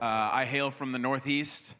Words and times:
Uh, 0.00 0.30
I 0.32 0.44
hail 0.44 0.70
from 0.70 0.92
the 0.92 0.98
Northeast, 1.00 1.74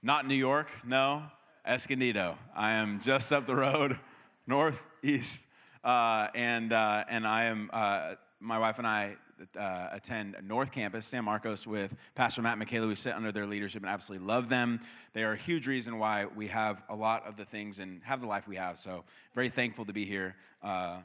not 0.00 0.24
New 0.24 0.36
York, 0.36 0.68
no, 0.86 1.24
Escondido. 1.66 2.38
I 2.54 2.74
am 2.74 3.00
just 3.00 3.32
up 3.32 3.48
the 3.48 3.56
road, 3.56 3.98
northeast, 4.46 5.44
uh, 5.82 6.28
and 6.32 6.72
uh, 6.72 7.02
and 7.10 7.26
I 7.26 7.46
am 7.46 7.68
uh, 7.72 8.14
my 8.38 8.60
wife 8.60 8.78
and 8.78 8.86
I 8.86 9.16
uh, 9.58 9.88
attend 9.90 10.36
North 10.44 10.70
Campus, 10.70 11.06
San 11.06 11.24
Marcos, 11.24 11.66
with 11.66 11.92
Pastor 12.14 12.40
Matt 12.40 12.56
Michaela. 12.56 12.86
We 12.86 12.94
sit 12.94 13.14
under 13.14 13.32
their 13.32 13.46
leadership 13.46 13.82
and 13.82 13.90
absolutely 13.90 14.24
love 14.28 14.48
them. 14.48 14.78
They 15.12 15.24
are 15.24 15.32
a 15.32 15.36
huge 15.36 15.66
reason 15.66 15.98
why 15.98 16.26
we 16.26 16.46
have 16.46 16.84
a 16.88 16.94
lot 16.94 17.26
of 17.26 17.36
the 17.36 17.44
things 17.44 17.80
and 17.80 18.00
have 18.04 18.20
the 18.20 18.28
life 18.28 18.46
we 18.46 18.54
have. 18.54 18.78
So 18.78 19.02
very 19.34 19.48
thankful 19.48 19.86
to 19.86 19.92
be 19.92 20.04
here 20.04 20.36
on 20.62 21.02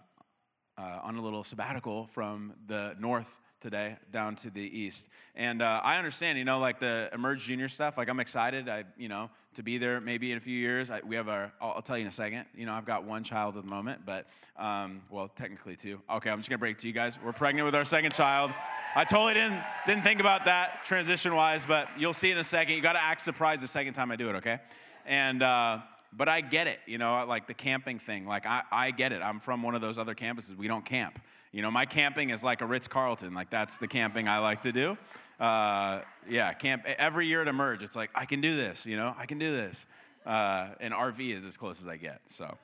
a 0.77 1.21
little 1.21 1.43
sabbatical 1.43 2.05
from 2.11 2.53
the 2.67 2.95
North 2.99 3.40
today 3.61 3.97
down 4.11 4.35
to 4.37 4.49
the 4.49 4.61
east. 4.61 5.07
And 5.35 5.61
uh, 5.61 5.81
I 5.83 5.97
understand, 5.97 6.37
you 6.37 6.43
know, 6.43 6.59
like 6.59 6.79
the 6.79 7.09
Emerge 7.13 7.43
Junior 7.43 7.69
stuff, 7.69 7.97
like 7.97 8.09
I'm 8.09 8.19
excited, 8.19 8.67
I, 8.67 8.83
you 8.97 9.07
know, 9.07 9.29
to 9.53 9.63
be 9.63 9.77
there 9.77 10.01
maybe 10.01 10.31
in 10.31 10.37
a 10.37 10.41
few 10.41 10.57
years. 10.57 10.89
I, 10.89 11.01
we 11.05 11.15
have 11.15 11.29
our, 11.29 11.51
I'll, 11.61 11.73
I'll, 11.75 11.81
tell 11.81 11.97
you 11.97 12.03
in 12.03 12.07
a 12.07 12.11
second. 12.11 12.45
You 12.55 12.65
know, 12.65 12.73
I've 12.73 12.85
got 12.85 13.03
one 13.03 13.23
child 13.23 13.57
at 13.57 13.63
the 13.63 13.69
moment, 13.69 14.01
but, 14.05 14.25
um, 14.57 15.01
well, 15.09 15.29
technically 15.29 15.75
two. 15.75 16.01
Okay, 16.09 16.29
I'm 16.29 16.39
just 16.39 16.49
gonna 16.49 16.57
break 16.57 16.77
to 16.79 16.87
you 16.87 16.93
guys. 16.93 17.17
We're 17.23 17.33
pregnant 17.33 17.65
with 17.65 17.75
our 17.75 17.85
second 17.85 18.13
child. 18.13 18.51
I 18.95 19.03
totally 19.03 19.35
didn't, 19.35 19.61
didn't 19.85 20.03
think 20.03 20.19
about 20.19 20.45
that 20.45 20.83
transition 20.85 21.35
wise, 21.35 21.63
but 21.65 21.87
you'll 21.97 22.13
see 22.13 22.31
in 22.31 22.37
a 22.37 22.43
second. 22.43 22.75
You 22.75 22.81
gotta 22.81 23.01
act 23.01 23.21
surprised 23.21 23.61
the 23.61 23.67
second 23.67 23.93
time 23.93 24.11
I 24.11 24.15
do 24.15 24.29
it, 24.29 24.35
okay? 24.37 24.59
And, 25.05 25.43
uh, 25.43 25.79
but 26.13 26.27
I 26.27 26.41
get 26.41 26.67
it, 26.67 26.79
you 26.85 26.97
know, 26.97 27.25
like 27.27 27.47
the 27.47 27.53
camping 27.53 27.99
thing. 27.99 28.25
Like, 28.25 28.45
I, 28.45 28.63
I 28.71 28.91
get 28.91 29.11
it. 29.11 29.21
I'm 29.21 29.39
from 29.39 29.63
one 29.63 29.75
of 29.75 29.81
those 29.81 29.97
other 29.97 30.13
campuses. 30.15 30.57
We 30.57 30.67
don't 30.67 30.83
camp. 30.83 31.19
You 31.51 31.61
know, 31.61 31.71
my 31.71 31.85
camping 31.85 32.29
is 32.29 32.43
like 32.43 32.61
a 32.61 32.65
Ritz 32.65 32.87
Carlton. 32.87 33.33
Like, 33.33 33.49
that's 33.49 33.77
the 33.77 33.87
camping 33.87 34.27
I 34.27 34.39
like 34.39 34.61
to 34.61 34.71
do. 34.71 34.97
Uh, 35.39 36.01
yeah, 36.29 36.53
camp 36.53 36.85
every 36.85 37.27
year 37.27 37.41
at 37.41 37.47
Emerge. 37.47 37.83
It's 37.83 37.95
like, 37.95 38.09
I 38.15 38.25
can 38.25 38.41
do 38.41 38.55
this, 38.55 38.85
you 38.85 38.95
know, 38.95 39.13
I 39.17 39.25
can 39.25 39.39
do 39.39 39.51
this. 39.51 39.85
Uh, 40.25 40.69
and 40.79 40.93
RV 40.93 41.35
is 41.35 41.45
as 41.45 41.57
close 41.57 41.81
as 41.81 41.87
I 41.87 41.97
get. 41.97 42.21
So, 42.29 42.57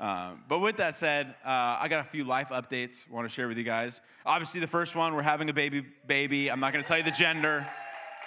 um, 0.00 0.42
but 0.48 0.58
with 0.58 0.76
that 0.78 0.96
said, 0.96 1.28
uh, 1.44 1.78
I 1.80 1.86
got 1.88 2.00
a 2.00 2.08
few 2.08 2.24
life 2.24 2.48
updates 2.48 3.04
I 3.08 3.14
want 3.14 3.28
to 3.28 3.32
share 3.32 3.46
with 3.46 3.56
you 3.56 3.64
guys. 3.64 4.00
Obviously, 4.26 4.60
the 4.60 4.66
first 4.66 4.96
one, 4.96 5.14
we're 5.14 5.22
having 5.22 5.48
a 5.48 5.52
baby. 5.52 5.84
Baby. 6.06 6.50
I'm 6.50 6.60
not 6.60 6.72
going 6.72 6.84
to 6.84 6.88
tell 6.88 6.98
you 6.98 7.04
the 7.04 7.12
gender. 7.12 7.66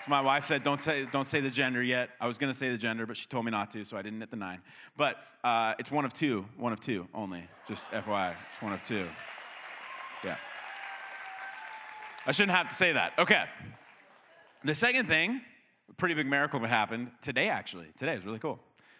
So 0.05 0.09
my 0.09 0.21
wife 0.21 0.45
said, 0.45 0.63
"Don't 0.63 0.79
say, 0.79 1.05
don't 1.11 1.27
say 1.27 1.41
the 1.41 1.49
gender 1.49 1.83
yet." 1.83 2.09
I 2.21 2.27
was 2.27 2.38
going 2.38 2.51
to 2.51 2.57
say 2.57 2.69
the 2.69 2.77
gender, 2.77 3.05
but 3.05 3.17
she 3.17 3.27
told 3.27 3.43
me 3.45 3.51
not 3.51 3.71
to, 3.71 3.83
so 3.83 3.97
I 3.97 4.01
didn't 4.01 4.21
hit 4.21 4.31
the 4.31 4.38
nine. 4.38 4.61
But 4.95 5.17
uh, 5.43 5.73
it's 5.77 5.91
one 5.91 6.05
of 6.05 6.13
two, 6.13 6.45
one 6.57 6.71
of 6.71 6.79
two 6.79 7.07
only. 7.13 7.43
Just 7.67 7.89
FYI, 7.91 8.35
it's 8.53 8.61
one 8.61 8.73
of 8.73 8.81
two. 8.81 9.07
Yeah. 10.23 10.37
I 12.25 12.31
shouldn't 12.31 12.55
have 12.57 12.69
to 12.69 12.75
say 12.75 12.93
that. 12.93 13.13
Okay. 13.17 13.45
The 14.63 14.75
second 14.75 15.07
thing, 15.07 15.41
pretty 15.97 16.15
big 16.15 16.27
miracle 16.27 16.59
that 16.59 16.69
happened 16.69 17.11
today. 17.21 17.49
Actually, 17.49 17.87
today 17.97 18.15
is 18.15 18.25
really 18.25 18.39
cool. 18.39 18.59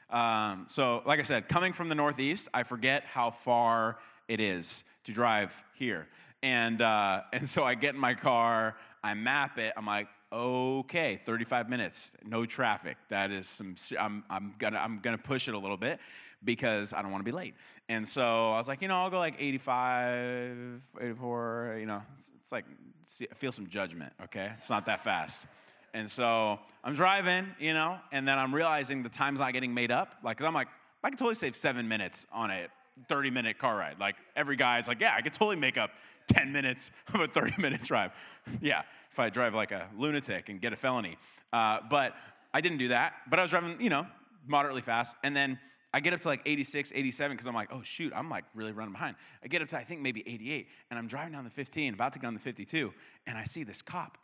Um, 0.10 0.66
so, 0.70 1.02
like 1.06 1.20
I 1.20 1.24
said, 1.24 1.50
coming 1.50 1.74
from 1.74 1.90
the 1.90 1.96
Northeast, 1.96 2.48
I 2.54 2.64
forget 2.64 3.04
how 3.04 3.32
far 3.32 3.98
it 4.28 4.40
is 4.40 4.84
to 5.04 5.12
drive 5.12 5.52
here. 5.76 6.08
And, 6.42 6.82
uh, 6.82 7.22
and 7.34 7.50
so 7.50 7.64
I 7.64 7.76
get 7.76 7.96
in 7.96 8.00
my 8.00 8.14
car, 8.14 8.78
I 9.04 9.14
map 9.14 9.58
it, 9.58 9.74
I'm 9.76 9.86
like, 9.86 10.08
okay, 10.32 11.22
35 11.26 11.70
minutes, 11.70 12.14
no 12.26 12.46
traffic. 12.46 12.98
That 13.10 13.32
is 13.32 13.48
some, 13.48 13.76
I'm, 14.00 14.24
I'm, 14.30 14.56
gonna, 14.58 14.78
I'm 14.78 15.00
gonna 15.00 15.18
push 15.18 15.48
it 15.48 15.54
a 15.54 15.60
little 15.60 15.78
bit 15.78 16.00
because 16.44 16.94
I 16.94 17.02
don't 17.02 17.12
wanna 17.12 17.24
be 17.24 17.32
late. 17.32 17.56
And 17.90 18.08
so 18.08 18.52
I 18.52 18.58
was 18.58 18.68
like, 18.68 18.82
you 18.82 18.88
know, 18.88 18.98
I'll 18.98 19.10
go 19.10 19.20
like 19.20 19.36
85, 19.40 20.82
84, 21.02 21.78
you 21.80 21.86
know, 21.86 22.02
it's, 22.18 22.30
it's 22.42 22.52
like, 22.52 22.66
see, 23.06 23.28
feel 23.34 23.52
some 23.52 23.68
judgment, 23.68 24.14
okay? 24.26 24.52
It's 24.58 24.70
not 24.70 24.86
that 24.88 25.04
fast. 25.04 25.46
And 25.94 26.12
so 26.12 26.60
I'm 26.84 26.94
driving, 26.94 27.48
you 27.60 27.74
know, 27.74 27.98
and 28.12 28.28
then 28.28 28.38
I'm 28.38 28.54
realizing 28.54 29.04
the 29.04 29.10
time's 29.10 29.40
not 29.40 29.54
getting 29.54 29.74
made 29.74 29.90
up. 29.92 30.16
Like, 30.24 30.42
i 30.42 30.46
I'm 30.46 30.54
like, 30.54 30.68
I 31.04 31.10
can 31.10 31.18
totally 31.18 31.36
save 31.36 31.56
seven 31.56 31.88
minutes 31.88 32.28
on 32.32 32.52
a 32.52 32.68
30 33.08 33.32
minute 33.32 33.58
car 33.58 33.78
ride. 33.78 34.00
Like, 34.00 34.16
every 34.36 34.58
guy's 34.58 34.88
like, 34.88 35.00
yeah, 35.00 35.16
I 35.16 35.22
could 35.22 35.34
totally 35.34 35.56
make 35.56 35.78
up 35.78 35.92
10 36.28 36.52
minutes 36.52 36.92
of 37.14 37.22
a 37.22 37.28
30 37.28 37.62
minute 37.62 37.84
drive. 37.84 38.12
Yeah, 38.62 38.84
if 39.12 39.20
I 39.20 39.30
drive 39.30 39.54
like 39.54 39.72
a 39.72 39.88
lunatic 39.98 40.48
and 40.48 40.62
get 40.62 40.72
a 40.72 40.78
felony. 40.78 41.18
Uh, 41.52 41.80
but 41.90 42.14
I 42.54 42.62
didn't 42.62 42.78
do 42.78 42.90
that. 42.90 43.14
But 43.30 43.40
I 43.40 43.42
was 43.42 43.52
driving, 43.52 43.82
you 43.82 43.90
know, 43.90 44.08
moderately 44.48 44.82
fast. 44.82 45.18
And 45.22 45.36
then 45.36 45.60
I 45.94 46.00
get 46.00 46.14
up 46.14 46.20
to 46.22 46.28
like 46.28 46.42
86, 46.46 46.92
87, 46.94 47.36
because 47.36 47.48
I'm 47.48 47.56
like, 47.56 47.70
oh 47.72 47.82
shoot, 47.84 48.12
I'm 48.16 48.30
like 48.30 48.46
really 48.54 48.72
running 48.72 48.94
behind. 48.94 49.16
I 49.44 49.48
get 49.48 49.62
up 49.62 49.70
to 49.70 49.78
I 49.78 49.84
think 49.84 50.02
maybe 50.02 50.22
88, 50.28 50.68
and 50.90 51.00
I'm 51.00 51.08
driving 51.08 51.34
down 51.34 51.44
the 51.44 51.50
15, 51.50 51.94
about 51.94 52.14
to 52.14 52.20
get 52.20 52.28
on 52.28 52.34
the 52.34 52.40
52, 52.40 52.94
and 53.26 53.38
I 53.38 53.46
see 53.46 53.64
this 53.64 53.82
cop. 53.82 54.18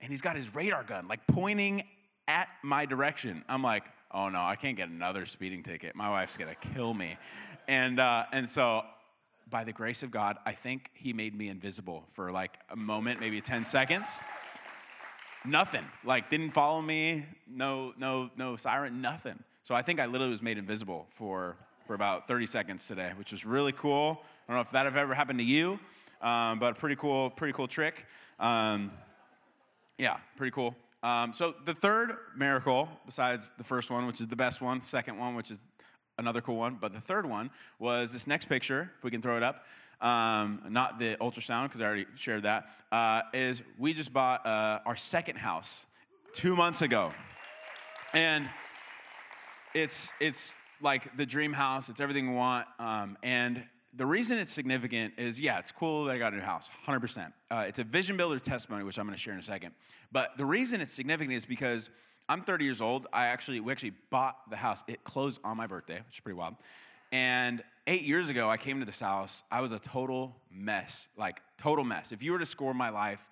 And 0.00 0.10
he's 0.10 0.20
got 0.20 0.36
his 0.36 0.54
radar 0.54 0.84
gun, 0.84 1.08
like 1.08 1.26
pointing 1.26 1.82
at 2.28 2.48
my 2.62 2.86
direction. 2.86 3.44
I'm 3.48 3.62
like, 3.62 3.84
oh 4.12 4.28
no, 4.28 4.40
I 4.40 4.56
can't 4.56 4.76
get 4.76 4.88
another 4.88 5.26
speeding 5.26 5.62
ticket. 5.62 5.96
My 5.96 6.10
wife's 6.10 6.36
gonna 6.36 6.54
kill 6.54 6.94
me. 6.94 7.16
And, 7.68 7.98
uh, 7.98 8.24
and 8.32 8.48
so 8.48 8.82
by 9.48 9.64
the 9.64 9.72
grace 9.72 10.02
of 10.02 10.10
God, 10.10 10.38
I 10.44 10.52
think 10.52 10.90
He 10.94 11.12
made 11.12 11.36
me 11.36 11.48
invisible 11.48 12.04
for 12.12 12.30
like 12.30 12.52
a 12.70 12.76
moment, 12.76 13.20
maybe 13.20 13.40
10 13.40 13.64
seconds. 13.64 14.06
Nothing. 15.44 15.84
Like, 16.04 16.28
didn't 16.28 16.50
follow 16.50 16.82
me, 16.82 17.26
no, 17.46 17.92
no, 17.96 18.30
no 18.36 18.56
siren, 18.56 19.00
nothing. 19.00 19.38
So 19.66 19.74
I 19.74 19.82
think 19.82 19.98
I 19.98 20.06
literally 20.06 20.30
was 20.30 20.42
made 20.42 20.58
invisible 20.58 21.08
for, 21.10 21.56
for 21.88 21.94
about 21.94 22.28
30 22.28 22.46
seconds 22.46 22.86
today, 22.86 23.10
which 23.16 23.32
was 23.32 23.44
really 23.44 23.72
cool. 23.72 24.20
I 24.22 24.52
don't 24.52 24.58
know 24.58 24.60
if 24.60 24.70
that 24.70 24.84
have 24.84 24.96
ever 24.96 25.12
happened 25.12 25.40
to 25.40 25.44
you, 25.44 25.80
um, 26.22 26.60
but 26.60 26.78
pretty 26.78 26.94
cool, 26.94 27.30
pretty 27.30 27.52
cool 27.52 27.66
trick. 27.66 28.06
Um, 28.38 28.92
yeah, 29.98 30.18
pretty 30.36 30.52
cool. 30.52 30.76
Um, 31.02 31.32
so 31.34 31.52
the 31.64 31.74
third 31.74 32.12
miracle, 32.36 32.88
besides 33.06 33.50
the 33.58 33.64
first 33.64 33.90
one, 33.90 34.06
which 34.06 34.20
is 34.20 34.28
the 34.28 34.36
best 34.36 34.60
one, 34.60 34.80
second 34.80 35.18
one, 35.18 35.34
which 35.34 35.50
is 35.50 35.58
another 36.16 36.40
cool 36.40 36.58
one. 36.58 36.78
But 36.80 36.92
the 36.92 37.00
third 37.00 37.26
one 37.26 37.50
was 37.80 38.12
this 38.12 38.28
next 38.28 38.44
picture, 38.44 38.92
if 38.98 39.02
we 39.02 39.10
can 39.10 39.20
throw 39.20 39.36
it 39.36 39.42
up. 39.42 39.64
Um, 40.00 40.62
not 40.68 41.00
the 41.00 41.16
ultrasound, 41.20 41.64
because 41.64 41.80
I 41.80 41.86
already 41.86 42.06
shared 42.14 42.44
that. 42.44 42.68
Uh, 42.92 43.22
is 43.34 43.62
we 43.80 43.94
just 43.94 44.12
bought 44.12 44.46
uh, 44.46 44.78
our 44.86 44.94
second 44.94 45.38
house 45.38 45.86
two 46.34 46.54
months 46.54 46.82
ago. 46.82 47.10
And 48.12 48.48
it's, 49.76 50.08
it's 50.20 50.54
like 50.80 51.16
the 51.16 51.26
dream 51.26 51.52
house, 51.52 51.88
it's 51.88 52.00
everything 52.00 52.30
we 52.30 52.36
want. 52.36 52.66
Um, 52.78 53.18
and 53.22 53.62
the 53.94 54.06
reason 54.06 54.38
it's 54.38 54.52
significant 54.52 55.14
is 55.18 55.38
yeah, 55.38 55.58
it's 55.58 55.70
cool 55.70 56.06
that 56.06 56.14
I 56.14 56.18
got 56.18 56.32
a 56.32 56.36
new 56.36 56.42
house, 56.42 56.70
100%. 56.86 57.32
Uh, 57.50 57.64
it's 57.68 57.78
a 57.78 57.84
vision 57.84 58.16
builder 58.16 58.38
testimony, 58.38 58.84
which 58.84 58.98
I'm 58.98 59.06
going 59.06 59.16
to 59.16 59.20
share 59.20 59.34
in 59.34 59.40
a 59.40 59.42
second. 59.42 59.72
But 60.10 60.30
the 60.38 60.46
reason 60.46 60.80
it's 60.80 60.92
significant 60.92 61.36
is 61.36 61.44
because 61.44 61.90
I'm 62.28 62.42
30 62.42 62.64
years 62.64 62.80
old. 62.80 63.06
I 63.12 63.26
actually, 63.26 63.60
we 63.60 63.70
actually 63.70 63.92
bought 64.10 64.36
the 64.50 64.56
house. 64.56 64.82
It 64.88 65.04
closed 65.04 65.40
on 65.44 65.56
my 65.56 65.66
birthday, 65.66 66.00
which 66.06 66.16
is 66.16 66.20
pretty 66.20 66.38
wild. 66.38 66.54
And 67.12 67.62
eight 67.86 68.02
years 68.02 68.30
ago, 68.30 68.50
I 68.50 68.56
came 68.56 68.80
to 68.80 68.86
this 68.86 69.00
house. 69.00 69.42
I 69.50 69.60
was 69.60 69.72
a 69.72 69.78
total 69.78 70.36
mess, 70.50 71.06
like 71.16 71.40
total 71.60 71.84
mess. 71.84 72.12
If 72.12 72.22
you 72.22 72.32
were 72.32 72.38
to 72.38 72.46
score 72.46 72.74
my 72.74 72.88
life 72.88 73.28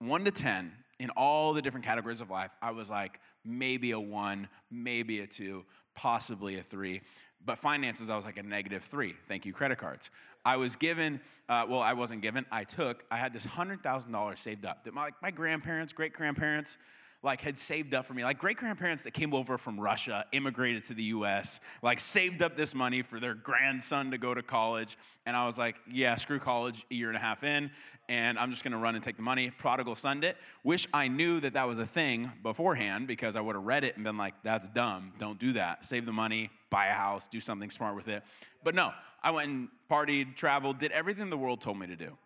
one 0.00 0.24
to 0.24 0.30
10 0.30 0.72
in 0.98 1.10
all 1.10 1.52
the 1.52 1.62
different 1.62 1.86
categories 1.86 2.20
of 2.20 2.30
life, 2.30 2.50
I 2.60 2.70
was 2.72 2.90
like 2.90 3.20
maybe 3.44 3.92
a 3.92 4.00
one, 4.00 4.48
maybe 4.70 5.20
a 5.20 5.26
two, 5.26 5.64
possibly 5.94 6.58
a 6.58 6.62
three. 6.62 7.02
But 7.44 7.58
finances, 7.58 8.10
I 8.10 8.16
was 8.16 8.24
like 8.24 8.36
a 8.36 8.42
negative 8.42 8.84
three. 8.84 9.14
Thank 9.28 9.46
you, 9.46 9.52
credit 9.52 9.78
cards. 9.78 10.10
I 10.44 10.56
was 10.56 10.76
given, 10.76 11.20
uh, 11.48 11.66
well, 11.68 11.80
I 11.80 11.92
wasn't 11.92 12.22
given, 12.22 12.46
I 12.50 12.64
took, 12.64 13.04
I 13.10 13.16
had 13.16 13.32
this 13.32 13.46
$100,000 13.46 14.38
saved 14.38 14.64
up 14.64 14.84
that 14.84 14.94
my, 14.94 15.10
my 15.22 15.30
grandparents, 15.30 15.92
great 15.92 16.12
grandparents, 16.12 16.78
like 17.22 17.40
had 17.40 17.58
saved 17.58 17.94
up 17.94 18.06
for 18.06 18.14
me. 18.14 18.22
Like 18.22 18.38
great 18.38 18.56
grandparents 18.56 19.02
that 19.02 19.12
came 19.12 19.34
over 19.34 19.58
from 19.58 19.78
russia 19.80 20.24
immigrated 20.32 20.86
to 20.86 20.94
the 20.94 21.04
us 21.04 21.60
like 21.82 22.00
saved 22.00 22.42
up 22.42 22.56
this 22.56 22.74
money 22.74 23.02
for 23.02 23.18
their 23.18 23.34
grandson 23.34 24.10
to 24.10 24.18
go 24.18 24.34
to 24.34 24.42
college. 24.42 24.96
And 25.26 25.36
i 25.36 25.46
was 25.46 25.58
like 25.58 25.76
yeah 25.90 26.14
screw 26.16 26.38
college 26.38 26.86
a 26.90 26.94
year 26.94 27.08
and 27.08 27.16
a 27.16 27.20
half 27.20 27.42
in 27.42 27.70
and 28.08 28.38
i'm 28.38 28.50
just 28.50 28.62
going 28.62 28.72
to 28.72 28.78
run 28.78 28.94
and 28.94 29.02
take 29.02 29.16
the 29.16 29.22
money. 29.22 29.50
Prodigal 29.50 29.94
son 29.94 30.22
it 30.22 30.36
wish 30.62 30.86
i 30.94 31.08
knew 31.08 31.40
that 31.40 31.54
that 31.54 31.66
was 31.66 31.78
a 31.78 31.86
thing 31.86 32.30
beforehand 32.42 33.06
because 33.06 33.36
i 33.36 33.40
would 33.40 33.56
have 33.56 33.64
read 33.64 33.84
it 33.84 33.96
and 33.96 34.04
been 34.04 34.16
like 34.16 34.34
that's 34.42 34.68
dumb. 34.68 35.12
Don't 35.18 35.38
do 35.38 35.52
that. 35.54 35.84
Save 35.84 36.06
the 36.06 36.12
money 36.12 36.50
buy 36.70 36.88
a 36.88 36.92
house 36.92 37.26
do 37.26 37.40
something 37.40 37.70
smart 37.70 37.96
with 37.96 38.08
it. 38.08 38.22
But 38.62 38.74
no 38.74 38.92
i 39.22 39.30
went 39.30 39.50
and 39.50 39.68
partied 39.90 40.36
traveled 40.36 40.78
did 40.78 40.92
everything 40.92 41.30
the 41.30 41.38
world 41.38 41.60
told 41.60 41.78
me 41.78 41.86
to 41.88 41.96
do. 41.96 42.16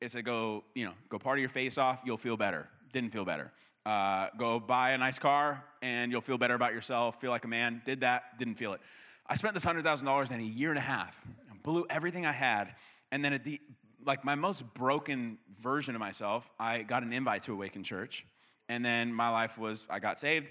Is 0.00 0.12
to 0.12 0.22
go, 0.22 0.62
you 0.76 0.84
know, 0.84 0.92
go 1.08 1.18
party 1.18 1.40
your 1.40 1.48
face 1.48 1.76
off, 1.76 2.02
you'll 2.04 2.18
feel 2.18 2.36
better. 2.36 2.68
didn't 2.92 3.12
feel 3.12 3.24
better. 3.24 3.50
Uh, 3.88 4.28
go 4.36 4.60
buy 4.60 4.90
a 4.90 4.98
nice 4.98 5.18
car 5.18 5.64
and 5.80 6.12
you'll 6.12 6.20
feel 6.20 6.36
better 6.36 6.52
about 6.52 6.74
yourself, 6.74 7.18
feel 7.22 7.30
like 7.30 7.46
a 7.46 7.48
man. 7.48 7.80
Did 7.86 8.02
that, 8.02 8.38
didn't 8.38 8.56
feel 8.56 8.74
it. 8.74 8.82
I 9.26 9.34
spent 9.34 9.54
this 9.54 9.64
$100,000 9.64 10.30
in 10.30 10.40
a 10.40 10.42
year 10.42 10.68
and 10.68 10.78
a 10.78 10.82
half, 10.82 11.18
blew 11.62 11.86
everything 11.88 12.26
I 12.26 12.32
had, 12.32 12.74
and 13.10 13.24
then 13.24 13.32
at 13.32 13.44
the, 13.44 13.62
like 14.04 14.26
my 14.26 14.34
most 14.34 14.62
broken 14.74 15.38
version 15.58 15.94
of 15.94 16.00
myself, 16.00 16.50
I 16.60 16.82
got 16.82 17.02
an 17.02 17.14
invite 17.14 17.44
to 17.44 17.54
Awaken 17.54 17.82
Church. 17.82 18.26
And 18.68 18.84
then 18.84 19.10
my 19.10 19.30
life 19.30 19.56
was, 19.56 19.86
I 19.88 20.00
got 20.00 20.18
saved. 20.18 20.48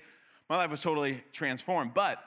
My 0.50 0.58
life 0.58 0.72
was 0.72 0.82
totally 0.82 1.24
transformed. 1.32 1.94
But 1.94 2.18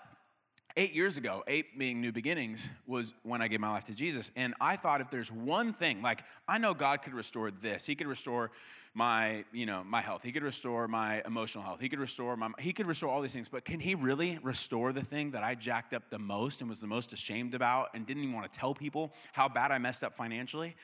eight 0.76 0.94
years 0.94 1.16
ago, 1.16 1.42
eight 1.48 1.76
being 1.76 2.00
new 2.00 2.12
beginnings, 2.12 2.68
was 2.86 3.14
when 3.24 3.42
I 3.42 3.48
gave 3.48 3.58
my 3.58 3.70
life 3.72 3.84
to 3.86 3.94
Jesus. 3.94 4.30
And 4.36 4.54
I 4.60 4.76
thought 4.76 5.00
if 5.00 5.10
there's 5.10 5.32
one 5.32 5.72
thing, 5.72 6.02
like 6.02 6.22
I 6.46 6.58
know 6.58 6.72
God 6.72 7.02
could 7.02 7.14
restore 7.14 7.50
this. 7.50 7.84
He 7.84 7.96
could 7.96 8.06
restore 8.06 8.52
my, 8.92 9.44
you 9.52 9.66
know, 9.66 9.84
my 9.84 10.00
health. 10.00 10.22
He 10.22 10.32
could 10.32 10.42
restore 10.42 10.88
my 10.88 11.22
emotional 11.24 11.62
health. 11.62 11.80
He 11.80 11.88
could 11.88 12.00
restore 12.00 12.36
my 12.36 12.50
he 12.58 12.72
could 12.72 12.86
restore 12.86 13.10
all 13.10 13.22
these 13.22 13.32
things. 13.32 13.48
But 13.48 13.64
can 13.64 13.80
he 13.80 13.94
really 13.94 14.38
restore 14.42 14.92
the 14.92 15.02
thing 15.02 15.30
that 15.32 15.44
I 15.44 15.54
jacked 15.54 15.94
up 15.94 16.10
the 16.10 16.18
most 16.18 16.60
and 16.60 16.68
was 16.68 16.80
the 16.80 16.86
most 16.86 17.12
ashamed 17.12 17.54
about 17.54 17.90
and 17.94 18.06
didn't 18.06 18.24
even 18.24 18.34
want 18.34 18.52
to 18.52 18.58
tell 18.58 18.74
people 18.74 19.12
how 19.32 19.48
bad 19.48 19.70
I 19.70 19.78
messed 19.78 20.02
up 20.02 20.16
financially? 20.16 20.74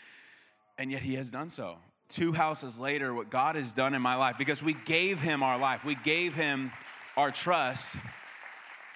And 0.78 0.92
yet 0.92 1.02
he 1.02 1.14
has 1.14 1.30
done 1.30 1.50
so. 1.50 1.78
Two 2.08 2.32
houses 2.32 2.78
later, 2.78 3.12
what 3.12 3.30
God 3.30 3.56
has 3.56 3.72
done 3.72 3.92
in 3.92 4.02
my 4.02 4.14
life, 4.14 4.36
because 4.38 4.62
we 4.62 4.74
gave 4.84 5.20
him 5.20 5.42
our 5.42 5.58
life, 5.58 5.84
we 5.84 5.96
gave 5.96 6.34
him 6.34 6.70
our 7.16 7.32
trust 7.32 7.96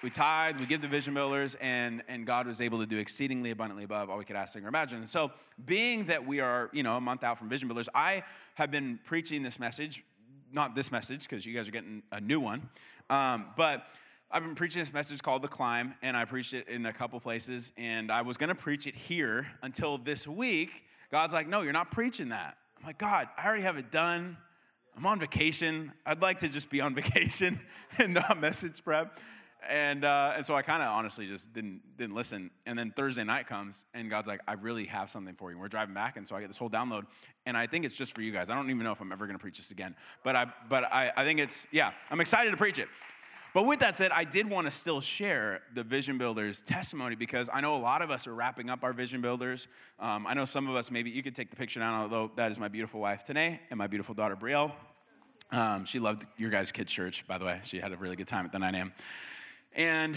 we 0.03 0.11
tithe, 0.11 0.59
we 0.59 0.67
give 0.67 0.81
the 0.81 0.89
vision 0.89 1.13
builders, 1.13 1.57
and, 1.61 2.03
and 2.09 2.27
God 2.27 2.47
was 2.47 2.61
able 2.61 2.79
to 2.79 2.87
do 2.87 2.99
exceedingly 2.99 3.51
abundantly 3.51 3.85
above 3.85 4.09
all 4.09 4.17
we 4.17 4.25
could 4.25 4.37
ask, 4.37 4.57
or 4.57 4.67
imagine. 4.67 4.99
And 4.99 5.09
so, 5.09 5.31
being 5.67 6.05
that 6.07 6.27
we 6.27 6.41
are, 6.41 6.71
you 6.73 6.83
know, 6.83 6.97
a 6.97 7.01
month 7.01 7.23
out 7.23 7.39
from 7.39 7.49
vision 7.49 7.69
builders, 7.69 7.89
I 7.95 8.25
have 8.55 8.71
been 8.71 8.99
preaching 9.05 9.43
this 9.43 9.59
message, 9.59 10.03
not 10.53 10.75
this 10.75 10.91
message, 10.91 11.29
because 11.29 11.45
you 11.45 11.55
guys 11.55 11.69
are 11.69 11.73
getting 11.73 12.03
a 12.13 12.21
new 12.21 12.41
one, 12.41 12.71
um, 13.11 13.47
but 13.57 13.85
I've 14.31 14.43
been 14.43 14.55
preaching 14.55 14.81
this 14.81 14.93
message 14.93 15.23
called 15.23 15.43
The 15.43 15.49
Climb, 15.49 15.95
and 16.03 16.17
I 16.17 16.25
preached 16.25 16.55
it 16.55 16.69
in 16.69 16.87
a 16.87 16.93
couple 16.93 17.21
places, 17.21 17.73
and 17.77 18.11
I 18.11 18.23
was 18.23 18.37
going 18.37 18.49
to 18.49 18.55
preach 18.55 18.87
it 18.87 18.95
here 18.95 19.49
until 19.63 19.99
this 19.99 20.27
week. 20.27 20.71
God's 21.11 21.35
like, 21.35 21.49
no, 21.49 21.61
you're 21.61 21.73
not 21.73 21.91
preaching 21.91 22.31
that. 22.31 22.57
I'm 22.79 22.87
like, 22.87 22.99
God, 22.99 23.29
I 23.37 23.45
already 23.45 23.65
have 23.65 23.77
it 23.77 23.91
done. 23.91 24.39
I'm 24.97 25.05
on 25.05 25.21
vacation. 25.21 25.93
I'd 26.07 26.23
like 26.23 26.39
to 26.41 26.49
just 26.49 26.71
be 26.71 26.81
on 26.81 26.95
vacation 27.03 27.61
and 27.99 28.15
not 28.15 28.41
message 28.41 28.83
prep 28.83 29.19
and 29.69 30.05
uh, 30.05 30.33
and 30.37 30.45
so 30.45 30.55
I 30.55 30.63
kind 30.63 30.83
of 30.83 30.89
honestly 30.89 31.27
just 31.27 31.53
didn't 31.53 31.83
didn't 31.97 32.15
listen. 32.15 32.51
And 32.67 32.79
then 32.79 32.93
Thursday 32.95 33.25
night 33.25 33.47
comes, 33.47 33.85
and 33.95 34.09
God's 34.11 34.29
like, 34.29 34.41
"I 34.49 34.55
really 34.55 34.87
have 34.87 35.11
something 35.11 35.35
for 35.35 35.51
you." 35.51 35.55
And 35.55 35.61
we're 35.61 35.69
driving 35.69 35.95
back, 35.95 36.17
and 36.17 36.27
so 36.27 36.37
I 36.37 36.41
get 36.41 36.49
this 36.49 36.57
whole 36.57 36.71
download, 36.71 37.05
and 37.47 37.57
I 37.57 37.67
think 37.67 37.85
it's 37.85 37.97
just 37.97 38.15
for 38.15 38.23
you 38.23 38.33
guys. 38.33 38.51
I 38.51 38.55
don't 38.55 38.71
even 38.71 38.85
know 38.85 38.93
if 38.93 39.01
I'm 39.01 39.13
ever 39.13 39.27
going 39.27 39.39
to 39.39 39.43
preach 39.43 39.59
this 39.59 39.71
again, 39.71 39.95
but 40.25 40.37
I 40.37 40.47
but 40.69 40.85
I, 40.85 41.13
I 41.17 41.25
think 41.25 41.41
it's 41.41 41.67
yeah, 41.71 41.93
I'm 42.11 42.21
excited 42.21 42.51
to 42.51 42.57
preach 42.57 42.79
it. 42.79 42.89
But 43.53 43.65
with 43.65 43.81
that 43.81 43.97
said, 43.97 44.13
I 44.13 44.23
did 44.23 44.49
want 44.49 44.69
to 44.69 44.71
still 44.71 45.01
share 45.01 45.63
the 45.75 45.83
Vision 45.83 46.19
Builders 46.19 46.63
testimony 46.63 47.17
because 47.17 47.51
I 47.53 47.61
know 47.61 47.75
a 47.75 47.83
lot 47.83 48.01
of 48.01 48.11
us 48.11 48.29
are 48.29 48.35
wrapping 48.35 48.71
up 48.71 48.85
our 48.85 48.93
Vision 48.93 49.21
Builders. 49.21 49.67
Um, 49.99 50.25
I 50.27 50.35
know 50.35 50.45
some 50.45 50.69
of 50.69 50.77
us, 50.77 50.89
maybe 50.89 51.11
you 51.11 51.21
could 51.23 51.35
take 51.35 51.51
the 51.51 51.57
picture 51.57 51.81
down, 51.81 52.01
although 52.01 52.31
that 52.37 52.53
is 52.53 52.61
my 52.61 52.69
beautiful 52.69 53.01
wife, 53.01 53.27
Tanae, 53.27 53.59
and 53.71 53.77
my 53.77 53.89
beautiful 53.89 54.15
daughter, 54.15 54.37
Brielle. 54.37 54.73
Um, 55.51 55.85
she 55.85 55.99
loved 55.99 56.27
your 56.37 56.51
guys' 56.51 56.71
kids' 56.71 56.93
church, 56.93 57.27
by 57.27 57.39
the 57.39 57.45
way. 57.45 57.61
She 57.65 57.81
had 57.81 57.93
a 57.93 57.97
really 57.97 58.15
good 58.15 58.29
time 58.29 58.45
at 58.47 58.53
the 58.53 58.59
9 58.61 58.73
a.m. 58.77 58.93
And 59.73 60.17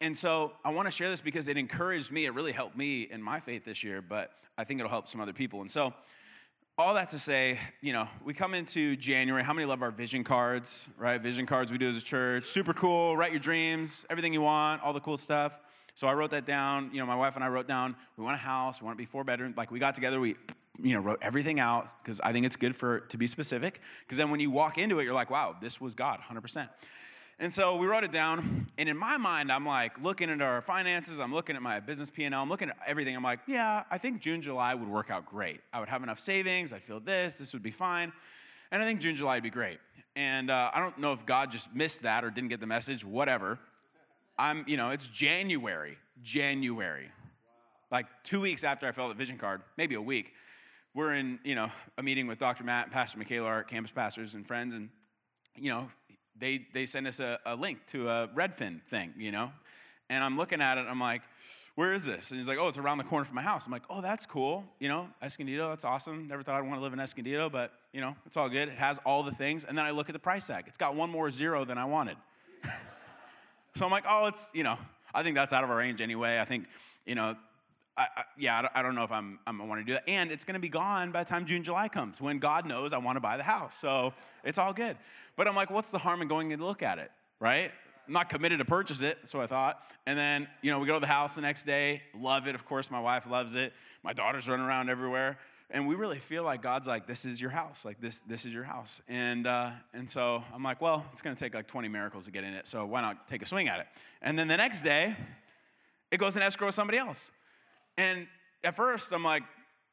and 0.00 0.16
so 0.16 0.52
I 0.64 0.70
want 0.70 0.86
to 0.86 0.92
share 0.92 1.08
this 1.08 1.20
because 1.20 1.48
it 1.48 1.56
encouraged 1.56 2.10
me. 2.10 2.26
It 2.26 2.34
really 2.34 2.52
helped 2.52 2.76
me 2.76 3.02
in 3.02 3.22
my 3.22 3.40
faith 3.40 3.64
this 3.64 3.82
year, 3.82 4.02
but 4.02 4.32
I 4.58 4.64
think 4.64 4.80
it'll 4.80 4.90
help 4.90 5.08
some 5.08 5.20
other 5.20 5.32
people. 5.32 5.62
And 5.62 5.70
so 5.70 5.94
all 6.76 6.94
that 6.94 7.10
to 7.10 7.18
say, 7.18 7.58
you 7.80 7.92
know, 7.92 8.08
we 8.24 8.34
come 8.34 8.52
into 8.52 8.96
January. 8.96 9.44
How 9.44 9.52
many 9.52 9.64
love 9.64 9.80
our 9.80 9.92
vision 9.92 10.24
cards, 10.24 10.88
right? 10.98 11.20
Vision 11.20 11.46
cards 11.46 11.70
we 11.70 11.78
do 11.78 11.88
as 11.88 11.96
a 11.96 12.02
church. 12.02 12.46
Super 12.46 12.74
cool. 12.74 13.16
Write 13.16 13.30
your 13.30 13.40
dreams, 13.40 14.04
everything 14.10 14.32
you 14.32 14.42
want, 14.42 14.82
all 14.82 14.92
the 14.92 15.00
cool 15.00 15.16
stuff. 15.16 15.58
So 15.94 16.08
I 16.08 16.14
wrote 16.14 16.32
that 16.32 16.46
down. 16.46 16.90
You 16.92 16.98
know, 16.98 17.06
my 17.06 17.14
wife 17.14 17.36
and 17.36 17.44
I 17.44 17.48
wrote 17.48 17.68
down, 17.68 17.94
we 18.16 18.24
want 18.24 18.34
a 18.34 18.38
house, 18.38 18.80
we 18.80 18.86
want 18.86 18.98
to 18.98 19.02
be 19.02 19.06
four 19.06 19.22
bedroom. 19.22 19.54
Like 19.56 19.70
we 19.70 19.78
got 19.78 19.94
together, 19.94 20.18
we, 20.18 20.34
you 20.82 20.94
know, 20.94 21.00
wrote 21.00 21.20
everything 21.22 21.60
out 21.60 21.88
because 22.02 22.20
I 22.20 22.32
think 22.32 22.44
it's 22.44 22.56
good 22.56 22.74
for 22.74 23.00
to 23.00 23.16
be 23.16 23.28
specific. 23.28 23.80
Because 24.00 24.18
then 24.18 24.30
when 24.30 24.40
you 24.40 24.50
walk 24.50 24.76
into 24.76 24.98
it, 24.98 25.04
you're 25.04 25.14
like, 25.14 25.30
wow, 25.30 25.56
this 25.60 25.80
was 25.80 25.94
God, 25.94 26.18
100%. 26.28 26.68
And 27.38 27.52
so 27.52 27.76
we 27.76 27.88
wrote 27.88 28.04
it 28.04 28.12
down, 28.12 28.68
and 28.78 28.88
in 28.88 28.96
my 28.96 29.16
mind, 29.16 29.50
I'm 29.50 29.66
like 29.66 30.00
looking 30.00 30.30
at 30.30 30.40
our 30.40 30.62
finances, 30.62 31.18
I'm 31.18 31.34
looking 31.34 31.56
at 31.56 31.62
my 31.62 31.80
business 31.80 32.08
P&L, 32.08 32.32
I'm 32.32 32.48
looking 32.48 32.68
at 32.68 32.76
everything. 32.86 33.16
I'm 33.16 33.24
like, 33.24 33.40
yeah, 33.48 33.82
I 33.90 33.98
think 33.98 34.20
June, 34.20 34.40
July 34.40 34.72
would 34.74 34.88
work 34.88 35.10
out 35.10 35.26
great. 35.26 35.60
I 35.72 35.80
would 35.80 35.88
have 35.88 36.04
enough 36.04 36.20
savings, 36.20 36.72
I'd 36.72 36.84
feel 36.84 37.00
this, 37.00 37.34
this 37.34 37.52
would 37.52 37.62
be 37.62 37.72
fine, 37.72 38.12
and 38.70 38.80
I 38.80 38.86
think 38.86 39.00
June, 39.00 39.16
July 39.16 39.34
would 39.34 39.42
be 39.42 39.50
great. 39.50 39.78
And 40.14 40.48
uh, 40.48 40.70
I 40.72 40.78
don't 40.78 40.98
know 40.98 41.12
if 41.12 41.26
God 41.26 41.50
just 41.50 41.74
missed 41.74 42.02
that 42.02 42.24
or 42.24 42.30
didn't 42.30 42.50
get 42.50 42.60
the 42.60 42.66
message, 42.66 43.04
whatever. 43.04 43.58
I'm, 44.38 44.64
you 44.68 44.76
know, 44.76 44.90
it's 44.90 45.08
January, 45.08 45.98
January. 46.22 47.10
Like 47.90 48.06
two 48.22 48.40
weeks 48.40 48.62
after 48.62 48.86
I 48.86 48.92
filled 48.92 49.10
the 49.10 49.16
vision 49.16 49.38
card, 49.38 49.62
maybe 49.76 49.96
a 49.96 50.02
week, 50.02 50.32
we're 50.94 51.14
in, 51.14 51.40
you 51.42 51.56
know, 51.56 51.68
a 51.98 52.02
meeting 52.02 52.28
with 52.28 52.38
Dr. 52.38 52.62
Matt, 52.62 52.92
Pastor 52.92 53.18
Michaela, 53.18 53.48
our 53.48 53.64
campus 53.64 53.90
pastors 53.90 54.34
and 54.34 54.46
friends, 54.46 54.72
and 54.72 54.88
you 55.56 55.70
know, 55.70 55.88
they, 56.38 56.66
they 56.72 56.86
send 56.86 57.06
us 57.06 57.20
a, 57.20 57.38
a 57.46 57.54
link 57.54 57.86
to 57.88 58.08
a 58.08 58.28
Redfin 58.28 58.82
thing, 58.90 59.14
you 59.16 59.32
know? 59.32 59.52
And 60.10 60.22
I'm 60.22 60.36
looking 60.36 60.60
at 60.60 60.78
it, 60.78 60.86
I'm 60.88 61.00
like, 61.00 61.22
where 61.74 61.92
is 61.92 62.04
this? 62.04 62.30
And 62.30 62.38
he's 62.38 62.46
like, 62.46 62.58
oh, 62.58 62.68
it's 62.68 62.78
around 62.78 62.98
the 62.98 63.04
corner 63.04 63.24
from 63.24 63.34
my 63.34 63.42
house. 63.42 63.66
I'm 63.66 63.72
like, 63.72 63.82
oh, 63.90 64.00
that's 64.00 64.26
cool. 64.26 64.64
You 64.78 64.88
know, 64.88 65.08
Escondido, 65.20 65.70
that's 65.70 65.84
awesome. 65.84 66.28
Never 66.28 66.42
thought 66.42 66.56
I'd 66.56 66.66
want 66.66 66.76
to 66.76 66.82
live 66.82 66.92
in 66.92 67.00
Escondido, 67.00 67.50
but, 67.50 67.72
you 67.92 68.00
know, 68.00 68.14
it's 68.26 68.36
all 68.36 68.48
good. 68.48 68.68
It 68.68 68.78
has 68.78 68.98
all 69.04 69.24
the 69.24 69.32
things. 69.32 69.64
And 69.64 69.76
then 69.76 69.84
I 69.84 69.90
look 69.90 70.08
at 70.08 70.12
the 70.12 70.20
price 70.20 70.46
tag. 70.46 70.64
It's 70.68 70.78
got 70.78 70.94
one 70.94 71.10
more 71.10 71.30
zero 71.30 71.64
than 71.64 71.76
I 71.76 71.84
wanted. 71.84 72.16
so 73.76 73.84
I'm 73.84 73.90
like, 73.90 74.04
oh, 74.08 74.26
it's, 74.26 74.50
you 74.54 74.62
know, 74.62 74.78
I 75.12 75.24
think 75.24 75.34
that's 75.34 75.52
out 75.52 75.64
of 75.64 75.70
our 75.70 75.76
range 75.76 76.00
anyway. 76.00 76.38
I 76.38 76.44
think, 76.44 76.66
you 77.06 77.16
know, 77.16 77.34
I, 77.96 78.02
I, 78.02 78.24
yeah, 78.36 78.58
I 78.58 78.62
don't, 78.62 78.72
I 78.74 78.82
don't, 78.82 78.94
know 78.94 79.04
if 79.04 79.12
I'm, 79.12 79.38
I'm, 79.46 79.68
want 79.68 79.80
to 79.80 79.84
do 79.84 79.92
that. 79.92 80.08
And 80.08 80.32
it's 80.32 80.44
going 80.44 80.54
to 80.54 80.60
be 80.60 80.68
gone 80.68 81.12
by 81.12 81.22
the 81.22 81.30
time 81.30 81.46
June, 81.46 81.62
July 81.62 81.88
comes 81.88 82.20
when 82.20 82.38
God 82.38 82.66
knows 82.66 82.92
I 82.92 82.98
want 82.98 83.16
to 83.16 83.20
buy 83.20 83.36
the 83.36 83.44
house. 83.44 83.76
So 83.76 84.14
it's 84.42 84.58
all 84.58 84.72
good. 84.72 84.96
But 85.36 85.46
I'm 85.46 85.54
like, 85.54 85.70
what's 85.70 85.90
the 85.90 85.98
harm 85.98 86.20
in 86.20 86.28
going 86.28 86.50
in 86.50 86.58
to 86.58 86.66
look 86.66 86.82
at 86.82 86.98
it, 86.98 87.10
right? 87.38 87.70
I'm 88.06 88.12
not 88.12 88.28
committed 88.28 88.58
to 88.58 88.64
purchase 88.64 89.00
it, 89.00 89.18
so 89.24 89.40
I 89.40 89.46
thought. 89.46 89.80
And 90.06 90.18
then, 90.18 90.48
you 90.60 90.70
know, 90.70 90.78
we 90.78 90.86
go 90.86 90.94
to 90.94 91.00
the 91.00 91.06
house 91.06 91.36
the 91.36 91.40
next 91.40 91.64
day, 91.64 92.02
love 92.18 92.46
it. 92.46 92.54
Of 92.54 92.64
course, 92.64 92.90
my 92.90 93.00
wife 93.00 93.26
loves 93.28 93.54
it. 93.54 93.72
My 94.02 94.12
daughter's 94.12 94.48
running 94.48 94.66
around 94.66 94.90
everywhere. 94.90 95.38
And 95.70 95.88
we 95.88 95.94
really 95.94 96.18
feel 96.18 96.42
like 96.42 96.62
God's 96.62 96.86
like, 96.86 97.06
this 97.06 97.24
is 97.24 97.40
your 97.40 97.50
house. 97.50 97.84
Like, 97.84 98.00
this, 98.00 98.20
this 98.28 98.44
is 98.44 98.52
your 98.52 98.64
house. 98.64 99.00
And, 99.08 99.46
uh, 99.46 99.70
and 99.94 100.10
so 100.10 100.44
I'm 100.52 100.62
like, 100.62 100.80
well, 100.80 101.06
it's 101.12 101.22
going 101.22 101.34
to 101.34 101.40
take 101.40 101.54
like 101.54 101.66
20 101.66 101.88
miracles 101.88 102.26
to 102.26 102.30
get 102.30 102.44
in 102.44 102.54
it. 102.54 102.68
So 102.68 102.84
why 102.84 103.00
not 103.00 103.28
take 103.28 103.42
a 103.42 103.46
swing 103.46 103.68
at 103.68 103.80
it? 103.80 103.86
And 104.20 104.38
then 104.38 104.48
the 104.48 104.56
next 104.56 104.82
day, 104.82 105.16
it 106.10 106.18
goes 106.18 106.36
in 106.36 106.42
escrow 106.42 106.68
with 106.68 106.74
somebody 106.74 106.98
else. 106.98 107.30
And 107.96 108.26
at 108.62 108.74
first, 108.74 109.12
I'm 109.12 109.24
like, 109.24 109.42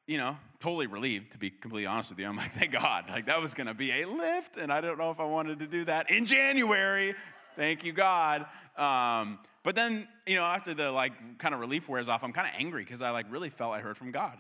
you 0.08 0.18
know, 0.18 0.38
totally 0.60 0.88
relieved, 0.88 1.32
to 1.34 1.38
be 1.38 1.50
completely 1.50 1.86
honest 1.86 2.10
with 2.10 2.20
you. 2.20 2.28
I'm 2.28 2.36
like, 2.36 2.54
thank 2.54 2.72
God. 2.72 3.06
Like, 3.10 3.28
that 3.28 3.42
was 3.42 3.54
going 3.54 3.68
to 3.68 3.74
be 3.74 3.92
a 3.92 4.06
lift, 4.06 4.58
and 4.58 4.72
I 4.72 4.82
don't 4.82 4.98
know 4.98 5.12
if 5.12 5.20
I 5.20 5.26
wanted 5.26 5.60
to 5.60 5.68
do 5.68 5.86
that 5.86 6.10
in 6.10 6.26
January. 6.26 7.16
Thank 7.56 7.84
you, 7.84 7.94
God. 7.94 8.46
Um, 8.78 9.40
but 9.64 9.76
then, 9.76 10.08
you 10.26 10.36
know, 10.36 10.44
after 10.44 10.74
the, 10.74 10.92
like, 10.92 11.38
kind 11.38 11.54
of 11.54 11.60
relief 11.60 11.88
wears 11.88 12.10
off, 12.10 12.24
I'm 12.24 12.34
kind 12.34 12.48
of 12.48 12.54
angry 12.58 12.84
because 12.84 13.02
I, 13.02 13.12
like, 13.12 13.28
really 13.30 13.50
felt 13.50 13.74
I 13.74 13.80
heard 13.80 13.98
from 13.98 14.12
God. 14.12 14.38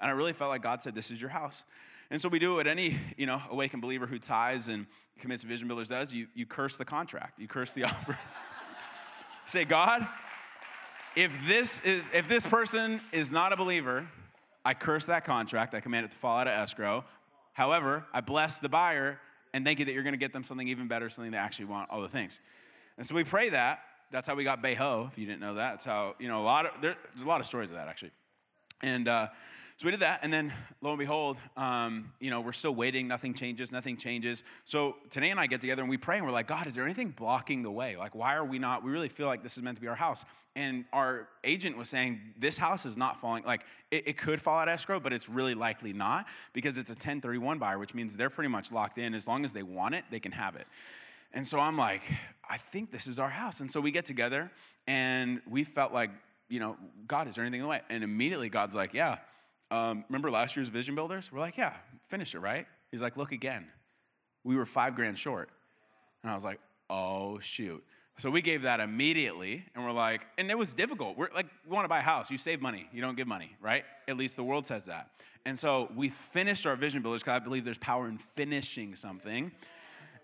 And 0.00 0.10
I 0.10 0.14
really 0.14 0.32
felt 0.32 0.50
like 0.50 0.62
God 0.62 0.82
said, 0.82 0.94
this 0.94 1.10
is 1.10 1.20
your 1.20 1.30
house. 1.30 1.62
And 2.10 2.20
so 2.20 2.28
we 2.28 2.38
do 2.38 2.56
what 2.56 2.66
any, 2.66 2.98
you 3.16 3.26
know, 3.26 3.40
awakened 3.50 3.82
believer 3.82 4.06
who 4.06 4.18
ties 4.18 4.68
and 4.68 4.86
commits 5.20 5.42
vision 5.42 5.68
builders 5.68 5.88
does. 5.88 6.12
You, 6.12 6.26
you 6.34 6.44
curse 6.44 6.76
the 6.76 6.84
contract. 6.84 7.38
You 7.38 7.48
curse 7.48 7.70
the 7.70 7.84
offer. 7.84 8.18
Say, 9.46 9.64
God, 9.64 10.06
if 11.16 11.32
this 11.46 11.80
is 11.84 12.04
if 12.12 12.28
this 12.28 12.46
person 12.46 13.00
is 13.12 13.30
not 13.30 13.52
a 13.52 13.56
believer, 13.56 14.08
I 14.64 14.74
curse 14.74 15.04
that 15.06 15.24
contract. 15.24 15.74
I 15.74 15.80
command 15.80 16.06
it 16.06 16.10
to 16.12 16.16
fall 16.16 16.38
out 16.38 16.48
of 16.48 16.54
escrow. 16.54 17.04
However, 17.52 18.04
I 18.12 18.20
bless 18.20 18.58
the 18.58 18.68
buyer 18.68 19.20
and 19.52 19.64
thank 19.64 19.78
you 19.78 19.84
that 19.84 19.92
you're 19.92 20.02
going 20.02 20.14
to 20.14 20.18
get 20.18 20.32
them 20.32 20.42
something 20.42 20.66
even 20.66 20.88
better, 20.88 21.08
something 21.08 21.30
they 21.30 21.38
actually 21.38 21.66
want, 21.66 21.90
all 21.90 22.02
the 22.02 22.08
things. 22.08 22.38
And 22.98 23.06
so 23.06 23.14
we 23.14 23.24
pray 23.24 23.50
that. 23.50 23.80
That's 24.10 24.26
how 24.26 24.34
we 24.34 24.44
got 24.44 24.62
Beho. 24.62 25.08
If 25.08 25.18
you 25.18 25.26
didn't 25.26 25.40
know 25.40 25.54
that, 25.54 25.72
that's 25.72 25.84
how 25.84 26.14
you 26.18 26.28
know 26.28 26.42
a 26.42 26.44
lot 26.44 26.66
of 26.66 26.72
there, 26.80 26.96
there's 27.14 27.24
a 27.24 27.28
lot 27.28 27.40
of 27.40 27.46
stories 27.46 27.70
of 27.70 27.76
that 27.76 27.88
actually. 27.88 28.12
And 28.82 29.08
uh, 29.08 29.28
so 29.76 29.86
we 29.86 29.90
did 29.90 30.00
that, 30.00 30.20
and 30.22 30.32
then 30.32 30.52
lo 30.82 30.90
and 30.90 30.98
behold, 31.00 31.36
um, 31.56 32.12
you 32.20 32.30
know, 32.30 32.40
we're 32.40 32.52
still 32.52 32.74
waiting. 32.74 33.08
Nothing 33.08 33.34
changes. 33.34 33.72
Nothing 33.72 33.96
changes. 33.96 34.44
So 34.64 34.94
today 35.10 35.30
and 35.30 35.40
I 35.40 35.48
get 35.48 35.60
together 35.60 35.82
and 35.82 35.90
we 35.90 35.96
pray, 35.96 36.16
and 36.18 36.24
we're 36.24 36.32
like, 36.32 36.46
God, 36.46 36.68
is 36.68 36.76
there 36.76 36.84
anything 36.84 37.10
blocking 37.10 37.64
the 37.64 37.72
way? 37.72 37.96
Like, 37.96 38.14
why 38.14 38.36
are 38.36 38.44
we 38.44 38.60
not? 38.60 38.84
We 38.84 38.92
really 38.92 39.08
feel 39.08 39.26
like 39.26 39.42
this 39.42 39.56
is 39.56 39.64
meant 39.64 39.76
to 39.76 39.82
be 39.82 39.88
our 39.88 39.96
house. 39.96 40.24
And 40.54 40.84
our 40.92 41.26
agent 41.42 41.76
was 41.76 41.88
saying 41.88 42.20
this 42.38 42.56
house 42.56 42.86
is 42.86 42.96
not 42.96 43.20
falling. 43.20 43.42
Like, 43.42 43.62
it, 43.90 44.06
it 44.06 44.16
could 44.16 44.40
fall 44.40 44.60
out 44.60 44.68
escrow, 44.68 45.00
but 45.00 45.12
it's 45.12 45.28
really 45.28 45.54
likely 45.54 45.92
not 45.92 46.26
because 46.52 46.78
it's 46.78 46.90
a 46.90 46.94
1031 46.94 47.58
buyer, 47.58 47.76
which 47.76 47.94
means 47.94 48.16
they're 48.16 48.30
pretty 48.30 48.50
much 48.50 48.70
locked 48.70 48.98
in. 48.98 49.12
As 49.12 49.26
long 49.26 49.44
as 49.44 49.52
they 49.52 49.64
want 49.64 49.96
it, 49.96 50.04
they 50.08 50.20
can 50.20 50.30
have 50.30 50.54
it. 50.54 50.68
And 51.32 51.44
so 51.44 51.58
I'm 51.58 51.76
like, 51.76 52.02
I 52.48 52.58
think 52.58 52.92
this 52.92 53.08
is 53.08 53.18
our 53.18 53.30
house. 53.30 53.58
And 53.58 53.68
so 53.68 53.80
we 53.80 53.90
get 53.90 54.04
together, 54.04 54.52
and 54.86 55.40
we 55.50 55.64
felt 55.64 55.92
like, 55.92 56.10
you 56.48 56.60
know, 56.60 56.76
God, 57.08 57.26
is 57.26 57.34
there 57.34 57.42
anything 57.42 57.58
in 57.58 57.64
the 57.64 57.70
way? 57.70 57.80
And 57.90 58.04
immediately 58.04 58.48
God's 58.48 58.76
like, 58.76 58.94
yeah 58.94 59.18
um, 59.74 60.04
remember 60.08 60.30
last 60.30 60.56
year's 60.56 60.68
vision 60.68 60.94
builders? 60.94 61.30
We're 61.32 61.40
like, 61.40 61.56
yeah, 61.56 61.74
finish 62.08 62.34
it, 62.34 62.38
right? 62.38 62.66
He's 62.90 63.02
like, 63.02 63.16
look 63.16 63.32
again. 63.32 63.66
We 64.44 64.56
were 64.56 64.66
five 64.66 64.94
grand 64.94 65.18
short. 65.18 65.48
And 66.22 66.30
I 66.30 66.34
was 66.34 66.44
like, 66.44 66.60
oh, 66.88 67.40
shoot. 67.40 67.82
So 68.18 68.30
we 68.30 68.40
gave 68.40 68.62
that 68.62 68.78
immediately, 68.78 69.64
and 69.74 69.84
we're 69.84 69.90
like, 69.90 70.22
and 70.38 70.48
it 70.48 70.56
was 70.56 70.72
difficult. 70.72 71.18
We're 71.18 71.30
like, 71.34 71.46
we 71.66 71.74
want 71.74 71.84
to 71.84 71.88
buy 71.88 71.98
a 71.98 72.02
house. 72.02 72.30
You 72.30 72.38
save 72.38 72.62
money, 72.62 72.88
you 72.92 73.00
don't 73.00 73.16
give 73.16 73.26
money, 73.26 73.56
right? 73.60 73.84
At 74.06 74.16
least 74.16 74.36
the 74.36 74.44
world 74.44 74.66
says 74.66 74.84
that. 74.84 75.10
And 75.44 75.58
so 75.58 75.90
we 75.96 76.10
finished 76.10 76.64
our 76.64 76.76
vision 76.76 77.02
builders 77.02 77.22
because 77.22 77.40
I 77.40 77.44
believe 77.44 77.64
there's 77.64 77.78
power 77.78 78.06
in 78.06 78.18
finishing 78.18 78.94
something. 78.94 79.50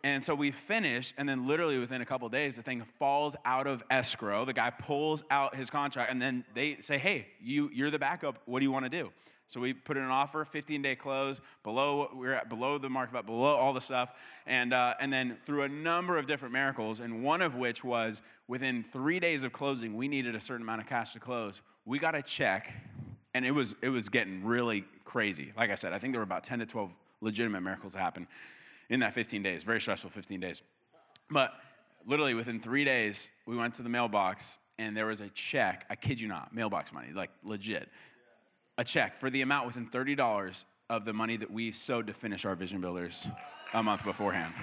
And 0.04 0.23
so 0.23 0.35
we 0.35 0.52
finished, 0.52 1.14
and 1.19 1.28
then 1.28 1.47
literally 1.47 1.78
within 1.78 2.00
a 2.00 2.07
couple 2.07 2.28
days, 2.28 2.57
the 2.57 2.62
thing 2.62 2.83
falls 2.99 3.35
out 3.45 3.66
of 3.66 3.83
escrow. 3.90 4.45
The 4.45 4.54
guy 4.54 4.71
pulls 4.71 5.25
out 5.30 5.57
his 5.57 5.69
contract, 5.69 6.11
and 6.11 6.23
then 6.23 6.45
they 6.54 6.78
say, 6.80 6.97
"Hey, 6.97 7.26
you 7.42 7.69
you're 7.75 7.90
the 7.90 7.99
backup. 7.99 8.38
What 8.47 8.61
do 8.61 8.64
you 8.64 8.73
want 8.73 8.87
to 8.87 8.88
do?" 8.88 9.12
So 9.50 9.59
we 9.59 9.73
put 9.73 9.97
in 9.97 10.04
an 10.04 10.11
offer, 10.11 10.45
15 10.45 10.80
day 10.80 10.95
close, 10.95 11.40
below 11.64 12.09
we 12.14 12.28
are 12.28 12.35
at 12.35 12.49
below 12.49 12.78
the 12.78 12.88
market, 12.88 13.26
below 13.26 13.57
all 13.57 13.73
the 13.73 13.80
stuff, 13.80 14.12
and 14.47 14.73
uh, 14.73 14.95
and 15.00 15.12
then 15.12 15.38
through 15.45 15.62
a 15.62 15.69
number 15.69 16.16
of 16.16 16.28
different 16.28 16.52
miracles, 16.52 17.00
and 17.00 17.25
one 17.25 17.42
of 17.42 17.57
which 17.57 17.83
was 17.83 18.23
within 18.47 18.85
three 18.85 19.19
days 19.19 19.42
of 19.42 19.52
closing, 19.52 19.97
we 19.97 20.07
needed 20.07 20.37
a 20.37 20.40
certain 20.40 20.62
amount 20.62 20.83
of 20.83 20.87
cash 20.87 21.14
to 21.14 21.19
close. 21.19 21.62
We 21.85 21.99
got 21.99 22.14
a 22.14 22.23
check, 22.23 22.73
and 23.35 23.45
it 23.45 23.50
was 23.50 23.75
it 23.83 23.88
was 23.88 24.09
getting 24.09 24.45
really 24.45 24.85
crazy. 25.04 25.52
Like 25.57 25.71
I 25.71 25.75
said, 25.75 25.92
I 25.92 25.99
think 25.99 26.12
there 26.12 26.21
were 26.21 26.25
about 26.25 26.45
10 26.45 26.61
to 26.61 26.66
12 26.66 26.92
legitimate 27.21 27.62
miracles 27.62 27.95
that 27.95 27.99
happened 27.99 28.28
in 28.88 29.00
that 29.00 29.14
15 29.14 29.42
days. 29.42 29.64
Very 29.64 29.80
stressful 29.80 30.11
15 30.11 30.38
days. 30.38 30.62
But 31.28 31.54
literally 32.07 32.35
within 32.35 32.61
three 32.61 32.85
days, 32.85 33.26
we 33.47 33.57
went 33.57 33.75
to 33.75 33.83
the 33.83 33.88
mailbox 33.88 34.59
and 34.78 34.97
there 34.97 35.07
was 35.07 35.21
a 35.21 35.28
check, 35.30 35.85
I 35.90 35.95
kid 35.95 36.19
you 36.19 36.26
not, 36.26 36.54
mailbox 36.54 36.90
money, 36.90 37.09
like 37.12 37.30
legit, 37.45 37.90
a 38.81 38.85
check 38.85 39.15
for 39.15 39.29
the 39.29 39.43
amount 39.43 39.67
within 39.67 39.87
$30 39.87 40.65
of 40.89 41.05
the 41.05 41.13
money 41.13 41.37
that 41.37 41.51
we 41.51 41.71
sowed 41.71 42.07
to 42.07 42.15
finish 42.15 42.47
our 42.47 42.55
vision 42.55 42.81
builders 42.81 43.27
a 43.75 43.83
month 43.83 44.05
beforehand. 44.05 44.55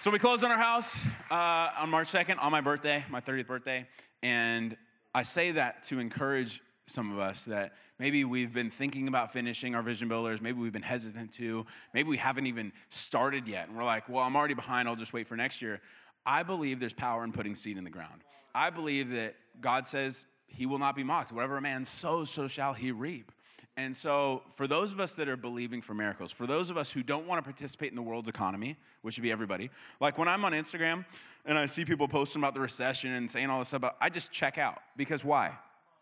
So 0.00 0.10
we 0.10 0.18
closed 0.18 0.42
on 0.42 0.50
our 0.50 0.58
house 0.58 0.98
uh, 1.30 1.80
on 1.80 1.90
March 1.90 2.10
2nd, 2.10 2.42
on 2.42 2.50
my 2.50 2.60
birthday, 2.60 3.04
my 3.08 3.20
30th 3.20 3.46
birthday. 3.46 3.86
And 4.20 4.76
I 5.14 5.22
say 5.22 5.52
that 5.52 5.84
to 5.84 6.00
encourage 6.00 6.60
some 6.88 7.12
of 7.12 7.20
us 7.20 7.44
that 7.44 7.74
maybe 8.00 8.24
we've 8.24 8.52
been 8.52 8.68
thinking 8.68 9.06
about 9.06 9.32
finishing 9.32 9.76
our 9.76 9.82
vision 9.82 10.08
builders, 10.08 10.40
maybe 10.40 10.58
we've 10.58 10.72
been 10.72 10.82
hesitant 10.82 11.32
to, 11.34 11.66
maybe 11.94 12.08
we 12.08 12.16
haven't 12.16 12.48
even 12.48 12.72
started 12.88 13.46
yet. 13.46 13.68
And 13.68 13.76
we're 13.76 13.84
like, 13.84 14.08
well, 14.08 14.24
I'm 14.24 14.34
already 14.34 14.54
behind, 14.54 14.88
I'll 14.88 14.96
just 14.96 15.12
wait 15.12 15.28
for 15.28 15.36
next 15.36 15.62
year. 15.62 15.80
I 16.26 16.42
believe 16.42 16.80
there's 16.80 16.92
power 16.92 17.22
in 17.22 17.30
putting 17.30 17.54
seed 17.54 17.78
in 17.78 17.84
the 17.84 17.90
ground. 17.90 18.22
I 18.56 18.70
believe 18.70 19.10
that 19.12 19.36
God 19.60 19.86
says 19.86 20.24
he 20.56 20.66
will 20.66 20.78
not 20.78 20.94
be 20.94 21.02
mocked. 21.02 21.32
Whatever 21.32 21.56
a 21.56 21.60
man 21.60 21.84
sows, 21.84 22.30
so 22.30 22.48
shall 22.48 22.72
he 22.72 22.92
reap. 22.92 23.32
And 23.76 23.96
so, 23.96 24.42
for 24.56 24.66
those 24.66 24.92
of 24.92 25.00
us 25.00 25.14
that 25.14 25.28
are 25.28 25.36
believing 25.36 25.80
for 25.80 25.94
miracles, 25.94 26.32
for 26.32 26.46
those 26.46 26.70
of 26.70 26.76
us 26.76 26.90
who 26.90 27.02
don't 27.02 27.26
want 27.26 27.38
to 27.38 27.42
participate 27.42 27.90
in 27.90 27.96
the 27.96 28.02
world's 28.02 28.28
economy, 28.28 28.76
which 29.02 29.16
would 29.16 29.22
be 29.22 29.32
everybody, 29.32 29.70
like 30.00 30.18
when 30.18 30.28
I'm 30.28 30.44
on 30.44 30.52
Instagram 30.52 31.06
and 31.46 31.58
I 31.58 31.66
see 31.66 31.84
people 31.84 32.08
posting 32.08 32.42
about 32.42 32.52
the 32.52 32.60
recession 32.60 33.12
and 33.12 33.30
saying 33.30 33.48
all 33.48 33.60
this 33.60 33.68
stuff, 33.68 33.94
I 34.00 34.10
just 34.10 34.32
check 34.32 34.58
out. 34.58 34.82
Because 34.96 35.24
why? 35.24 35.56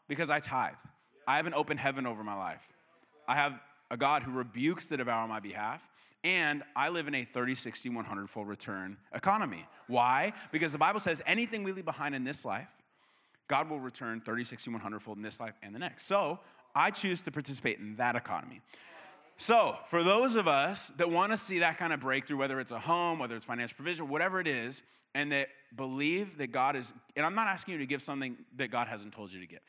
Because 0.09 0.31
I 0.31 0.41
tithe. 0.41 0.75
I 1.27 1.37
have 1.37 1.47
an 1.47 1.55
open 1.55 1.77
heaven 1.77 2.07
over 2.07 2.25
my 2.25 2.35
life. 2.35 2.73
I 3.29 3.35
have 3.35 3.61
a 3.91 3.97
God 3.97 4.23
who 4.23 4.33
rebukes 4.33 4.87
the 4.87 4.97
devourer 4.97 5.23
on 5.23 5.29
my 5.29 5.41
behalf. 5.41 5.89
And 6.25 6.63
I 6.75 6.89
live 6.89 7.07
in 7.07 7.15
a 7.15 7.25
30, 7.25 7.55
60, 7.55 7.91
100 7.91 8.29
fold 8.29 8.49
return 8.49 8.97
economy. 9.15 9.67
Why? 9.87 10.33
Because 10.51 10.73
the 10.73 10.79
Bible 10.79 11.01
says 11.01 11.23
anything 11.27 11.63
we 11.63 11.73
leave 11.73 11.85
behind 11.85 12.15
in 12.15 12.25
this 12.25 12.45
life, 12.45 12.69
God 13.49 13.69
will 13.69 13.81
return 13.81 14.21
30, 14.21 14.45
60, 14.45 14.71
100 14.71 15.03
fold 15.03 15.17
in 15.17 15.23
this 15.23 15.41
life 15.41 15.55
and 15.63 15.75
the 15.75 15.79
next. 15.79 16.07
So 16.07 16.39
I 16.75 16.91
choose 16.91 17.23
to 17.23 17.33
participate 17.33 17.79
in 17.79 17.97
that 17.97 18.15
economy. 18.15 18.61
So, 19.41 19.77
for 19.89 20.03
those 20.03 20.35
of 20.35 20.49
us 20.49 20.91
that 20.97 21.11
want 21.11 21.31
to 21.31 21.39
see 21.39 21.61
that 21.61 21.79
kind 21.79 21.93
of 21.93 22.01
breakthrough, 22.01 22.37
whether 22.37 22.59
it's 22.59 22.73
a 22.73 22.81
home, 22.81 23.21
whether 23.21 23.37
it's 23.37 23.45
financial 23.45 23.77
provision, 23.77 24.09
whatever 24.09 24.41
it 24.41 24.49
is, 24.49 24.83
and 25.15 25.31
that 25.31 25.49
believe 25.77 26.39
that 26.39 26.49
God 26.49 26.75
is, 26.75 26.93
and 27.17 27.25
I'm 27.25 27.37
not 27.37 27.47
asking 27.47 27.75
you 27.75 27.79
to 27.79 27.87
give 27.87 28.03
something 28.03 28.37
that 28.57 28.73
God 28.73 28.89
hasn't 28.89 29.15
told 29.15 29.33
you 29.33 29.41
to 29.41 29.47
give. 29.47 29.61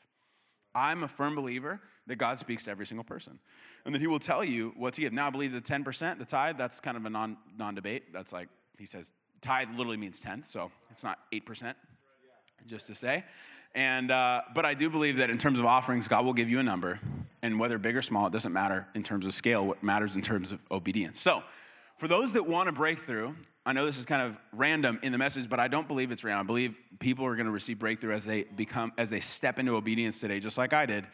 I'm 0.74 1.04
a 1.04 1.08
firm 1.08 1.36
believer 1.36 1.80
that 2.08 2.16
God 2.16 2.40
speaks 2.40 2.64
to 2.64 2.70
every 2.72 2.86
single 2.86 3.04
person 3.04 3.38
and 3.84 3.94
that 3.94 4.00
He 4.00 4.08
will 4.08 4.18
tell 4.18 4.44
you 4.44 4.72
what 4.76 4.94
to 4.94 5.00
give. 5.00 5.12
Now, 5.12 5.28
I 5.28 5.30
believe 5.30 5.52
the 5.52 5.60
10%, 5.60 6.18
the 6.18 6.24
tithe, 6.24 6.58
that's 6.58 6.80
kind 6.80 6.96
of 6.96 7.04
a 7.04 7.10
non, 7.10 7.36
non-debate. 7.56 8.12
That's 8.12 8.32
like, 8.32 8.48
he 8.76 8.86
says, 8.86 9.12
tithe 9.40 9.68
literally 9.70 9.96
means 9.96 10.20
tenth, 10.20 10.46
so 10.46 10.70
it's 10.90 11.04
not 11.04 11.18
8%, 11.32 11.74
just 12.66 12.86
to 12.88 12.94
say. 12.94 13.24
And, 13.74 14.10
uh, 14.10 14.42
but 14.54 14.66
I 14.66 14.74
do 14.74 14.90
believe 14.90 15.18
that 15.18 15.30
in 15.30 15.38
terms 15.38 15.58
of 15.58 15.64
offerings, 15.64 16.08
God 16.08 16.24
will 16.24 16.32
give 16.32 16.50
you 16.50 16.58
a 16.58 16.62
number. 16.62 17.00
And 17.42 17.58
whether 17.58 17.78
big 17.78 17.96
or 17.96 18.02
small, 18.02 18.26
it 18.26 18.32
doesn't 18.32 18.52
matter 18.52 18.86
in 18.94 19.02
terms 19.02 19.24
of 19.26 19.34
scale. 19.34 19.66
What 19.66 19.82
matters 19.82 20.16
in 20.16 20.22
terms 20.22 20.52
of 20.52 20.60
obedience. 20.70 21.20
So, 21.20 21.42
for 21.96 22.08
those 22.08 22.32
that 22.32 22.46
want 22.46 22.68
a 22.68 22.72
breakthrough, 22.72 23.34
I 23.64 23.74
know 23.74 23.84
this 23.84 23.98
is 23.98 24.06
kind 24.06 24.22
of 24.22 24.36
random 24.52 24.98
in 25.02 25.12
the 25.12 25.18
message, 25.18 25.48
but 25.48 25.60
I 25.60 25.68
don't 25.68 25.86
believe 25.86 26.10
it's 26.10 26.24
random. 26.24 26.46
I 26.46 26.48
believe 26.48 26.78
people 26.98 27.26
are 27.26 27.36
going 27.36 27.46
to 27.46 27.52
receive 27.52 27.78
breakthrough 27.78 28.14
as 28.14 28.24
they 28.24 28.44
become, 28.44 28.92
as 28.96 29.10
they 29.10 29.20
step 29.20 29.58
into 29.58 29.76
obedience 29.76 30.18
today, 30.18 30.40
just 30.40 30.56
like 30.56 30.72
I 30.72 30.86
did. 30.86 31.06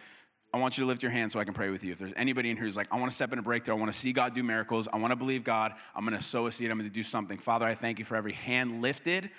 I 0.54 0.58
want 0.58 0.78
you 0.78 0.84
to 0.84 0.88
lift 0.88 1.02
your 1.02 1.10
hand 1.10 1.32
so 1.32 1.40
I 1.40 1.44
can 1.44 1.54
pray 1.54 1.70
with 1.70 1.82
you. 1.82 1.92
If 1.92 1.98
there's 1.98 2.12
anybody 2.16 2.50
in 2.50 2.56
here 2.56 2.64
who's 2.64 2.76
like, 2.76 2.86
I 2.92 2.98
want 2.98 3.10
to 3.10 3.14
step 3.14 3.32
into 3.32 3.42
breakthrough, 3.42 3.75
I 3.75 3.78
want 3.78 3.92
to 3.92 3.98
see 3.98 4.12
God 4.12 4.32
do 4.32 4.42
miracles, 4.44 4.88
I 4.90 4.96
want 4.96 5.10
to 5.10 5.16
believe 5.16 5.42
God, 5.42 5.75
I'm 5.94 6.06
going 6.06 6.16
to 6.16 6.25
sow 6.25 6.46
a 6.46 6.52
seed, 6.52 6.70
I'm 6.70 6.78
going 6.78 6.88
to 6.88 6.94
do 6.94 7.02
something. 7.02 7.36
Father, 7.36 7.66
I 7.66 7.75
thank 7.75 7.98
you 7.98 8.04
for 8.04 8.16
every 8.16 8.32
hand 8.32 8.80
lifted. 8.80 9.30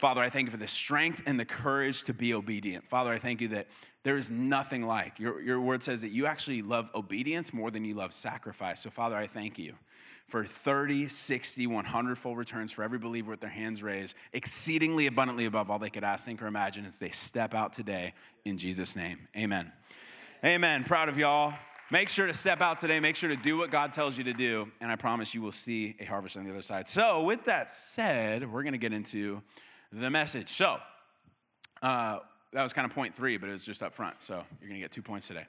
Father, 0.00 0.22
I 0.22 0.30
thank 0.30 0.46
you 0.46 0.50
for 0.50 0.56
the 0.56 0.66
strength 0.66 1.22
and 1.26 1.38
the 1.38 1.44
courage 1.44 2.04
to 2.04 2.14
be 2.14 2.32
obedient. 2.32 2.88
Father, 2.88 3.12
I 3.12 3.18
thank 3.18 3.42
you 3.42 3.48
that 3.48 3.66
there 4.02 4.16
is 4.16 4.30
nothing 4.30 4.86
like. 4.86 5.18
Your, 5.18 5.42
your 5.42 5.60
word 5.60 5.82
says 5.82 6.00
that 6.00 6.08
you 6.08 6.24
actually 6.24 6.62
love 6.62 6.90
obedience 6.94 7.52
more 7.52 7.70
than 7.70 7.84
you 7.84 7.94
love 7.94 8.14
sacrifice. 8.14 8.80
So, 8.80 8.88
Father, 8.88 9.16
I 9.18 9.26
thank 9.26 9.58
you 9.58 9.74
for 10.26 10.42
30, 10.42 11.08
60, 11.08 11.66
100 11.66 12.16
full 12.16 12.34
returns 12.34 12.72
for 12.72 12.82
every 12.82 12.98
believer 12.98 13.30
with 13.30 13.40
their 13.40 13.50
hands 13.50 13.82
raised, 13.82 14.14
exceedingly 14.32 15.06
abundantly 15.06 15.44
above 15.44 15.70
all 15.70 15.78
they 15.78 15.90
could 15.90 16.04
ask, 16.04 16.24
think, 16.24 16.40
or 16.40 16.46
imagine 16.46 16.86
as 16.86 16.96
they 16.96 17.10
step 17.10 17.52
out 17.52 17.74
today 17.74 18.14
in 18.46 18.56
Jesus' 18.56 18.96
name. 18.96 19.28
Amen. 19.36 19.70
Amen. 20.42 20.82
Proud 20.84 21.10
of 21.10 21.18
y'all. 21.18 21.52
Make 21.90 22.08
sure 22.08 22.26
to 22.26 22.32
step 22.32 22.62
out 22.62 22.78
today. 22.78 23.00
Make 23.00 23.16
sure 23.16 23.28
to 23.28 23.36
do 23.36 23.58
what 23.58 23.70
God 23.70 23.92
tells 23.92 24.16
you 24.16 24.24
to 24.24 24.32
do. 24.32 24.70
And 24.80 24.90
I 24.90 24.96
promise 24.96 25.34
you 25.34 25.42
will 25.42 25.52
see 25.52 25.94
a 26.00 26.04
harvest 26.06 26.38
on 26.38 26.44
the 26.44 26.50
other 26.50 26.62
side. 26.62 26.88
So, 26.88 27.22
with 27.22 27.44
that 27.44 27.70
said, 27.70 28.50
we're 28.50 28.62
going 28.62 28.72
to 28.72 28.78
get 28.78 28.94
into 28.94 29.42
the 29.92 30.10
message. 30.10 30.50
So, 30.50 30.78
uh, 31.82 32.18
that 32.52 32.62
was 32.62 32.72
kind 32.72 32.84
of 32.84 32.94
point 32.94 33.14
three, 33.14 33.36
but 33.36 33.48
it 33.48 33.52
was 33.52 33.64
just 33.64 33.82
up 33.82 33.94
front. 33.94 34.16
So, 34.20 34.34
you're 34.60 34.68
going 34.68 34.80
to 34.80 34.84
get 34.84 34.92
two 34.92 35.02
points 35.02 35.26
today. 35.26 35.46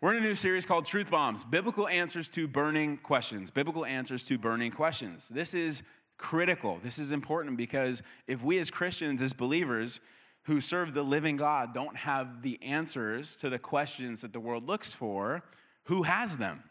We're 0.00 0.14
in 0.14 0.22
a 0.22 0.26
new 0.26 0.34
series 0.34 0.64
called 0.64 0.86
Truth 0.86 1.10
Bombs 1.10 1.44
Biblical 1.44 1.86
Answers 1.86 2.28
to 2.30 2.48
Burning 2.48 2.96
Questions. 2.98 3.50
Biblical 3.50 3.84
Answers 3.84 4.24
to 4.24 4.38
Burning 4.38 4.70
Questions. 4.70 5.28
This 5.28 5.52
is 5.52 5.82
critical. 6.16 6.78
This 6.82 6.98
is 6.98 7.12
important 7.12 7.56
because 7.56 8.02
if 8.26 8.42
we 8.42 8.58
as 8.58 8.70
Christians, 8.70 9.20
as 9.20 9.32
believers, 9.32 10.00
who 10.44 10.60
serve 10.60 10.94
the 10.94 11.02
living 11.02 11.36
God 11.36 11.74
don't 11.74 11.96
have 11.96 12.42
the 12.42 12.58
answers 12.62 13.36
to 13.36 13.50
the 13.50 13.58
questions 13.58 14.22
that 14.22 14.32
the 14.32 14.40
world 14.40 14.66
looks 14.66 14.94
for, 14.94 15.42
who 15.84 16.04
has 16.04 16.38
them? 16.38 16.62